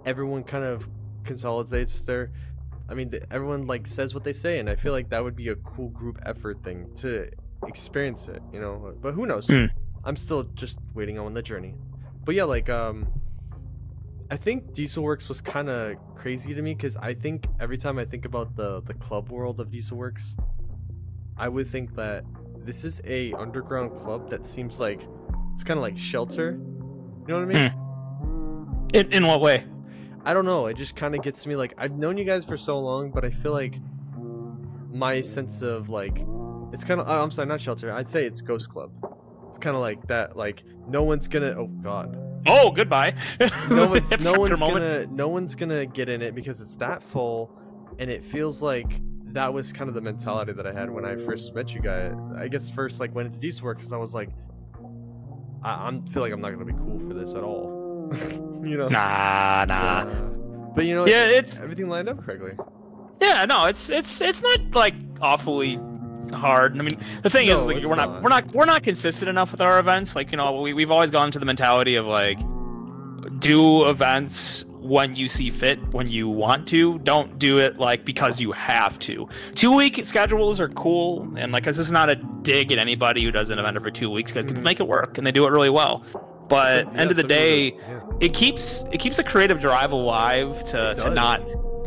everyone 0.06 0.42
kind 0.42 0.64
of 0.64 0.88
consolidates 1.24 2.00
their. 2.00 2.30
I 2.88 2.94
mean, 2.94 3.12
everyone 3.30 3.66
like 3.66 3.86
says 3.86 4.14
what 4.14 4.24
they 4.24 4.32
say, 4.32 4.58
and 4.58 4.68
I 4.68 4.76
feel 4.76 4.92
like 4.92 5.08
that 5.10 5.22
would 5.22 5.36
be 5.36 5.48
a 5.48 5.56
cool 5.56 5.88
group 5.88 6.20
effort 6.26 6.62
thing 6.62 6.90
to 6.96 7.30
experience 7.66 8.28
it. 8.28 8.42
You 8.52 8.60
know, 8.60 8.94
but 9.00 9.14
who 9.14 9.26
knows? 9.26 9.46
Hmm. 9.46 9.66
I'm 10.04 10.16
still 10.16 10.42
just 10.54 10.78
waiting 10.94 11.18
on 11.18 11.34
the 11.34 11.42
journey. 11.42 11.74
But 12.24 12.34
yeah, 12.34 12.44
like 12.44 12.68
um. 12.68 13.06
I 14.30 14.36
think 14.36 14.72
Dieselworks 14.72 15.28
was 15.28 15.42
kind 15.42 15.68
of 15.68 15.96
crazy 16.16 16.54
to 16.54 16.62
me 16.62 16.72
because 16.72 16.96
I 16.96 17.12
think 17.12 17.46
every 17.60 17.76
time 17.76 17.98
I 17.98 18.06
think 18.06 18.24
about 18.24 18.56
the 18.56 18.80
the 18.80 18.94
club 18.94 19.28
world 19.28 19.60
of 19.60 19.68
Dieselworks, 19.68 20.36
I 21.36 21.48
would 21.48 21.66
think 21.66 21.94
that 21.96 22.24
this 22.64 22.82
is 22.82 23.02
a 23.04 23.34
underground 23.34 23.94
club 23.94 24.30
that 24.30 24.46
seems 24.46 24.80
like 24.80 25.06
it's 25.52 25.64
kind 25.64 25.76
of 25.76 25.82
like 25.82 25.98
shelter. 25.98 26.52
You 26.52 27.28
know 27.28 27.44
what 27.44 27.54
I 27.54 27.68
mean? 27.68 28.90
In, 28.94 29.12
in 29.12 29.26
what 29.26 29.40
way? 29.40 29.64
I 30.24 30.34
don't 30.34 30.44
know. 30.44 30.66
It 30.66 30.76
just 30.76 30.94
kind 30.96 31.14
of 31.14 31.22
gets 31.22 31.42
to 31.42 31.48
me 31.48 31.56
like 31.56 31.74
I've 31.78 31.92
known 31.96 32.16
you 32.16 32.24
guys 32.24 32.44
for 32.44 32.56
so 32.56 32.78
long, 32.80 33.10
but 33.10 33.24
I 33.24 33.30
feel 33.30 33.52
like 33.52 33.78
my 34.92 35.22
sense 35.22 35.62
of 35.62 35.88
like 35.88 36.24
it's 36.72 36.84
kind 36.84 37.00
of 37.00 37.08
uh, 37.08 37.22
I'm 37.22 37.30
sorry, 37.30 37.48
not 37.48 37.60
shelter. 37.60 37.92
I'd 37.92 38.08
say 38.08 38.24
it's 38.24 38.40
Ghost 38.40 38.68
Club. 38.68 38.92
It's 39.48 39.58
kind 39.58 39.76
of 39.76 39.82
like 39.82 40.06
that. 40.08 40.36
Like 40.36 40.64
no 40.88 41.02
one's 41.02 41.28
gonna. 41.28 41.54
Oh 41.58 41.66
God. 41.66 42.18
Oh, 42.46 42.70
goodbye. 42.70 43.14
No 43.70 43.86
one's 43.90 44.18
no 44.20 44.32
one's 44.32 44.58
gonna 44.58 45.06
no 45.06 45.28
one's 45.28 45.54
gonna 45.54 45.86
get 45.86 46.08
in 46.08 46.22
it 46.22 46.34
because 46.34 46.60
it's 46.60 46.76
that 46.76 47.02
full, 47.02 47.56
and 47.98 48.10
it 48.10 48.24
feels 48.24 48.62
like 48.62 49.00
that 49.32 49.52
was 49.52 49.72
kind 49.72 49.88
of 49.88 49.94
the 49.94 50.00
mentality 50.00 50.52
that 50.52 50.66
I 50.66 50.72
had 50.72 50.90
when 50.90 51.04
I 51.04 51.16
first 51.16 51.54
met 51.54 51.74
you 51.74 51.80
guys. 51.80 52.14
I 52.38 52.48
guess 52.48 52.68
first 52.70 53.00
like 53.00 53.14
went 53.14 53.26
into 53.26 53.38
Diesel 53.38 53.64
work 53.64 53.78
because 53.78 53.92
I 53.92 53.96
was 53.96 54.14
like, 54.14 54.30
I 55.62 55.86
I'm 55.86 56.02
feel 56.02 56.22
like 56.22 56.32
I'm 56.32 56.40
not 56.40 56.52
gonna 56.52 56.64
be 56.64 56.72
cool 56.72 56.98
for 56.98 57.14
this 57.14 57.34
at 57.34 57.42
all. 57.44 57.81
you 58.64 58.76
know. 58.76 58.88
Nah, 58.88 59.64
nah. 59.66 59.74
Uh, 59.74 60.04
but 60.74 60.84
you 60.86 60.94
know, 60.94 61.06
Yeah, 61.06 61.26
it's 61.26 61.58
everything 61.58 61.88
lined 61.88 62.08
up 62.08 62.22
correctly. 62.24 62.52
yeah, 63.20 63.44
no, 63.44 63.66
it's 63.66 63.90
it's 63.90 64.20
it's 64.20 64.42
not 64.42 64.58
like 64.74 64.94
awfully 65.20 65.78
hard. 66.32 66.78
I 66.78 66.82
mean, 66.82 66.98
the 67.22 67.28
thing 67.30 67.48
is, 67.48 67.60
like, 67.66 67.82
we're 67.84 67.94
not, 67.94 68.08
not. 68.10 68.22
we're 68.22 68.28
not 68.30 68.52
we're 68.54 68.64
not 68.64 68.82
consistent 68.82 69.28
enough 69.28 69.52
with 69.52 69.60
our 69.60 69.78
events. 69.78 70.16
Like, 70.16 70.30
you 70.30 70.36
know, 70.38 70.60
we 70.62 70.72
we've 70.72 70.90
always 70.90 71.10
gone 71.10 71.30
to 71.32 71.38
the 71.38 71.44
mentality 71.44 71.94
of 71.96 72.06
like 72.06 72.38
do 73.38 73.86
events 73.88 74.64
when 74.80 75.14
you 75.14 75.28
see 75.28 75.50
fit, 75.50 75.78
when 75.94 76.08
you 76.08 76.28
want 76.28 76.66
to. 76.68 76.98
Don't 77.00 77.38
do 77.38 77.58
it 77.58 77.78
like 77.78 78.04
because 78.04 78.40
you 78.40 78.50
have 78.52 78.98
to. 79.00 79.28
Two 79.54 79.72
week 79.72 80.04
schedules 80.04 80.58
are 80.60 80.68
cool, 80.70 81.28
and 81.36 81.52
like 81.52 81.64
this 81.64 81.78
is 81.78 81.92
not 81.92 82.08
a 82.10 82.16
dig 82.16 82.72
at 82.72 82.78
anybody 82.78 83.22
who 83.22 83.30
does 83.30 83.50
an 83.50 83.58
event 83.58 83.76
every 83.76 83.92
two 83.92 84.10
weeks 84.10 84.32
because 84.32 84.44
people 84.46 84.60
Mhm. 84.60 84.64
make 84.64 84.80
it 84.80 84.88
work 84.88 85.18
and 85.18 85.26
they 85.26 85.32
do 85.32 85.44
it 85.44 85.50
really 85.50 85.70
well. 85.70 86.02
But 86.52 86.84
Yeah, 86.94 87.00
end 87.00 87.10
of 87.10 87.16
the 87.16 87.22
some 87.22 87.28
people 87.30 87.44
do. 87.44 87.70
day, 87.70 87.76
Yeah. 87.88 88.00
it 88.20 88.34
keeps 88.34 88.84
it 88.92 88.98
keeps 88.98 89.18
a 89.18 89.24
creative 89.24 89.58
drive 89.58 89.92
alive 89.92 90.62
to 90.66 90.90
It 90.90 90.94
to 90.96 91.00
does. 91.04 91.14
not 91.14 91.44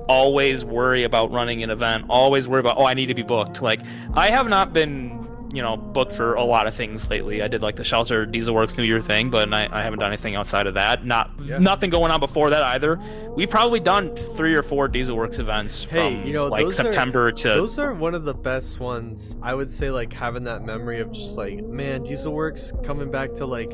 always 0.08 0.66
worry 0.66 1.04
about 1.04 1.32
running 1.32 1.64
an 1.64 1.70
event 1.72 2.06
always 2.10 2.48
worry 2.48 2.60
about 2.60 2.76
oh 2.78 2.86
i 2.86 2.94
need 2.94 3.08
to 3.08 3.16
be 3.16 3.24
booked 3.24 3.64
like 3.64 3.80
i 4.14 4.30
have 4.30 4.48
not 4.48 4.72
been 4.72 5.28
you 5.52 5.64
know 5.64 5.76
booked 5.78 6.14
for 6.16 6.36
a 6.36 6.44
lot 6.44 6.68
of 6.68 6.76
things 6.76 7.10
lately 7.10 7.42
i 7.42 7.48
did 7.48 7.64
like 7.64 7.76
the 7.76 7.84
shelter 7.84 8.24
diesel 8.24 8.54
works 8.54 8.78
new 8.78 8.84
year 8.84 9.02
thing 9.02 9.32
but 9.32 9.52
I, 9.52 9.68
I 9.72 9.82
haven't 9.82 9.98
done 9.98 10.10
anything 10.14 10.36
outside 10.36 10.68
of 10.68 10.76
that 10.76 11.06
not 11.08 11.32
Yeah. 11.42 11.58
nothing 11.58 11.90
going 11.90 12.12
on 12.12 12.20
before 12.20 12.52
that 12.52 12.62
either 12.76 13.00
we've 13.36 13.50
probably 13.50 13.80
done 13.80 14.16
three 14.16 14.54
or 14.54 14.62
four 14.62 14.88
diesel 14.88 15.16
works 15.18 15.40
events 15.40 15.86
Hey, 15.86 16.18
from 16.20 16.28
you 16.28 16.34
know, 16.34 16.48
like 16.50 16.64
those 16.66 16.80
are- 16.80 16.84
september 16.84 17.32
to 17.32 17.48
Those 17.48 17.80
are 17.80 17.94
one 17.96 18.14
of 18.14 18.26
the 18.26 18.34
best 18.36 18.80
ones. 18.80 19.38
I 19.42 19.56
would 19.56 19.72
say 19.72 19.90
like 19.90 20.14
having 20.14 20.44
that 20.44 20.64
memory 20.64 21.00
of 21.00 21.12
just 21.12 21.36
like, 21.36 21.64
man, 21.64 22.04
Diesel 22.04 22.32
Works 22.34 22.72
coming 22.84 23.10
back 23.10 23.34
to 23.36 23.46
like 23.48 23.74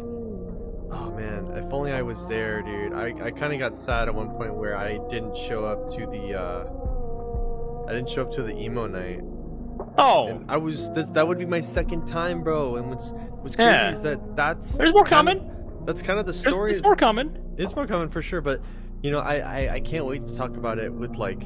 oh 0.92 1.12
man, 1.16 1.48
if 1.56 1.66
only 1.72 1.92
I 1.94 2.02
was 2.02 2.26
there, 2.28 2.62
dude. 2.62 2.94
I, 2.94 3.08
I 3.26 3.32
kinda 3.32 3.58
got 3.58 3.76
sad 3.76 4.08
at 4.08 4.16
one 4.16 4.30
point 4.32 4.54
where 4.56 4.76
I 4.78 4.98
didn't 5.10 5.36
show 5.36 5.64
up 5.66 5.90
to 5.96 6.06
the 6.08 6.36
uh 6.40 7.88
I 7.90 7.94
didn't 7.94 8.10
show 8.10 8.22
up 8.22 8.32
to 8.34 8.44
the 8.44 8.56
emo 8.58 8.88
night. 8.88 9.22
oh 9.98 10.28
And 10.28 10.50
I 10.52 10.58
was 10.58 10.92
this, 10.92 11.10
that 11.12 11.28
would 11.28 11.38
be 11.40 11.46
my 11.46 11.60
second 11.62 12.06
time, 12.06 12.44
bro. 12.44 12.76
And 12.76 12.90
what's 12.90 13.12
what's 13.42 13.56
crazy 13.56 13.72
Yeah. 13.72 13.92
is 13.92 14.04
that 14.04 14.36
that's 14.36 14.78
there's 14.78 14.94
more 14.94 15.04
coming 15.06 15.50
That's 15.86 16.02
kind 16.02 16.20
of 16.20 16.26
the 16.26 16.34
story. 16.34 16.72
there's 16.72 16.84
more 16.84 16.96
coming 16.96 17.38
It's 17.58 17.76
more 17.76 17.88
coming 17.88 18.10
for 18.10 18.22
sure, 18.22 18.42
but 18.42 18.62
you 19.02 19.10
know, 19.12 19.20
I, 19.20 19.36
I 19.68 19.74
I 19.76 19.80
can't 19.80 20.06
wait 20.06 20.26
to 20.28 20.36
talk 20.36 20.56
about 20.58 20.78
it 20.78 20.94
with 20.94 21.16
like 21.16 21.42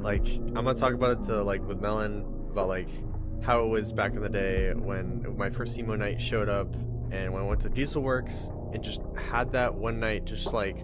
like 0.00 0.26
I'm 0.28 0.54
gonna 0.54 0.74
talk 0.74 0.92
about 0.94 1.18
it 1.18 1.22
to 1.24 1.42
like 1.42 1.66
with 1.66 1.80
Melon 1.80 2.24
about 2.50 2.68
like 2.68 2.88
how 3.42 3.64
it 3.64 3.68
was 3.68 3.92
back 3.92 4.12
in 4.14 4.20
the 4.20 4.28
day 4.28 4.72
when 4.74 5.36
my 5.36 5.50
first 5.50 5.78
emo 5.78 5.96
night 5.96 6.20
showed 6.20 6.48
up 6.48 6.74
and 7.12 7.32
when 7.32 7.42
I 7.42 7.46
went 7.46 7.60
to 7.60 7.68
Diesel 7.68 8.02
Works 8.02 8.50
and 8.72 8.82
just 8.82 9.00
had 9.16 9.52
that 9.52 9.74
one 9.74 10.00
night 10.00 10.24
just 10.24 10.52
like 10.52 10.78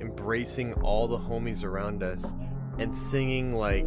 embracing 0.00 0.74
all 0.74 1.08
the 1.08 1.16
homies 1.18 1.64
around 1.64 2.02
us 2.02 2.34
and 2.78 2.94
singing 2.94 3.52
like 3.54 3.86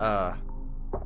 uh 0.00 0.34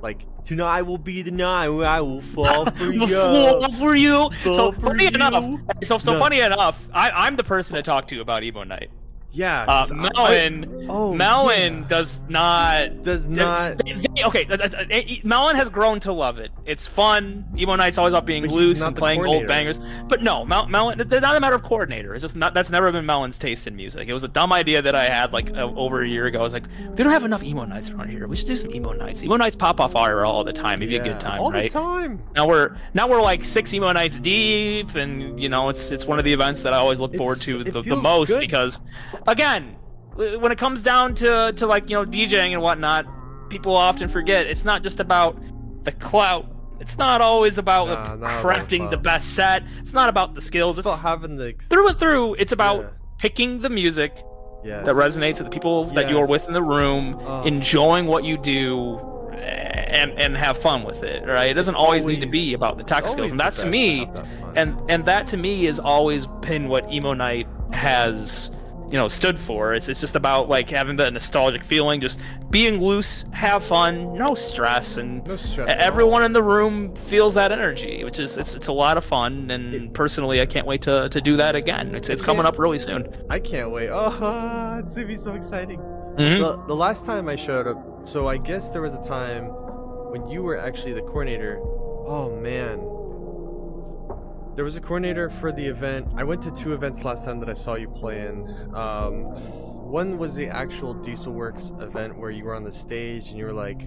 like 0.03 0.27
tonight 0.45 0.83
will 0.83 0.99
be 0.99 1.23
the 1.23 1.31
night 1.31 1.69
where 1.71 1.87
I 1.89 2.01
will 2.01 2.21
fall 2.37 2.71
for 2.73 2.93
you. 2.93 3.09
Fall 3.09 3.73
for 3.73 3.97
you. 3.97 4.29
So 4.45 4.71
for 4.73 4.81
funny 4.81 5.07
enough, 5.07 5.61
so 5.83 5.97
so 5.99 6.13
No. 6.13 6.19
funny 6.19 6.41
enough, 6.41 6.89
I, 6.93 7.09
I'm 7.11 7.37
the 7.37 7.45
person 7.45 7.75
to 7.77 7.83
talk 7.83 8.07
to 8.09 8.21
about 8.21 8.45
emo 8.45 8.65
night. 8.65 8.91
Yeah, 9.31 9.67
Uh, 9.69 9.87
I- 9.91 9.95
Melon, 9.95 10.87
oh, 10.89 11.15
Melon 11.15 11.79
yeah. 11.83 11.89
does 11.89 12.19
not. 12.31 13.03
does 13.03 13.29
not. 13.29 13.77
they- 13.85 13.93
they- 13.93 14.25
okay, 14.25 14.45
th- 14.45 15.23
Melon 15.25 15.55
has 15.55 15.69
grown 15.69 16.01
to 16.01 16.13
love 16.13 16.39
it. 16.39 16.51
It's 16.65 16.87
fun. 16.87 17.45
Emo 17.57 17.77
Night's 17.77 17.99
always 17.99 18.15
about 18.15 18.25
being 18.25 18.47
loose 18.51 18.81
and 18.83 18.97
playing 18.97 19.25
old 19.25 19.47
bangers. 19.47 19.81
But 20.09 20.23
no, 20.23 20.47
Mel- 20.47 20.67
Melon. 20.69 20.99
It's 21.01 21.11
not 21.11 21.37
a 21.37 21.41
matter 21.41 21.55
of 21.55 21.63
coordinator. 21.63 22.15
It's 22.15 22.23
just 22.23 22.37
not. 22.37 22.55
That's 22.55 22.71
never 22.71 22.91
been 22.91 23.05
Melon's 23.05 23.39
taste 23.39 23.67
in 23.67 23.77
music. 23.77 24.09
It 24.09 24.13
was 24.15 24.25
a 24.25 24.29
dumb 24.29 24.51
idea 24.53 24.81
that 24.81 24.95
I 24.95 25.05
had 25.05 25.33
like 25.35 25.51
uh, 25.51 25.71
over 25.77 26.03
a 26.03 26.09
year 26.09 26.25
ago. 26.27 26.41
I 26.41 26.43
was 26.43 26.55
like, 26.55 26.65
we 26.89 26.97
don't 26.97 27.13
have 27.13 27.27
enough 27.27 27.43
emo 27.45 27.65
nights 27.67 27.91
around 27.91 28.09
here. 28.09 28.27
We 28.27 28.37
should 28.37 28.47
do 28.49 28.57
some 28.57 28.75
emo 28.75 28.93
nights. 28.93 29.23
Emo 29.23 29.37
nights 29.37 29.57
pop 29.57 29.79
off 29.79 29.93
IRL 29.93 30.27
all 30.27 30.43
the 30.43 30.53
time. 30.55 30.81
It'd 30.83 30.89
be 30.89 30.97
a 30.97 31.05
good 31.05 31.21
time, 31.21 31.41
all 31.41 31.53
right? 31.53 31.71
the 31.71 31.79
time. 31.79 32.23
Now 32.35 32.47
we're 32.49 32.77
now 32.95 33.07
we're 33.07 33.21
like 33.21 33.45
six 33.45 33.75
emo 33.75 33.93
nights 33.93 34.19
deep, 34.19 34.95
and 34.95 35.39
you 35.39 35.51
know 35.51 35.69
it's 35.69 35.91
it's 35.91 36.07
one 36.07 36.19
of 36.19 36.25
the 36.25 36.33
events 36.33 36.63
that 36.63 36.73
I 36.73 36.79
always 36.79 36.99
look 36.99 37.15
forward 37.15 37.39
It's- 37.43 37.47
to 37.47 37.63
the, 37.63 37.83
the 37.83 37.97
most 37.97 38.29
good. 38.29 38.41
because, 38.41 38.81
again, 39.27 39.77
when 40.15 40.51
it 40.53 40.59
comes 40.59 40.83
down 40.83 41.15
to 41.17 41.53
to 41.57 41.67
like 41.67 41.89
you 41.91 41.97
know 41.97 42.05
DJing 42.05 42.53
and 42.53 42.63
whatnot, 42.63 43.07
people 43.51 43.77
often 43.77 44.09
forget 44.09 44.47
it's 44.47 44.65
not 44.65 44.83
just 44.83 45.01
about 45.01 45.37
the 45.85 45.93
clout. 45.93 46.47
It's 46.81 46.97
not 46.99 47.21
always 47.21 47.59
about 47.59 47.89
Nah, 47.89 47.93
like, 47.95 48.05
not 48.05 48.15
about 48.17 48.45
crafting 48.45 48.91
the 48.91 48.97
best 48.97 49.35
set. 49.35 49.63
It's 49.79 49.93
not 49.93 50.09
about 50.09 50.35
the 50.35 50.41
skills. 50.41 50.79
It's 50.79 50.87
It's, 50.87 50.97
about 51.01 51.09
having 51.09 51.37
the. 51.37 51.49
ex- 51.49 51.69
through 51.69 51.89
and 51.89 51.99
through. 51.99 52.35
It's 52.35 52.53
about 52.53 52.81
Yeah. 52.81 52.87
picking 53.19 53.61
the 53.61 53.69
music 53.69 54.13
Yes. 54.65 54.87
that 54.87 54.95
resonates 54.95 55.39
with 55.39 55.45
the 55.45 55.51
people 55.51 55.85
that 55.87 56.09
you 56.09 56.19
are 56.19 56.27
with 56.29 56.47
in 56.49 56.55
the 56.55 56.63
room, 56.63 57.19
Oh. 57.27 57.43
enjoying 57.43 58.07
what 58.07 58.23
you 58.25 58.39
do, 58.39 59.01
and 59.33 60.13
and 60.19 60.37
have 60.37 60.59
fun 60.59 60.85
with 60.85 61.03
it. 61.03 61.25
Right? 61.27 61.49
It 61.51 61.55
doesn't 61.55 61.75
always, 61.75 62.05
need 62.05 62.21
to 62.21 62.27
be 62.27 62.55
about 62.55 62.77
the 62.79 62.85
tech 62.85 63.09
skills, 63.09 63.31
and 63.31 63.41
that's 63.41 63.61
to 63.61 63.67
me, 63.67 64.09
that 64.15 64.25
and 64.57 64.77
and 64.89 65.05
that 65.07 65.27
to 65.29 65.37
me 65.37 65.65
has 65.65 65.79
always 65.81 66.27
been 66.27 66.69
what 66.69 66.93
emo 66.93 67.13
night 67.13 67.47
has 67.73 68.51
you 68.91 68.97
know 68.99 69.07
stood 69.09 69.39
for 69.39 69.75
it's, 69.75 69.89
it's 69.89 70.01
just 70.01 70.15
about 70.17 70.49
like 70.49 70.71
having 70.71 70.97
that 70.97 71.13
nostalgic 71.13 71.63
feeling 71.63 72.01
just 72.01 72.19
being 72.51 72.81
loose 72.83 73.27
have 73.33 73.63
fun 73.63 74.15
no 74.15 74.35
stress 74.35 74.97
and 74.97 75.27
no 75.27 75.37
stress. 75.37 75.77
everyone 75.81 76.25
in 76.25 76.33
the 76.33 76.43
room 76.43 76.95
feels 76.97 77.35
that 77.35 77.53
energy 77.53 78.03
which 78.05 78.19
is 78.19 78.39
it's, 78.39 78.55
it's 78.55 78.69
a 78.69 78.73
lot 78.73 78.97
of 78.97 79.05
fun 79.05 79.51
and 79.51 79.75
It- 79.75 79.93
personally 79.93 80.41
i 80.41 80.47
can't 80.47 80.67
wait 80.67 80.81
to, 80.83 81.09
to 81.11 81.21
do 81.21 81.37
that 81.37 81.55
again 81.55 81.95
it's, 81.95 82.09
it's 82.09 82.23
coming 82.23 82.47
up 82.47 82.59
really 82.59 82.79
soon 82.79 83.15
I 83.29 83.39
can't 83.39 83.71
wait. 83.71 83.91
Oh, 83.93 84.79
it's 84.83 84.95
gonna 84.95 85.07
be 85.07 85.17
so 85.17 85.35
exciting. 85.35 85.79
Mhm. 85.81 86.39
The, 86.39 86.67
the 86.67 86.75
last 86.75 87.05
time 87.05 87.29
I 87.29 87.37
showed 87.37 87.67
up, 87.67 88.07
so 88.09 88.27
I 88.27 88.39
guess 88.39 88.71
there 88.71 88.81
was 88.83 88.95
a 88.95 89.03
time 89.03 89.45
when 90.13 90.27
you 90.29 90.43
were 90.43 90.57
actually 90.59 90.95
the 90.95 91.03
coordinator. 91.03 91.61
Oh 92.07 92.35
man. 92.41 92.79
There 94.59 94.65
was 94.65 94.77
a 94.77 94.81
coordinator 94.81 95.31
for 95.31 95.53
the 95.53 95.65
event. 95.65 96.09
I 96.17 96.25
went 96.25 96.43
to 96.43 96.51
two 96.51 96.75
events 96.75 97.05
last 97.05 97.25
time 97.25 97.39
that 97.39 97.49
I 97.49 97.55
saw 97.55 97.77
you 97.77 97.87
play 97.87 98.27
in. 98.27 98.41
Um, 98.75 99.23
one 99.89 100.19
was 100.19 100.35
the 100.35 100.49
actual 100.49 100.97
Dieselworks 100.97 101.81
event 101.81 102.19
where 102.19 102.33
you 102.33 102.43
were 102.43 102.57
on 102.57 102.65
the 102.65 102.73
stage 102.73 103.29
and 103.29 103.39
you 103.39 103.45
were 103.45 103.53
like, 103.53 103.83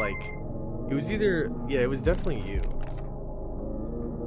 like, 0.00 0.20
it 0.90 0.94
was 0.94 1.12
either 1.12 1.52
yeah, 1.68 1.78
it 1.78 1.88
was 1.88 2.02
definitely 2.02 2.40
you. 2.50 2.60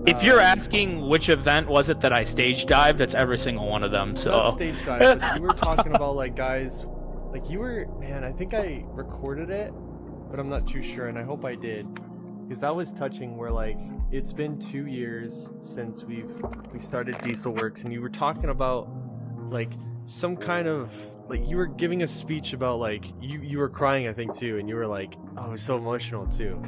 if 0.07 0.23
you're 0.23 0.39
Um, 0.39 0.45
asking 0.45 1.09
which 1.09 1.27
event 1.27 1.67
was 1.67 1.89
it 1.89 1.99
that 1.99 2.13
i 2.13 2.23
stage 2.23 2.65
dived 2.65 2.99
that's 2.99 3.13
every 3.13 3.37
single 3.37 3.67
one 3.67 3.83
of 3.83 3.91
them 3.91 4.15
so 4.15 4.31
Not 4.31 4.53
stage 4.53 4.85
dive. 4.85 5.21
you 5.35 5.41
were 5.41 5.49
talking 5.49 5.93
about 5.93 6.15
like 6.15 6.33
guys, 6.33 6.85
like 7.33 7.49
you 7.49 7.59
were. 7.59 7.87
Man, 7.99 8.23
I 8.23 8.31
think 8.31 8.53
I 8.53 8.85
recorded 8.87 9.49
it, 9.49 9.73
but 10.29 10.39
I'm 10.39 10.47
not 10.47 10.65
too 10.65 10.81
sure, 10.81 11.07
and 11.07 11.19
I 11.19 11.23
hope 11.23 11.43
I 11.43 11.55
did, 11.55 11.87
because 12.51 12.59
that 12.59 12.75
was 12.75 12.91
touching. 12.91 13.37
Where 13.37 13.49
like 13.49 13.77
it's 14.11 14.33
been 14.33 14.59
two 14.59 14.85
years 14.85 15.53
since 15.61 16.03
we've 16.03 16.29
we 16.73 16.79
started 16.79 17.17
Diesel 17.19 17.53
Works, 17.53 17.85
and 17.85 17.93
you 17.93 18.01
were 18.01 18.09
talking 18.09 18.49
about 18.49 18.89
like 19.49 19.71
some 20.03 20.35
kind 20.35 20.67
of 20.67 20.93
like 21.29 21.47
you 21.47 21.55
were 21.55 21.65
giving 21.65 22.03
a 22.03 22.07
speech 22.07 22.51
about 22.51 22.79
like 22.79 23.05
you 23.21 23.39
you 23.39 23.57
were 23.57 23.69
crying 23.69 24.09
I 24.09 24.11
think 24.11 24.35
too, 24.35 24.57
and 24.57 24.67
you 24.67 24.75
were 24.75 24.85
like 24.85 25.15
oh, 25.37 25.47
it 25.47 25.51
was 25.51 25.61
so 25.61 25.77
emotional 25.77 26.27
too. 26.27 26.61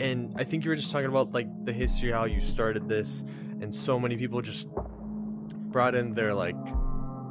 And 0.00 0.34
I 0.34 0.42
think 0.42 0.64
you 0.64 0.70
were 0.70 0.76
just 0.76 0.90
talking 0.90 1.06
about 1.06 1.32
like 1.32 1.46
the 1.64 1.72
history, 1.72 2.10
how 2.10 2.24
you 2.24 2.40
started 2.40 2.88
this, 2.88 3.22
and 3.60 3.72
so 3.72 4.00
many 4.00 4.16
people 4.16 4.42
just 4.42 4.68
brought 4.74 5.94
in 5.94 6.14
their 6.14 6.34
like 6.34 6.56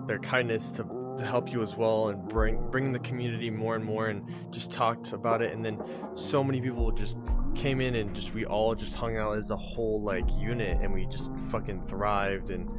their 0.08 0.20
kindness 0.20 0.72
to, 0.72 0.84
to 1.18 1.26
help 1.26 1.52
you 1.52 1.62
as 1.62 1.76
well 1.76 2.08
and 2.08 2.30
bring 2.30 2.66
bring 2.72 2.94
the 2.94 3.00
community 3.00 3.50
more 3.50 3.76
and 3.76 3.84
more 3.84 4.08
and 4.08 4.24
just 4.52 4.72
talked 4.72 5.12
about 5.12 5.42
it 5.42 5.54
and 5.54 5.66
then 5.66 5.82
so 6.14 6.44
many 6.44 6.60
people 6.60 6.92
just 6.92 7.18
came 7.56 7.82
in 7.82 7.96
and 7.96 8.14
just 8.16 8.34
we 8.34 8.46
all 8.46 8.76
just 8.76 8.96
hung 8.96 9.18
out 9.18 9.38
as 9.38 9.52
a 9.52 9.56
whole 9.58 10.02
like 10.02 10.26
unit 10.38 10.78
and 10.82 10.94
we 10.94 11.06
just 11.06 11.30
fucking 11.50 11.82
thrived 11.84 12.50
and 12.50 12.70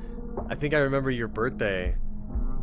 I 0.51 0.55
think 0.55 0.75
I 0.75 0.79
remember 0.79 1.11
your 1.11 1.29
birthday. 1.29 1.95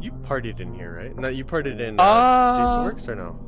You 0.01 0.12
partied 0.12 0.59
in 0.59 0.74
here, 0.74 0.95
right? 0.97 1.16
No, 1.16 1.28
you 1.28 1.45
partied 1.45 1.80
in 1.80 1.99
uh, 1.99 2.03
Uh, 2.03 2.84
Works 2.84 3.07
or 3.07 3.16
no? 3.16 3.39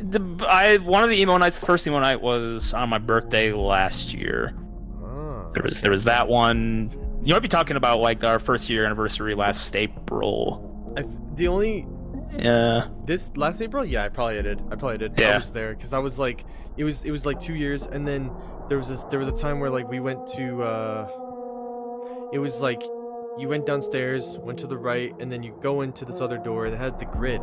The, 0.00 0.46
I 0.48 0.76
one 0.78 1.02
of 1.02 1.10
the 1.10 1.16
emo 1.20 1.36
nights, 1.38 1.58
the 1.58 1.66
first 1.66 1.86
emo 1.86 1.98
night 2.00 2.20
was 2.20 2.74
on 2.74 2.88
my 2.88 2.98
birthday 2.98 3.52
last 3.52 4.12
year. 4.12 4.54
Ah, 5.02 5.48
There 5.52 5.62
was 5.62 5.80
there 5.80 5.90
was 5.90 6.04
that 6.04 6.28
one. 6.28 6.92
You 7.24 7.32
might 7.32 7.40
be 7.42 7.48
talking 7.48 7.76
about 7.76 8.00
like 8.00 8.22
our 8.22 8.38
first 8.38 8.68
year 8.68 8.84
anniversary 8.84 9.34
last 9.34 9.74
April. 9.74 10.92
I 10.96 11.02
th- 11.02 11.14
the 11.36 11.48
only 11.48 11.86
Yeah. 12.38 12.88
this 13.06 13.34
last 13.36 13.60
April, 13.62 13.84
yeah, 13.84 14.04
I 14.04 14.08
probably 14.10 14.42
did. 14.42 14.60
I 14.70 14.76
probably 14.76 14.98
did. 14.98 15.14
Yeah. 15.16 15.32
I 15.32 15.36
was 15.38 15.52
there 15.52 15.74
because 15.74 15.92
I 15.92 15.98
was 16.00 16.18
like, 16.18 16.44
it 16.76 16.84
was 16.84 17.04
it 17.04 17.10
was 17.10 17.24
like 17.26 17.38
two 17.40 17.54
years, 17.54 17.86
and 17.86 18.06
then 18.06 18.30
there 18.68 18.78
was 18.78 18.88
this 18.88 19.04
there 19.04 19.18
was 19.18 19.28
a 19.28 19.36
time 19.36 19.60
where 19.60 19.70
like 19.70 19.88
we 19.88 20.00
went 20.00 20.26
to, 20.28 20.62
uh 20.62 21.08
it 22.32 22.38
was 22.38 22.60
like 22.60 22.82
you 23.38 23.48
went 23.48 23.66
downstairs, 23.66 24.38
went 24.38 24.58
to 24.60 24.66
the 24.66 24.78
right, 24.78 25.14
and 25.20 25.30
then 25.30 25.42
you 25.42 25.56
go 25.60 25.80
into 25.82 26.04
this 26.04 26.20
other 26.20 26.38
door 26.38 26.66
it 26.66 26.74
had 26.74 26.98
the 26.98 27.06
grid. 27.06 27.42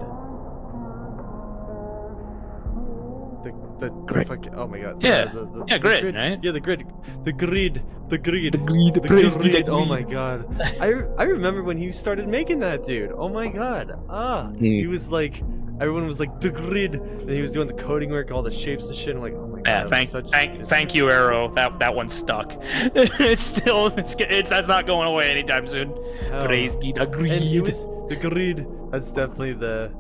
The 3.44 3.52
the, 3.80 3.90
the 3.90 3.96
Grid. 4.06 4.54
oh 4.56 4.68
my 4.68 4.80
god. 4.80 5.02
Yeah. 5.02 5.26
the, 5.26 5.46
the, 5.46 5.66
Yeah, 5.68 5.78
the 5.78 5.80
grid, 5.80 6.16
right? 6.16 6.40
yeah 6.44 6.52
the 6.52 6.60
grid. 6.60 6.86
The 7.24 7.34
grid. 7.34 7.84
The 8.10 8.18
grid. 8.20 8.54
The 8.54 8.58
grid, 8.60 8.94
the 8.94 9.00
the 9.02 9.40
grid. 9.40 9.70
oh 9.70 9.86
my 9.86 10.02
god. 10.04 10.46
I 10.80 10.94
I 11.18 11.24
remember 11.24 11.64
when 11.64 11.78
he 11.78 11.92
started 11.92 12.28
making 12.28 12.60
that 12.60 12.84
dude. 12.84 13.12
Oh 13.12 13.30
my 13.30 13.48
god. 13.48 13.98
Ah. 14.10 14.52
Mm. 14.54 14.60
he 14.62 14.88
was 14.88 15.10
like 15.12 15.42
everyone 15.82 16.06
was 16.06 16.20
like 16.20 16.40
the 16.40 16.52
grid 16.52 16.96
and 16.96 17.30
he 17.30 17.42
was 17.42 17.52
doing 17.52 17.68
the 17.68 17.74
coding 17.74 18.12
work 18.12 18.32
all 18.32 18.44
the 18.44 18.52
shapes 18.52 18.88
and 18.88 18.96
shit 18.96 19.16
I'm 19.16 19.22
like 19.22 19.34
oh 19.34 19.48
my 19.48 19.62
god 19.62 19.68
Yeah, 19.68 19.88
thank, 19.88 20.10
such 20.10 20.30
thank, 20.30 20.62
thank 20.68 20.94
you, 20.96 21.10
Arrow. 21.10 21.52
That 21.56 21.80
that 21.80 21.94
one 21.94 22.08
stuck. 22.08 22.54
it's 22.62 23.44
still, 23.44 23.88
it's, 23.98 24.16
it's 24.20 24.50
that's 24.50 24.68
not 24.68 24.86
going 24.86 25.08
away 25.08 25.32
anytime 25.32 25.68
soon. 25.68 25.90
hell. 26.30 26.46
Praise 26.46 26.76
be 26.78 26.92
the 26.92 27.08
greed. 27.08 27.32
and 27.32 27.44
it 27.44 27.62
was 27.62 27.86
the 28.10 28.16
grid 28.16 28.68
that's 28.92 29.12
definitely 29.12 29.54
the 29.54 29.92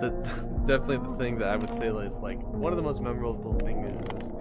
the 0.00 0.10
definitely 0.66 0.98
the 0.98 1.16
thing 1.16 1.38
that 1.38 1.48
I 1.48 1.56
would 1.56 1.70
say 1.70 1.88
is 1.88 2.22
like 2.22 2.40
one 2.52 2.72
of 2.72 2.76
the 2.76 2.82
most 2.82 3.02
memorable 3.02 3.54
things 3.54 4.00
is 4.00 4.32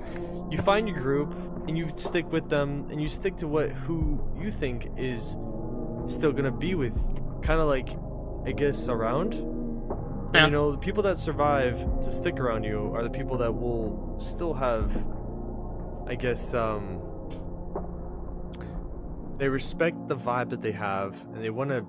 you 0.52 0.58
find 0.60 0.88
your 0.88 0.98
group 1.00 1.34
and 1.68 1.78
you 1.78 1.90
stick 1.96 2.32
with 2.32 2.50
them 2.50 2.88
and 2.92 3.02
you 3.02 3.08
stick 3.08 3.36
to 3.38 3.48
what 3.48 3.72
who 3.72 4.22
you 4.40 4.52
think 4.52 4.92
is 4.98 5.38
still 6.08 6.32
gonna 6.32 6.52
be 6.52 6.76
with 6.76 6.96
kind 7.42 7.60
of 7.60 7.68
like 7.68 7.98
I 8.46 8.52
guess 8.52 8.90
around 8.90 9.34
Yeah. 10.36 10.46
you 10.46 10.52
know 10.52 10.72
the 10.72 10.78
people 10.78 11.04
that 11.04 11.18
survive 11.20 11.78
to 12.02 12.12
stick 12.12 12.40
around 12.40 12.64
you 12.64 12.92
are 12.94 13.04
the 13.04 13.10
people 13.10 13.38
that 13.38 13.54
will 13.54 14.18
still 14.20 14.54
have 14.54 14.92
I 16.08 16.16
guess 16.16 16.54
um 16.54 17.02
they 19.38 19.50
respect 19.50 20.08
the 20.08 20.16
vibe 20.16 20.50
that 20.52 20.62
they 20.62 20.72
have 20.72 21.22
and 21.34 21.44
they 21.44 21.50
want 21.50 21.70
to 21.72 21.86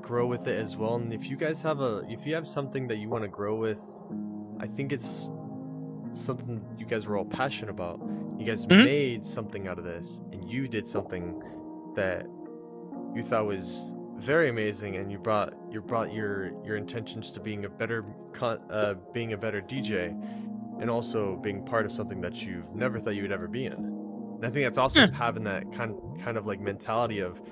grow 0.00 0.26
with 0.26 0.46
it 0.46 0.58
as 0.58 0.76
well 0.76 0.94
and 0.96 1.12
if 1.12 1.28
you 1.28 1.36
guys 1.36 1.62
have 1.62 1.80
a 1.80 2.02
if 2.08 2.24
you 2.26 2.34
have 2.34 2.46
something 2.46 2.86
that 2.88 2.96
you 2.98 3.08
want 3.08 3.22
to 3.24 3.28
grow 3.28 3.56
with 3.56 3.80
i 4.60 4.66
think 4.66 4.92
it's 4.92 5.30
something 6.12 6.64
you 6.78 6.86
guys 6.86 7.06
were 7.08 7.16
all 7.16 7.24
passionate 7.24 7.70
about 7.70 7.98
you 8.38 8.46
guys 8.46 8.66
Mhm. 8.66 8.84
made 8.84 9.24
something 9.24 9.66
out 9.66 9.78
of 9.78 9.84
this 9.84 10.20
and 10.32 10.48
you 10.48 10.68
did 10.68 10.86
something 10.86 11.42
that 11.96 12.26
you 13.14 13.22
thought 13.22 13.46
was 13.46 13.92
very 14.18 14.48
amazing 14.48 14.96
and 14.96 15.12
you 15.12 15.18
brought 15.18 15.52
you 15.70 15.80
brought 15.80 16.12
your 16.12 16.52
your 16.64 16.76
intentions 16.76 17.32
to 17.32 17.40
being 17.40 17.64
a 17.64 17.68
better 17.68 18.04
con- 18.32 18.60
uh 18.70 18.94
being 19.12 19.34
a 19.34 19.36
better 19.36 19.60
dj 19.60 20.08
and 20.80 20.90
also 20.90 21.36
being 21.36 21.64
part 21.64 21.84
of 21.84 21.92
something 21.92 22.20
that 22.20 22.34
you've 22.42 22.74
never 22.74 22.98
thought 22.98 23.14
you 23.14 23.22
would 23.22 23.32
ever 23.32 23.48
be 23.48 23.66
in. 23.66 23.72
And 23.72 24.44
i 24.44 24.50
think 24.50 24.64
that's 24.64 24.78
awesome 24.78 25.12
having 25.12 25.44
that 25.44 25.72
kind 25.72 25.94
kind 26.22 26.36
of 26.36 26.46
like 26.46 26.60
mentality 26.60 27.20
of 27.20 27.42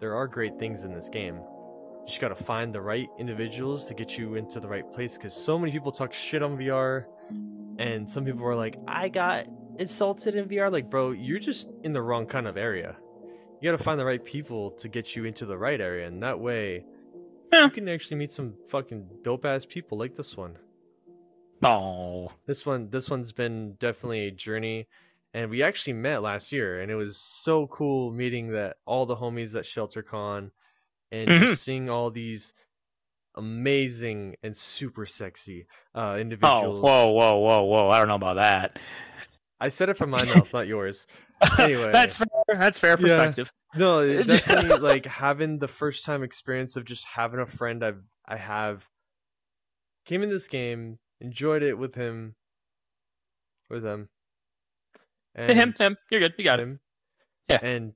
there 0.00 0.14
are 0.14 0.28
great 0.28 0.58
things 0.58 0.84
in 0.84 0.94
this 0.94 1.08
game. 1.08 1.34
You 1.36 2.06
just 2.06 2.20
gotta 2.20 2.36
find 2.36 2.72
the 2.72 2.80
right 2.80 3.08
individuals 3.18 3.84
to 3.86 3.94
get 3.94 4.16
you 4.16 4.36
into 4.36 4.60
the 4.60 4.68
right 4.68 4.90
place 4.92 5.16
because 5.18 5.34
so 5.34 5.58
many 5.58 5.72
people 5.72 5.92
talk 5.92 6.12
shit 6.12 6.42
on 6.42 6.56
vr 6.56 7.04
and 7.78 8.08
some 8.08 8.24
people 8.24 8.44
are 8.46 8.54
like 8.54 8.76
i 8.86 9.08
got 9.08 9.46
insulted 9.78 10.34
in 10.34 10.48
vr 10.48 10.72
like 10.72 10.88
bro 10.88 11.10
you're 11.10 11.38
just 11.38 11.68
in 11.82 11.92
the 11.92 12.00
wrong 12.00 12.24
kind 12.26 12.46
of 12.46 12.56
area 12.56 12.96
you 13.60 13.70
gotta 13.70 13.82
find 13.82 13.98
the 13.98 14.04
right 14.04 14.24
people 14.24 14.70
to 14.72 14.88
get 14.88 15.16
you 15.16 15.24
into 15.24 15.44
the 15.46 15.58
right 15.58 15.80
area 15.80 16.06
and 16.06 16.22
that 16.22 16.38
way 16.40 16.84
Yeah. 17.52 17.64
you 17.64 17.70
can 17.70 17.88
actually 17.88 18.16
meet 18.18 18.32
some 18.32 18.54
fucking 18.68 19.08
dope 19.22 19.44
ass 19.44 19.66
people 19.66 19.98
like 19.98 20.14
this 20.16 20.36
one 20.36 20.56
Oh, 21.60 22.30
this 22.46 22.64
one 22.64 22.90
this 22.90 23.10
one's 23.10 23.32
been 23.32 23.74
definitely 23.80 24.28
a 24.28 24.30
journey 24.30 24.86
and 25.34 25.50
we 25.50 25.60
actually 25.62 25.94
met 25.94 26.22
last 26.22 26.52
year 26.52 26.80
and 26.80 26.90
it 26.90 26.94
was 26.94 27.16
so 27.16 27.66
cool 27.66 28.12
meeting 28.12 28.52
that 28.52 28.76
all 28.86 29.06
the 29.06 29.16
homies 29.16 29.56
at 29.56 29.64
sheltercon 29.64 30.52
and 31.10 31.28
Mhm. 31.28 31.40
just 31.40 31.64
seeing 31.64 31.90
all 31.90 32.10
these 32.12 32.52
amazing 33.34 34.36
and 34.42 34.56
super 34.56 35.04
sexy 35.06 35.66
uh 35.94 36.12
oh, 36.14 36.18
individuals 36.18 36.82
whoa, 36.82 37.10
whoa, 37.12 37.38
whoa, 37.38 37.62
whoa! 37.64 37.90
I 37.90 37.98
don't 37.98 38.08
know 38.08 38.14
about 38.16 38.36
that. 38.36 38.78
i 39.60 39.68
said 39.68 39.88
it 39.88 39.96
from 39.96 40.10
my 40.10 40.24
mouth 40.24 40.52
not 40.52 40.66
yours 40.66 41.06
Anyway. 41.58 41.92
that's 41.92 42.16
fair. 42.16 42.26
That's 42.48 42.78
fair 42.78 42.90
Yeah. 42.90 42.96
perspective. 42.96 43.52
no 43.76 44.22
definitely 44.22 44.78
like 44.78 45.06
having 45.06 45.58
the 45.58 45.68
first 45.68 46.04
time 46.04 46.22
experience 46.22 46.76
of 46.76 46.84
just 46.84 47.04
having 47.04 47.38
a 47.40 47.46
friend 47.46 47.84
i've 47.84 48.02
i 48.26 48.36
have 48.36 48.88
came 50.06 50.22
in 50.22 50.30
this 50.30 50.48
game 50.48 50.98
enjoyed 51.20 51.62
it 51.62 51.76
with 51.78 51.94
him 51.94 52.34
with 53.70 53.82
them 53.82 54.08
Hey, 55.36 55.54
him, 55.54 55.72
him. 55.78 55.96
You're 56.10 56.20
good. 56.20 56.34
You 56.36 56.42
got 56.44 56.58
it. 56.58 56.64
him. 56.64 56.80
Yeah. 57.48 57.58
And 57.62 57.92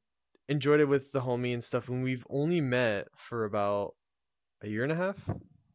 enjoyed 0.48 0.78
it 0.78 0.84
with 0.84 1.10
the 1.10 1.22
homie 1.22 1.52
and 1.52 1.64
stuff. 1.64 1.88
And 1.88 2.04
we've 2.04 2.24
only 2.30 2.60
met 2.60 3.08
for 3.16 3.44
about 3.44 3.94
a 4.62 4.68
year 4.68 4.84
and 4.84 4.92
a 4.92 4.94
half, 4.94 5.28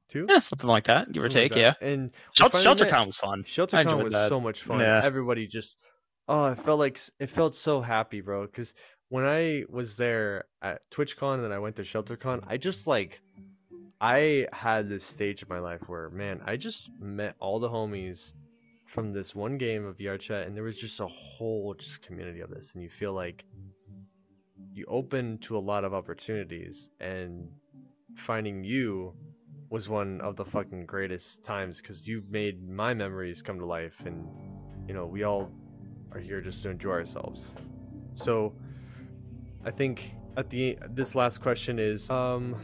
two, 0.07 0.27
Yeah, 0.29 0.39
something 0.39 0.69
like 0.69 0.85
that, 0.85 1.11
give 1.11 1.23
or 1.23 1.25
Something 1.25 1.43
like 1.43 1.51
take. 1.51 1.61
yeah. 1.61 1.73
And 1.81 2.11
Shelter, 2.31 2.53
finally 2.59 2.63
Shelter 2.63 2.83
met- 2.85 2.93
Con 2.93 3.05
was 3.07 3.17
fun. 3.17 3.43
ShelterCon 3.43 4.03
was 4.03 4.13
that. 4.13 4.29
so 4.29 4.39
much 4.39 4.61
fun. 4.63 4.79
Yeah. 4.79 5.01
Everybody 5.03 5.45
just, 5.45 5.75
oh, 6.27 6.51
it 6.51 6.59
felt 6.59 6.79
like 6.79 6.99
it 7.19 7.29
felt 7.29 7.55
so 7.55 7.81
happy, 7.81 8.21
bro. 8.21 8.45
Because 8.45 8.73
when 9.09 9.25
I 9.25 9.63
was 9.69 9.95
there 9.95 10.45
at 10.61 10.89
TwitchCon 10.91 11.35
and 11.35 11.43
then 11.43 11.51
I 11.51 11.59
went 11.59 11.75
to 11.77 11.83
ShelterCon, 11.83 12.43
I 12.47 12.57
just 12.57 12.87
like, 12.87 13.21
I 13.99 14.47
had 14.53 14.89
this 14.89 15.03
stage 15.03 15.41
of 15.41 15.49
my 15.49 15.59
life 15.59 15.87
where, 15.87 16.09
man, 16.09 16.41
I 16.45 16.57
just 16.57 16.89
met 16.99 17.35
all 17.39 17.59
the 17.59 17.69
homies 17.69 18.33
from 18.85 19.13
this 19.13 19.35
one 19.35 19.57
game 19.57 19.85
of 19.85 19.97
VR 19.97 20.19
chat, 20.19 20.47
and 20.47 20.55
there 20.55 20.63
was 20.63 20.79
just 20.79 20.99
a 20.99 21.07
whole 21.07 21.73
just 21.73 22.01
community 22.01 22.39
of 22.41 22.49
this, 22.49 22.71
and 22.73 22.83
you 22.83 22.89
feel 22.89 23.13
like 23.13 23.45
you 24.73 24.85
open 24.87 25.37
to 25.39 25.57
a 25.57 25.59
lot 25.59 25.83
of 25.83 25.93
opportunities, 25.93 26.89
and 26.99 27.49
finding 28.15 28.63
you 28.63 29.13
was 29.69 29.89
one 29.89 30.21
of 30.21 30.35
the 30.35 30.45
fucking 30.45 30.85
greatest 30.85 31.43
times 31.43 31.81
because 31.81 32.07
you 32.07 32.23
made 32.29 32.67
my 32.67 32.93
memories 32.93 33.41
come 33.41 33.59
to 33.59 33.65
life 33.65 34.05
and 34.05 34.25
you 34.87 34.93
know 34.93 35.05
we 35.05 35.23
all 35.23 35.51
are 36.11 36.19
here 36.19 36.41
just 36.41 36.63
to 36.63 36.69
enjoy 36.69 36.91
ourselves 36.91 37.51
so 38.13 38.53
i 39.65 39.71
think 39.71 40.13
at 40.35 40.49
the 40.49 40.77
this 40.89 41.15
last 41.15 41.39
question 41.39 41.79
is 41.79 42.09
um 42.09 42.55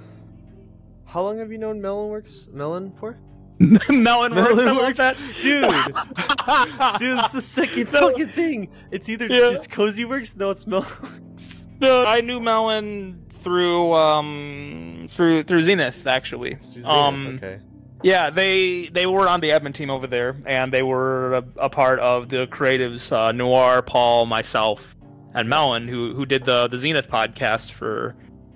how 1.06 1.22
long 1.22 1.38
have 1.40 1.52
you 1.52 1.58
known 1.58 1.82
melonworks 1.82 2.52
melon 2.54 2.92
for 2.92 3.18
Melon 3.90 4.34
works, 4.34 4.56
something 4.58 4.76
like 4.78 4.96
that. 4.96 5.16
dude 5.42 5.62
dude 7.00 7.20
it's 7.20 7.34
the 7.34 7.42
second 7.42 7.92
No. 7.94 8.10
fucking 8.10 8.30
thing 8.30 8.70
it's 8.92 9.08
either 9.10 9.28
Yeah. 9.28 9.52
just 9.52 9.70
cozy 9.70 10.06
works 10.06 10.36
no 10.36 10.50
it's 10.50 10.66
melonworks 10.66 11.68
No, 11.80 12.04
I 12.06 12.22
knew 12.22 12.40
Melon 12.40 13.24
through 13.30 13.94
um 13.94 15.06
through 15.10 15.44
through 15.44 15.62
Zenith 15.62 16.06
actually. 16.08 16.58
She's 16.74 16.86
Um, 16.86 17.38
okay 17.38 17.60
Yeah, 18.04 18.30
they 18.30 18.88
they 18.88 19.06
were 19.06 19.28
on 19.30 19.40
the 19.40 19.50
admin 19.50 19.74
team 19.74 19.90
over 19.90 20.08
there, 20.08 20.36
and 20.46 20.72
they 20.74 20.84
were 20.84 21.36
a, 21.36 21.44
a 21.58 21.70
part 21.70 22.00
of 22.00 22.30
the 22.30 22.48
creatives. 22.48 23.12
Uh, 23.12 23.32
Noir, 23.32 23.82
Paul, 23.82 24.26
myself, 24.26 24.96
and 25.34 25.48
Melon, 25.50 25.88
who 25.88 26.14
who 26.14 26.26
did 26.26 26.44
the 26.46 26.68
the 26.68 26.78
Zenith 26.78 27.10
podcast 27.10 27.72
for 27.72 28.16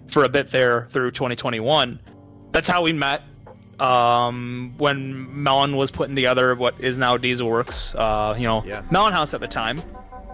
for 0.10 0.24
a 0.24 0.30
bit 0.30 0.52
there 0.52 0.88
through 0.92 1.12
2021. 1.12 2.00
That's 2.52 2.68
how 2.68 2.82
we 2.84 2.94
met. 2.94 3.22
Um, 3.80 4.74
when 4.78 5.44
Melon 5.44 5.76
was 5.78 5.92
putting 5.92 6.16
together 6.16 6.56
what 6.56 6.74
is 6.80 6.98
now 6.98 7.16
Dieselworks, 7.18 7.94
uh, 7.96 8.36
you 8.36 8.48
know, 8.48 8.64
Yeah. 8.66 8.82
Melon 8.90 9.14
House 9.14 9.34
at 9.36 9.40
the 9.40 9.48
time, 9.48 9.80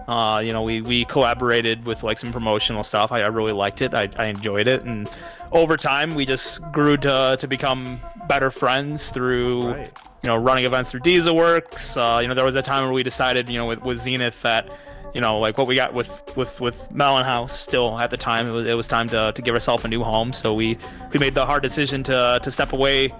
Uh, 0.08 0.40
you 0.44 0.52
know, 0.52 0.62
we 0.62 0.80
we 0.82 1.04
collaborated 1.06 1.84
with 1.86 2.02
like 2.02 2.18
some 2.18 2.30
promotional 2.32 2.84
stuff. 2.84 3.10
I, 3.12 3.20
I 3.22 3.28
really 3.28 3.52
liked 3.52 3.80
it. 3.82 3.94
I, 3.94 4.08
I 4.16 4.26
enjoyed 4.26 4.66
it, 4.68 4.82
and 4.82 5.08
over 5.52 5.76
time 5.76 6.14
we 6.14 6.26
just 6.26 6.60
grew 6.72 6.96
to 6.98 7.36
to 7.38 7.46
become 7.48 8.00
better 8.28 8.50
friends 8.50 9.10
through 9.10 9.68
Right. 9.68 9.98
you 10.22 10.26
know 10.28 10.36
running 10.36 10.64
events 10.66 10.90
through 10.90 11.00
Diesel 11.00 11.34
Works. 11.34 11.96
Uh, 11.96 12.18
you 12.20 12.28
know, 12.28 12.34
there 12.34 12.44
was 12.44 12.54
a 12.56 12.62
time 12.62 12.84
where 12.84 12.92
we 12.92 13.02
decided, 13.02 13.48
you 13.48 13.56
know, 13.58 13.66
with, 13.66 13.80
with 13.82 13.98
Zenith 13.98 14.40
that 14.42 14.68
you 15.14 15.20
know 15.22 15.38
like 15.38 15.56
what 15.56 15.66
we 15.66 15.74
got 15.74 15.94
with 15.94 16.36
with 16.36 16.60
with 16.60 16.90
Melon 16.90 17.24
House 17.24 17.58
still 17.58 17.98
at 17.98 18.10
the 18.10 18.16
time 18.16 18.46
it 18.48 18.52
was 18.52 18.66
it 18.66 18.74
was 18.74 18.86
time 18.86 19.08
to 19.08 19.32
to 19.32 19.42
give 19.42 19.54
ourselves 19.54 19.84
a 19.84 19.88
new 19.88 20.02
home. 20.02 20.32
So 20.34 20.52
we 20.52 20.76
we 21.14 21.18
made 21.18 21.34
the 21.34 21.46
hard 21.46 21.62
decision 21.62 22.02
to 22.04 22.38
to 22.42 22.50
step 22.50 22.72
away 22.74 23.14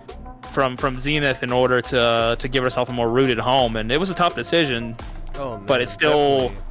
from 0.53 0.76
from 0.76 0.99
Zenith 0.99 1.43
in 1.43 1.51
order 1.51 1.80
to 1.80 2.37
to 2.39 2.49
give 2.49 2.62
ourselves 2.62 2.91
a 2.91 2.95
more 2.95 3.09
rooted 3.09 3.39
home, 3.39 3.76
and 3.76 3.91
it 3.91 3.99
was 3.99 4.11
a 4.11 4.14
tough 4.14 4.35
decision. 4.35 4.97
Oh, 5.37 5.57
man, 5.57 5.66
But 5.66 5.80
it's 5.80 5.93
still- 5.93 6.39
definitely. 6.49 6.63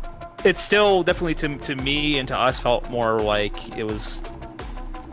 It's 0.43 0.61
still 0.61 1.03
definitely 1.03 1.35
to 1.35 1.57
to 1.57 1.75
me 1.75 2.17
and 2.19 2.27
to 2.27 2.37
us 2.37 2.59
felt 2.59 2.89
more 2.89 3.19
like 3.19 3.77
it 3.77 3.83
was 3.85 4.23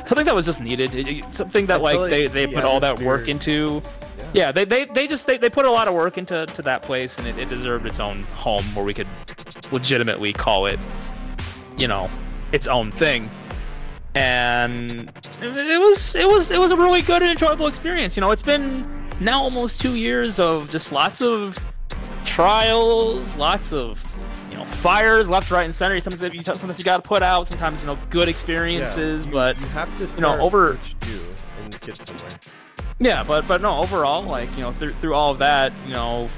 something 0.07 0.25
that 0.27 0.35
was 0.35 0.47
just 0.47 0.61
needed. 0.61 0.95
It- 0.95 1.07
it- 1.09 1.37
something 1.37 1.67
that 1.67 1.83
like 1.83 1.99
like 1.99 2.11
they 2.11 2.27
they 2.27 2.47
the 2.47 2.55
put 2.55 2.65
all 2.65 2.81
that 2.81 3.01
work 3.01 3.29
into. 3.29 3.83
Yeah. 3.85 3.91
Yeah, 4.33 4.53
they, 4.53 4.65
they, 4.65 4.85
they 4.85 5.07
just 5.09 5.27
they, 5.27 5.39
they 5.39 5.51
put 5.51 5.65
a 5.65 5.71
lot 5.71 5.89
of 5.89 5.95
work 5.95 6.17
into 6.19 6.47
to 6.47 6.63
that 6.63 6.83
place 6.83 7.17
and 7.19 7.27
it, 7.27 7.37
it 7.39 7.49
deserved 7.49 7.85
its 7.87 7.99
own 7.99 8.23
home 8.35 8.63
where 8.77 8.85
we 8.85 8.95
could 8.95 9.09
legitimately 9.73 10.33
call 10.33 10.67
it, 10.67 10.79
you 11.77 11.89
know, 11.89 12.09
its 12.53 12.69
own 12.69 12.93
thing. 12.93 13.29
And 14.15 15.11
it 15.41 15.57
it 15.57 15.81
was 15.81 16.15
it 16.15 16.29
was 16.29 16.51
it 16.51 16.61
was 16.61 16.71
a 16.71 16.77
really 16.77 17.03
good 17.03 17.23
and 17.23 17.31
enjoyable 17.31 17.67
experience. 17.67 18.17
You 18.17 18.21
know, 18.21 18.31
it's 18.31 18.43
been 18.43 18.85
now 19.21 19.41
almost 19.43 19.81
two 19.81 19.95
years 19.97 20.39
of 20.39 20.69
just 20.71 20.93
lots 20.93 21.23
of 21.23 21.57
trials, 22.25 23.37
lots 23.37 23.73
of 23.73 24.05
know 24.65 24.71
fires 24.77 25.29
left, 25.31 25.51
right, 25.51 25.65
and 25.65 25.75
center. 25.75 25.99
Sometimes 26.01 26.35
you 26.35 26.43
sometimes 26.43 26.79
you 26.79 26.85
got 26.85 26.97
to 27.03 27.09
put 27.09 27.23
out. 27.23 27.47
Sometimes 27.47 27.83
you 27.83 27.87
know 27.89 27.99
good 28.11 28.25
Yeah, 28.25 28.31
experiences, 28.31 29.27
you- 29.27 29.33
but 29.33 29.59
you 29.61 29.67
have 29.69 29.89
to 29.99 30.07
you 30.07 30.21
know, 30.21 30.39
over- 30.41 30.75
what 30.75 30.89
you 30.89 30.95
do 31.01 31.21
and 31.65 31.81
get 31.81 31.97
somewhere. 31.97 32.31
Yeah, 32.99 33.23
but 33.25 33.49
but 33.49 33.63
no, 33.63 33.79
overall, 33.79 34.23
like 34.23 34.51
you 34.57 34.63
know, 34.63 34.73
through 34.73 34.93
through 34.95 35.15
all 35.15 35.31
of 35.31 35.39
that, 35.39 35.73
you 35.87 35.93
know, 35.95 36.29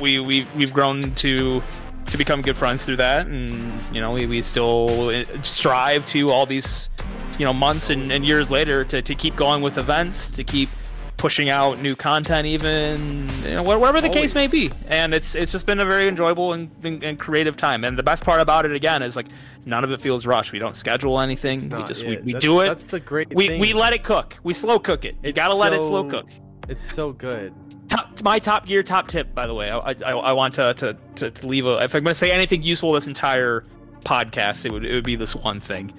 we 0.00 0.20
we've 0.20 0.46
we've 0.54 0.72
grown 0.72 1.00
to 1.16 1.62
to 2.06 2.18
become 2.18 2.42
good 2.42 2.56
friends 2.56 2.84
through 2.84 2.96
that, 2.96 3.26
and 3.26 3.50
you 3.94 4.00
know, 4.00 4.12
we, 4.12 4.26
we 4.26 4.42
still 4.42 5.08
uh, 5.08 5.24
strive 5.42 6.04
to 6.06 6.28
all 6.30 6.44
these, 6.44 6.90
you 7.38 7.46
know, 7.46 7.52
months 7.52 7.88
and, 7.88 8.12
and 8.12 8.24
years 8.26 8.50
later 8.50 8.84
to, 8.84 9.00
to 9.00 9.14
keep 9.14 9.34
going 9.36 9.62
with 9.62 9.78
events, 9.78 10.30
to 10.30 10.44
keep 10.44 10.68
pushing 11.16 11.48
out 11.48 11.80
new 11.80 11.94
content, 11.96 12.46
even 12.46 13.28
you 13.44 13.50
know, 13.54 13.62
whatever 13.62 14.00
the 14.00 14.08
case 14.08 14.34
may 14.34 14.46
be. 14.46 14.70
And 14.88 15.14
it's 15.14 15.34
it's 15.34 15.52
just 15.52 15.66
been 15.66 15.80
a 15.80 15.84
very 15.84 16.08
enjoyable 16.08 16.52
and, 16.52 16.70
and, 16.82 17.02
and 17.02 17.18
creative 17.18 17.56
time. 17.56 17.84
And 17.84 17.96
the 17.98 18.02
best 18.02 18.24
part 18.24 18.40
about 18.40 18.66
it 18.66 18.72
again 18.72 19.02
is 19.02 19.16
like 19.16 19.26
none 19.64 19.84
of 19.84 19.90
it 19.92 20.00
feels 20.00 20.26
rushed. 20.26 20.52
We 20.52 20.58
don't 20.58 20.76
schedule 20.76 21.20
anything. 21.20 21.60
We 21.70 21.84
just 21.84 22.04
we, 22.04 22.16
we 22.18 22.32
do 22.34 22.60
it. 22.60 22.66
That's 22.68 22.86
the 22.88 23.00
great 23.00 23.34
We, 23.34 23.48
thing. 23.48 23.60
we 23.60 23.72
let 23.72 23.92
it 23.92 24.04
cook. 24.04 24.36
We 24.42 24.52
slow 24.52 24.78
cook 24.78 25.04
it. 25.04 25.14
You 25.22 25.30
It's 25.30 25.36
gotta 25.36 25.54
let 25.54 25.72
it 25.72 25.82
slow 25.82 26.08
cook 26.08 26.28
It's 26.68 26.84
so 26.84 27.12
good. 27.12 27.52
top 27.88 28.22
my 28.22 28.38
top 28.38 28.66
gear 28.66 28.82
top 28.82 29.06
tip 29.08 29.34
by 29.34 29.46
the 29.46 29.52
way 29.54 29.70
i 29.70 29.76
i, 29.78 30.10
I 30.10 30.32
want 30.32 30.54
to, 30.54 30.72
to 30.74 30.96
to 31.30 31.46
leave 31.46 31.66
a 31.66 31.82
if 31.84 31.94
i'm 31.94 32.02
going 32.02 32.12
to 32.12 32.14
say 32.14 32.30
anything 32.30 32.62
useful 32.62 32.92
this 32.92 33.06
entire 33.06 33.64
podcast 34.04 34.64
it 34.64 34.72
would 34.72 34.84
it 34.86 34.94
would 34.94 35.04
be 35.04 35.16
this 35.16 35.34
one 35.36 35.60
thing 35.60 35.92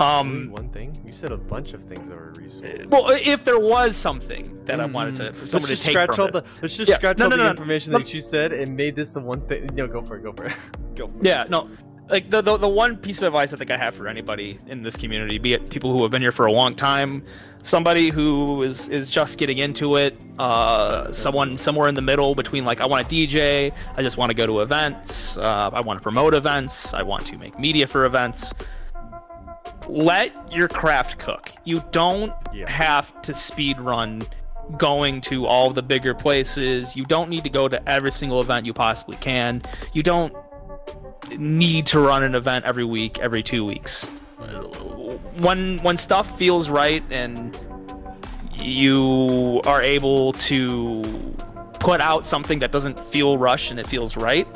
um 0.00 0.50
one 0.50 0.68
thing. 0.70 0.96
You 1.06 1.12
said 1.12 1.32
a 1.32 1.36
bunch 1.36 1.72
of 1.72 1.82
things 1.82 2.08
that 2.08 2.14
were 2.16 2.34
useful. 2.40 2.68
well 2.88 3.10
if 3.10 3.44
there 3.44 3.58
was 3.58 3.96
something 3.96 4.62
that 4.66 4.78
i 4.80 4.84
wanted 4.84 5.14
to 5.16 5.22
Mm. 5.32 5.46
Someone 5.48 5.68
to 5.68 5.74
just 5.74 5.84
take 5.84 5.92
scratch 5.92 6.14
from 6.14 6.20
all 6.20 6.26
this. 6.30 6.42
the. 6.42 6.58
Let's 6.62 6.76
just 6.76 6.88
Yeah, 6.90 6.96
scratch 6.96 7.18
no, 7.18 7.24
all 7.26 7.30
no, 7.30 7.36
the 7.38 7.44
no, 7.44 7.50
information 7.50 7.92
that 7.92 8.12
you 8.12 8.20
said 8.20 8.52
and 8.52 8.76
made 8.76 8.94
this 8.96 9.12
the 9.12 9.20
one 9.20 9.40
thing. 9.42 9.68
No, 9.74 9.86
go 9.86 10.02
for 10.02 10.16
it. 10.18 10.22
Go 10.22 10.32
for 10.32 10.44
it. 10.44 10.52
go. 10.94 11.08
For 11.08 11.16
it. 11.18 11.24
yeah 11.24 11.44
no 11.48 11.68
like 12.08 12.30
the, 12.30 12.40
the 12.40 12.56
the 12.56 12.68
one 12.68 12.96
piece 12.96 13.18
of 13.18 13.24
advice 13.24 13.52
i 13.52 13.56
think 13.56 13.70
i 13.72 13.76
have 13.76 13.92
for 13.94 14.06
anybody 14.06 14.60
in 14.68 14.80
this 14.82 14.96
community 14.96 15.38
be 15.38 15.54
it 15.54 15.68
people 15.70 15.90
who 15.96 16.02
have 16.02 16.10
been 16.12 16.22
here 16.22 16.30
for 16.30 16.46
a 16.46 16.52
long 16.52 16.72
time 16.72 17.20
somebody 17.64 18.10
who 18.10 18.62
is 18.62 18.88
is 18.90 19.10
just 19.10 19.38
getting 19.38 19.58
into 19.58 19.96
it 19.96 20.16
uh 20.38 21.10
someone 21.10 21.56
somewhere 21.56 21.88
in 21.88 21.96
the 21.96 22.00
middle 22.02 22.34
between 22.36 22.64
like 22.64 22.80
i 22.80 22.86
want 22.86 23.08
to 23.08 23.14
dj 23.26 23.72
i 23.96 24.02
just 24.02 24.16
want 24.18 24.30
to 24.30 24.36
go 24.36 24.46
to 24.46 24.60
events 24.60 25.36
uh, 25.38 25.68
i 25.72 25.80
want 25.80 25.98
to 25.98 26.02
promote 26.02 26.32
events 26.32 26.94
i 26.94 27.02
want 27.02 27.26
to 27.26 27.36
make 27.38 27.58
media 27.58 27.84
for 27.86 28.04
events 28.04 28.54
let 29.88 30.32
your 30.52 30.68
craft 30.68 31.18
cook 31.18 31.52
you 31.64 31.82
don't 31.90 32.32
Yeah. 32.52 32.68
have 32.70 33.20
to 33.22 33.32
speed 33.34 33.78
run 33.80 34.22
going 34.78 35.20
to 35.22 35.46
all 35.46 35.70
the 35.70 35.82
bigger 35.82 36.12
places 36.14 36.96
you 36.96 37.04
don't 37.04 37.30
need 37.30 37.44
to 37.44 37.50
go 37.50 37.68
to 37.68 37.88
every 37.88 38.10
single 38.10 38.40
event 38.40 38.66
you 38.66 38.72
possibly 38.72 39.16
can 39.18 39.62
you 39.92 40.02
don't 40.02 40.32
need 41.38 41.86
to 41.86 42.00
run 42.00 42.22
an 42.22 42.34
event 42.34 42.64
every 42.64 42.84
week, 42.84 43.18
every 43.18 43.42
two 43.42 43.64
weeks. 43.64 44.06
When 45.38 45.78
when 45.78 45.96
stuff 45.96 46.38
feels 46.38 46.68
right 46.70 47.02
and 47.10 47.58
you 48.60 49.60
are 49.66 49.82
able 49.82 50.32
to 50.32 51.02
put 51.80 52.00
out 52.00 52.26
something 52.26 52.58
that 52.60 52.72
doesn't 52.72 52.98
feel 53.06 53.38
rushed 53.38 53.70
and 53.70 53.78
it 53.80 53.86
feels 53.86 54.16
right, 54.16 54.46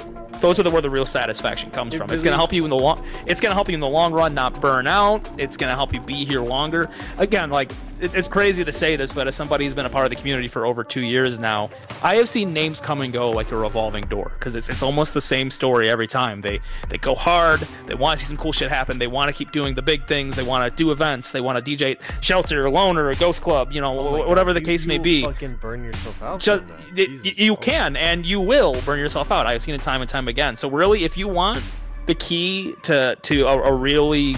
those 0.40 0.58
are 0.58 0.62
the 0.62 0.70
where 0.70 0.82
the 0.82 0.90
real 0.90 1.06
satisfaction 1.06 1.70
comes 1.70 1.94
It 1.94 1.98
from. 1.98 2.10
It's 2.10 2.22
gonna 2.22 2.36
help 2.36 2.52
you 2.52 2.64
in 2.64 2.70
the 2.70 2.76
long. 2.76 3.04
It's 3.26 3.40
gonna 3.40 3.54
help 3.54 3.68
you 3.68 3.74
in 3.74 3.80
the 3.80 3.88
long 3.88 4.12
run, 4.12 4.34
not 4.34 4.60
burn 4.60 4.86
out. 4.86 5.28
It's 5.38 5.56
gonna 5.56 5.74
help 5.74 5.92
you 5.92 6.00
be 6.00 6.24
here 6.24 6.40
longer. 6.40 6.88
Again, 7.18 7.50
like 7.50 7.72
it's 8.00 8.28
crazy 8.28 8.64
to 8.64 8.72
say 8.72 8.96
this, 8.96 9.12
but 9.12 9.26
as 9.26 9.34
somebody 9.34 9.64
who's 9.64 9.74
been 9.74 9.86
a 9.86 9.90
part 9.90 10.04
of 10.06 10.10
the 10.10 10.16
community 10.16 10.48
for 10.48 10.66
over 10.66 10.82
two 10.82 11.02
years 11.02 11.38
now, 11.38 11.70
I 12.02 12.16
have 12.16 12.28
seen 12.28 12.52
names 12.52 12.80
come 12.80 13.00
and 13.02 13.12
go 13.12 13.30
like 13.30 13.52
a 13.52 13.56
revolving 13.56 14.04
door 14.04 14.32
because 14.38 14.54
it's 14.56 14.68
it's 14.68 14.82
almost 14.82 15.14
the 15.14 15.20
same 15.20 15.50
story 15.50 15.90
every 15.90 16.06
time. 16.06 16.40
They 16.40 16.60
they 16.88 16.98
go 16.98 17.14
hard. 17.14 17.66
They 17.86 17.94
want 17.94 18.18
to 18.18 18.24
see 18.24 18.28
some 18.28 18.36
cool 18.36 18.52
shit 18.52 18.70
happen. 18.70 18.98
They 18.98 19.06
want 19.06 19.28
to 19.28 19.32
keep 19.32 19.52
doing 19.52 19.74
the 19.74 19.82
big 19.82 20.06
things. 20.06 20.36
They 20.36 20.42
want 20.42 20.68
to 20.70 20.74
do 20.76 20.90
events. 20.92 21.32
They 21.32 21.40
want 21.40 21.62
to 21.64 21.70
DJ 21.76 21.98
shelter, 22.20 22.68
loner, 22.70 23.06
or 23.08 23.14
ghost 23.14 23.42
club. 23.42 23.72
You 23.72 23.80
know, 23.80 23.98
Oh 23.98 24.26
whatever 24.28 24.50
God, 24.50 24.56
the 24.56 24.60
you- 24.60 24.66
case 24.66 24.86
may 24.86 24.98
be. 24.98 25.18
you. 25.18 25.24
Fucking 25.24 25.56
burn 25.60 25.84
yourself 25.84 26.22
out. 26.22 26.40
Just 26.40 26.62
from 26.64 26.68
that. 26.68 26.78
y- 26.78 26.86
y- 26.96 27.18
Jesus. 27.22 27.38
you 27.38 27.56
can 27.56 27.96
and 27.96 28.24
you 28.24 28.40
will 28.40 28.80
burn 28.86 28.98
yourself 28.98 29.30
out. 29.30 29.46
I've 29.46 29.62
seen 29.62 29.74
it 29.74 29.82
time 29.82 30.00
and 30.00 30.08
time 30.08 30.28
again. 30.28 30.56
So 30.56 30.68
really, 30.70 31.04
if 31.04 31.16
you 31.16 31.28
want 31.28 31.62
the 32.06 32.14
key 32.14 32.74
to 32.82 33.16
to 33.22 33.42
a, 33.46 33.62
a 33.64 33.74
really 33.74 34.36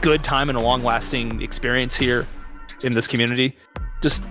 good 0.00 0.22
time 0.22 0.50
and 0.50 0.58
a 0.58 0.60
long 0.60 0.82
lasting 0.84 1.40
experience 1.40 1.96
here 1.96 2.26
in 2.84 2.92
this 2.92 3.06
community, 3.06 3.56
just 4.02 4.22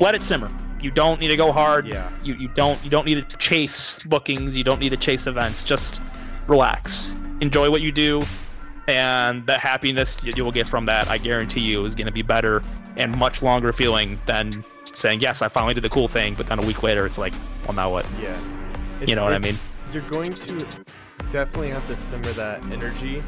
let 0.00 0.14
it 0.14 0.22
simmer. 0.22 0.50
You 0.80 0.90
don't 0.90 1.20
need 1.20 1.28
to 1.28 1.36
go 1.36 1.52
hard. 1.52 1.86
Yeah. 1.86 2.10
You 2.22 2.34
you 2.34 2.48
don't 2.48 2.82
you 2.84 2.90
don't 2.90 3.06
need 3.06 3.28
to 3.28 3.36
chase 3.36 4.00
bookings. 4.00 4.56
You 4.56 4.64
don't 4.64 4.80
need 4.80 4.90
to 4.90 4.96
chase 4.96 5.26
events. 5.26 5.64
Just 5.64 6.02
relax. 6.46 7.14
Enjoy 7.40 7.70
what 7.70 7.80
you 7.80 7.90
do, 7.92 8.20
and 8.88 9.46
the 9.46 9.58
happiness 9.58 10.22
you 10.24 10.44
will 10.44 10.52
get 10.52 10.68
from 10.68 10.84
that, 10.86 11.08
I 11.08 11.18
guarantee 11.18 11.60
you, 11.60 11.84
is 11.84 11.94
going 11.94 12.06
to 12.06 12.12
be 12.12 12.22
better 12.22 12.62
and 12.96 13.16
much 13.18 13.42
longer 13.42 13.72
feeling 13.72 14.18
than 14.26 14.64
saying 14.94 15.20
yes, 15.20 15.42
I 15.42 15.48
finally 15.48 15.74
did 15.74 15.82
the 15.82 15.90
cool 15.90 16.08
thing, 16.08 16.34
but 16.34 16.46
then 16.46 16.58
a 16.58 16.66
week 16.66 16.82
later 16.82 17.06
it's 17.06 17.18
like, 17.18 17.32
well, 17.64 17.74
now 17.74 17.90
what? 17.90 18.06
Yeah. 18.20 18.38
You 19.06 19.14
know 19.14 19.24
what 19.24 19.32
I 19.32 19.38
mean? 19.38 19.56
You're 19.92 20.08
going 20.08 20.34
to 20.34 20.66
definitely 21.30 21.70
have 21.70 21.86
to 21.88 21.96
simmer 21.96 22.32
that 22.34 22.62
energy. 22.64 23.22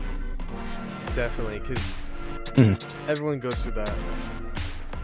Definitely, 1.15 1.61
because 1.61 2.13
Mhm. 2.57 2.83
everyone 3.09 3.39
goes 3.41 3.55
through 3.63 3.73
that. 3.73 3.93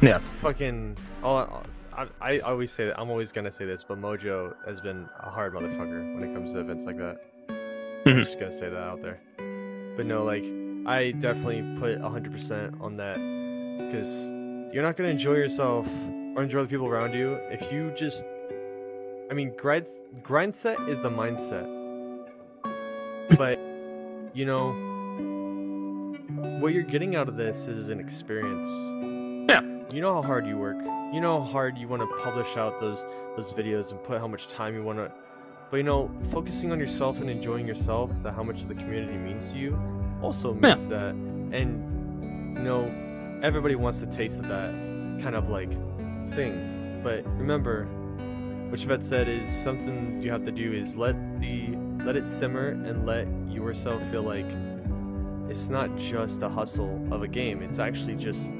Yeah. 0.00 0.18
Fucking. 0.40 0.96
All, 1.22 1.62
I, 1.96 2.06
I 2.20 2.38
always 2.40 2.72
say 2.72 2.86
that. 2.86 2.98
I'm 3.00 3.10
always 3.10 3.30
gonna 3.32 3.52
say 3.52 3.66
this, 3.66 3.84
but 3.84 4.00
Mojo 4.00 4.54
has 4.66 4.80
been 4.80 5.08
a 5.20 5.30
hard 5.30 5.52
motherfucker 5.54 6.14
when 6.14 6.22
it 6.28 6.34
comes 6.34 6.52
to 6.54 6.60
events 6.60 6.86
like 6.86 6.96
that. 6.98 7.18
I'm 8.06 8.14
Mhm. 8.14 8.22
just 8.22 8.38
gonna 8.40 8.50
say 8.52 8.68
that 8.68 8.80
out 8.80 9.00
there. 9.02 9.20
But 9.96 10.06
no, 10.06 10.24
like 10.24 10.44
I 10.86 11.12
definitely 11.12 11.62
put 11.78 12.00
100% 12.00 12.80
on 12.80 12.96
that 12.96 13.16
because 13.86 14.32
you're 14.72 14.82
not 14.82 14.96
gonna 14.96 15.10
enjoy 15.10 15.34
yourself 15.34 15.86
or 16.34 16.42
enjoy 16.42 16.62
the 16.62 16.68
people 16.68 16.88
around 16.88 17.12
you 17.14 17.34
if 17.50 17.70
you 17.70 17.92
just. 17.94 18.24
I 19.30 19.34
mean, 19.34 19.52
grind 19.56 19.86
grind 20.22 20.56
set 20.56 20.80
is 20.88 20.98
the 21.00 21.10
mindset, 21.10 21.68
but 23.38 23.58
you 24.34 24.44
know 24.46 24.72
what 26.62 26.72
you're 26.72 26.82
getting 26.84 27.16
out 27.16 27.28
of 27.28 27.36
this 27.36 27.66
is 27.66 27.88
an 27.88 27.98
experience. 27.98 28.68
Yeah. 29.50 29.60
You 29.90 30.00
know 30.00 30.14
how 30.14 30.22
hard 30.22 30.46
you 30.46 30.56
work. 30.56 30.78
You 31.12 31.20
know 31.20 31.42
how 31.42 31.50
hard 31.50 31.76
you 31.76 31.88
want 31.88 32.02
to 32.02 32.16
publish 32.22 32.56
out 32.56 32.80
those 32.80 33.04
those 33.36 33.52
videos 33.52 33.90
and 33.90 34.02
put 34.04 34.20
how 34.20 34.28
much 34.28 34.46
time 34.46 34.74
you 34.74 34.82
want 34.82 34.98
to. 34.98 35.10
But 35.70 35.78
you 35.78 35.82
know, 35.82 36.10
focusing 36.30 36.70
on 36.70 36.78
yourself 36.78 37.20
and 37.20 37.28
enjoying 37.28 37.66
yourself, 37.66 38.22
that 38.22 38.32
how 38.32 38.42
much 38.42 38.64
the 38.64 38.74
community 38.74 39.18
means 39.18 39.52
to 39.52 39.58
you, 39.58 39.78
also 40.22 40.54
Yeah. 40.54 40.60
means 40.60 40.88
that. 40.88 41.14
And 41.14 42.56
you 42.56 42.62
know, 42.62 42.90
everybody 43.42 43.74
wants 43.74 44.00
a 44.02 44.06
taste 44.06 44.38
of 44.38 44.48
that 44.48 44.70
kind 45.20 45.34
of 45.34 45.48
like 45.48 45.72
thing. 46.30 47.00
But 47.02 47.26
remember, 47.36 47.86
what 48.70 48.78
Chevette 48.78 49.02
said 49.02 49.28
is 49.28 49.50
something 49.50 50.20
you 50.22 50.30
have 50.30 50.44
to 50.44 50.52
do 50.52 50.72
is 50.72 50.96
let 50.96 51.16
the 51.40 51.76
let 52.04 52.16
it 52.16 52.24
simmer 52.26 52.68
and 52.68 53.04
let 53.04 53.26
yourself 53.50 54.00
feel 54.10 54.22
like 54.22 54.48
it's 55.48 55.68
not 55.68 55.94
just 55.96 56.42
a 56.42 56.48
hustle 56.48 57.00
of 57.10 57.22
a 57.22 57.28
game. 57.28 57.62
It's 57.62 57.78
actually 57.78 58.16
just 58.16 58.50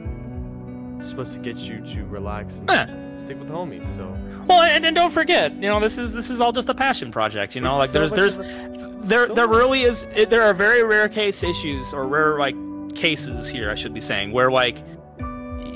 supposed 1.01 1.35
to 1.35 1.41
get 1.41 1.57
you 1.59 1.81
to 1.81 2.05
relax 2.07 2.59
and 2.61 2.71
Yeah. 2.71 3.17
stick 3.17 3.39
with 3.39 3.49
the 3.49 3.55
homies. 3.55 3.87
So 3.87 4.17
Well, 4.47 4.63
and, 4.63 4.85
and 4.85 4.95
don't 4.95 5.11
forget, 5.13 5.53
you 5.55 5.69
know, 5.69 5.81
this 5.81 5.99
is 5.99 6.13
this 6.13 6.31
is 6.31 6.41
all 6.41 6.53
just 6.53 6.69
a 6.69 6.75
passion 6.75 7.11
project. 7.11 7.55
You 7.55 7.61
know, 7.61 7.71
It's 7.71 7.79
like 7.79 7.91
so 7.91 7.99
there's 7.99 8.13
there's 8.13 8.39
of 8.39 9.09
there 9.09 9.27
so 9.27 9.35
there 9.35 9.49
really 9.49 9.83
is 9.83 10.07
it, 10.15 10.31
there 10.31 10.43
are 10.43 10.55
very 10.55 10.85
rare 10.85 11.09
case 11.09 11.43
issues 11.43 11.93
or 11.93 12.07
rare 12.07 12.39
like 12.39 12.55
cases 12.95 13.49
here 13.49 13.69
i 13.71 13.75
should 13.75 13.93
be 13.95 13.99
saying 13.99 14.31
where 14.31 14.49
like 14.53 14.77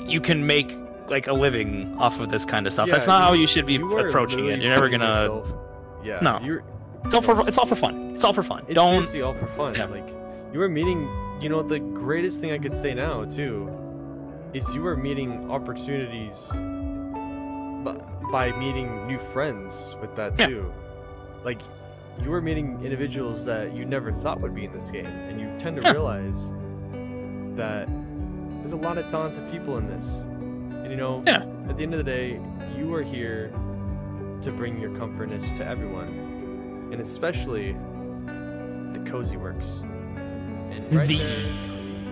you 0.07 0.21
can 0.21 0.45
make 0.47 0.77
like 1.09 1.27
a 1.27 1.33
living 1.33 1.93
off 1.97 2.19
of 2.21 2.29
this 2.29 2.45
kind 2.45 2.65
of 2.65 2.71
stuff 2.71 2.87
Yeah, 2.87 2.93
that's 2.93 3.07
not 3.07 3.21
how 3.23 3.33
you- 3.33 3.41
you 3.41 3.47
should 3.47 3.65
be 3.65 3.73
you 3.73 3.97
approaching 3.97 4.45
it 4.45 4.61
you're 4.61 4.71
never 4.71 4.87
gonna 4.87 5.07
yourself- 5.07 5.53
Yeah. 6.05 6.19
No. 6.21 6.39
You're. 6.41 6.63
it's 7.03 7.13
all 7.15 7.21
for 7.21 7.45
it's 7.47 7.57
all 7.57 7.65
for 7.65 7.75
fun 7.75 8.11
it's 8.13 8.23
all 8.23 8.31
for 8.33 8.43
fun 8.43 8.63
It's 8.67 8.75
don't 8.75 9.03
all 9.21 9.33
for 9.33 9.47
fun. 9.47 9.75
Yeah. 9.75 9.85
Like 9.87 10.07
you 10.57 10.63
are 10.63 10.69
meeting. 10.69 11.07
You 11.39 11.49
know 11.49 11.61
the 11.61 11.77
greatest 11.77 12.41
thing 12.41 12.51
I 12.51 12.57
could 12.57 12.75
say 12.75 12.95
now 12.95 13.25
too, 13.25 13.69
is 14.55 14.73
you 14.73 14.83
are 14.87 14.97
meeting 14.97 15.51
opportunities. 15.51 16.49
By, 17.83 17.95
by 18.31 18.51
meeting 18.57 19.05
new 19.05 19.19
friends 19.19 19.95
with 20.01 20.15
that 20.15 20.39
Yeah. 20.39 20.47
too, 20.47 20.73
like 21.43 21.61
you 22.23 22.33
are 22.33 22.41
meeting 22.41 22.79
individuals 22.83 23.45
that 23.45 23.75
you 23.75 23.85
never 23.85 24.11
thought 24.11 24.41
would 24.41 24.55
be 24.55 24.65
in 24.65 24.71
this 24.73 24.89
game, 24.89 25.05
and 25.05 25.39
you 25.39 25.47
tend 25.59 25.75
to 25.75 25.83
Yeah. 25.83 25.91
realize 25.91 26.51
that 27.55 27.87
there's 28.61 28.71
a 28.71 28.81
lot 28.87 28.97
of 28.97 29.07
talented 29.11 29.47
people 29.51 29.77
in 29.77 29.85
this. 29.87 30.21
And 30.81 30.89
you 30.89 30.97
know, 30.97 31.21
Yeah. 31.27 31.43
at 31.69 31.77
the 31.77 31.83
end 31.83 31.93
of 31.93 31.99
the 31.99 32.03
day, 32.17 32.39
you 32.75 32.91
are 32.95 33.03
here 33.03 33.51
to 34.41 34.51
bring 34.51 34.81
your 34.81 34.89
comfortness 34.97 35.51
to 35.53 35.63
everyone, 35.67 36.89
and 36.91 36.99
especially 36.99 37.73
the 38.93 38.99
cozy 39.05 39.37
works. 39.37 39.83
Right 40.91 41.07
The 41.07 41.17
there, 41.17 42.06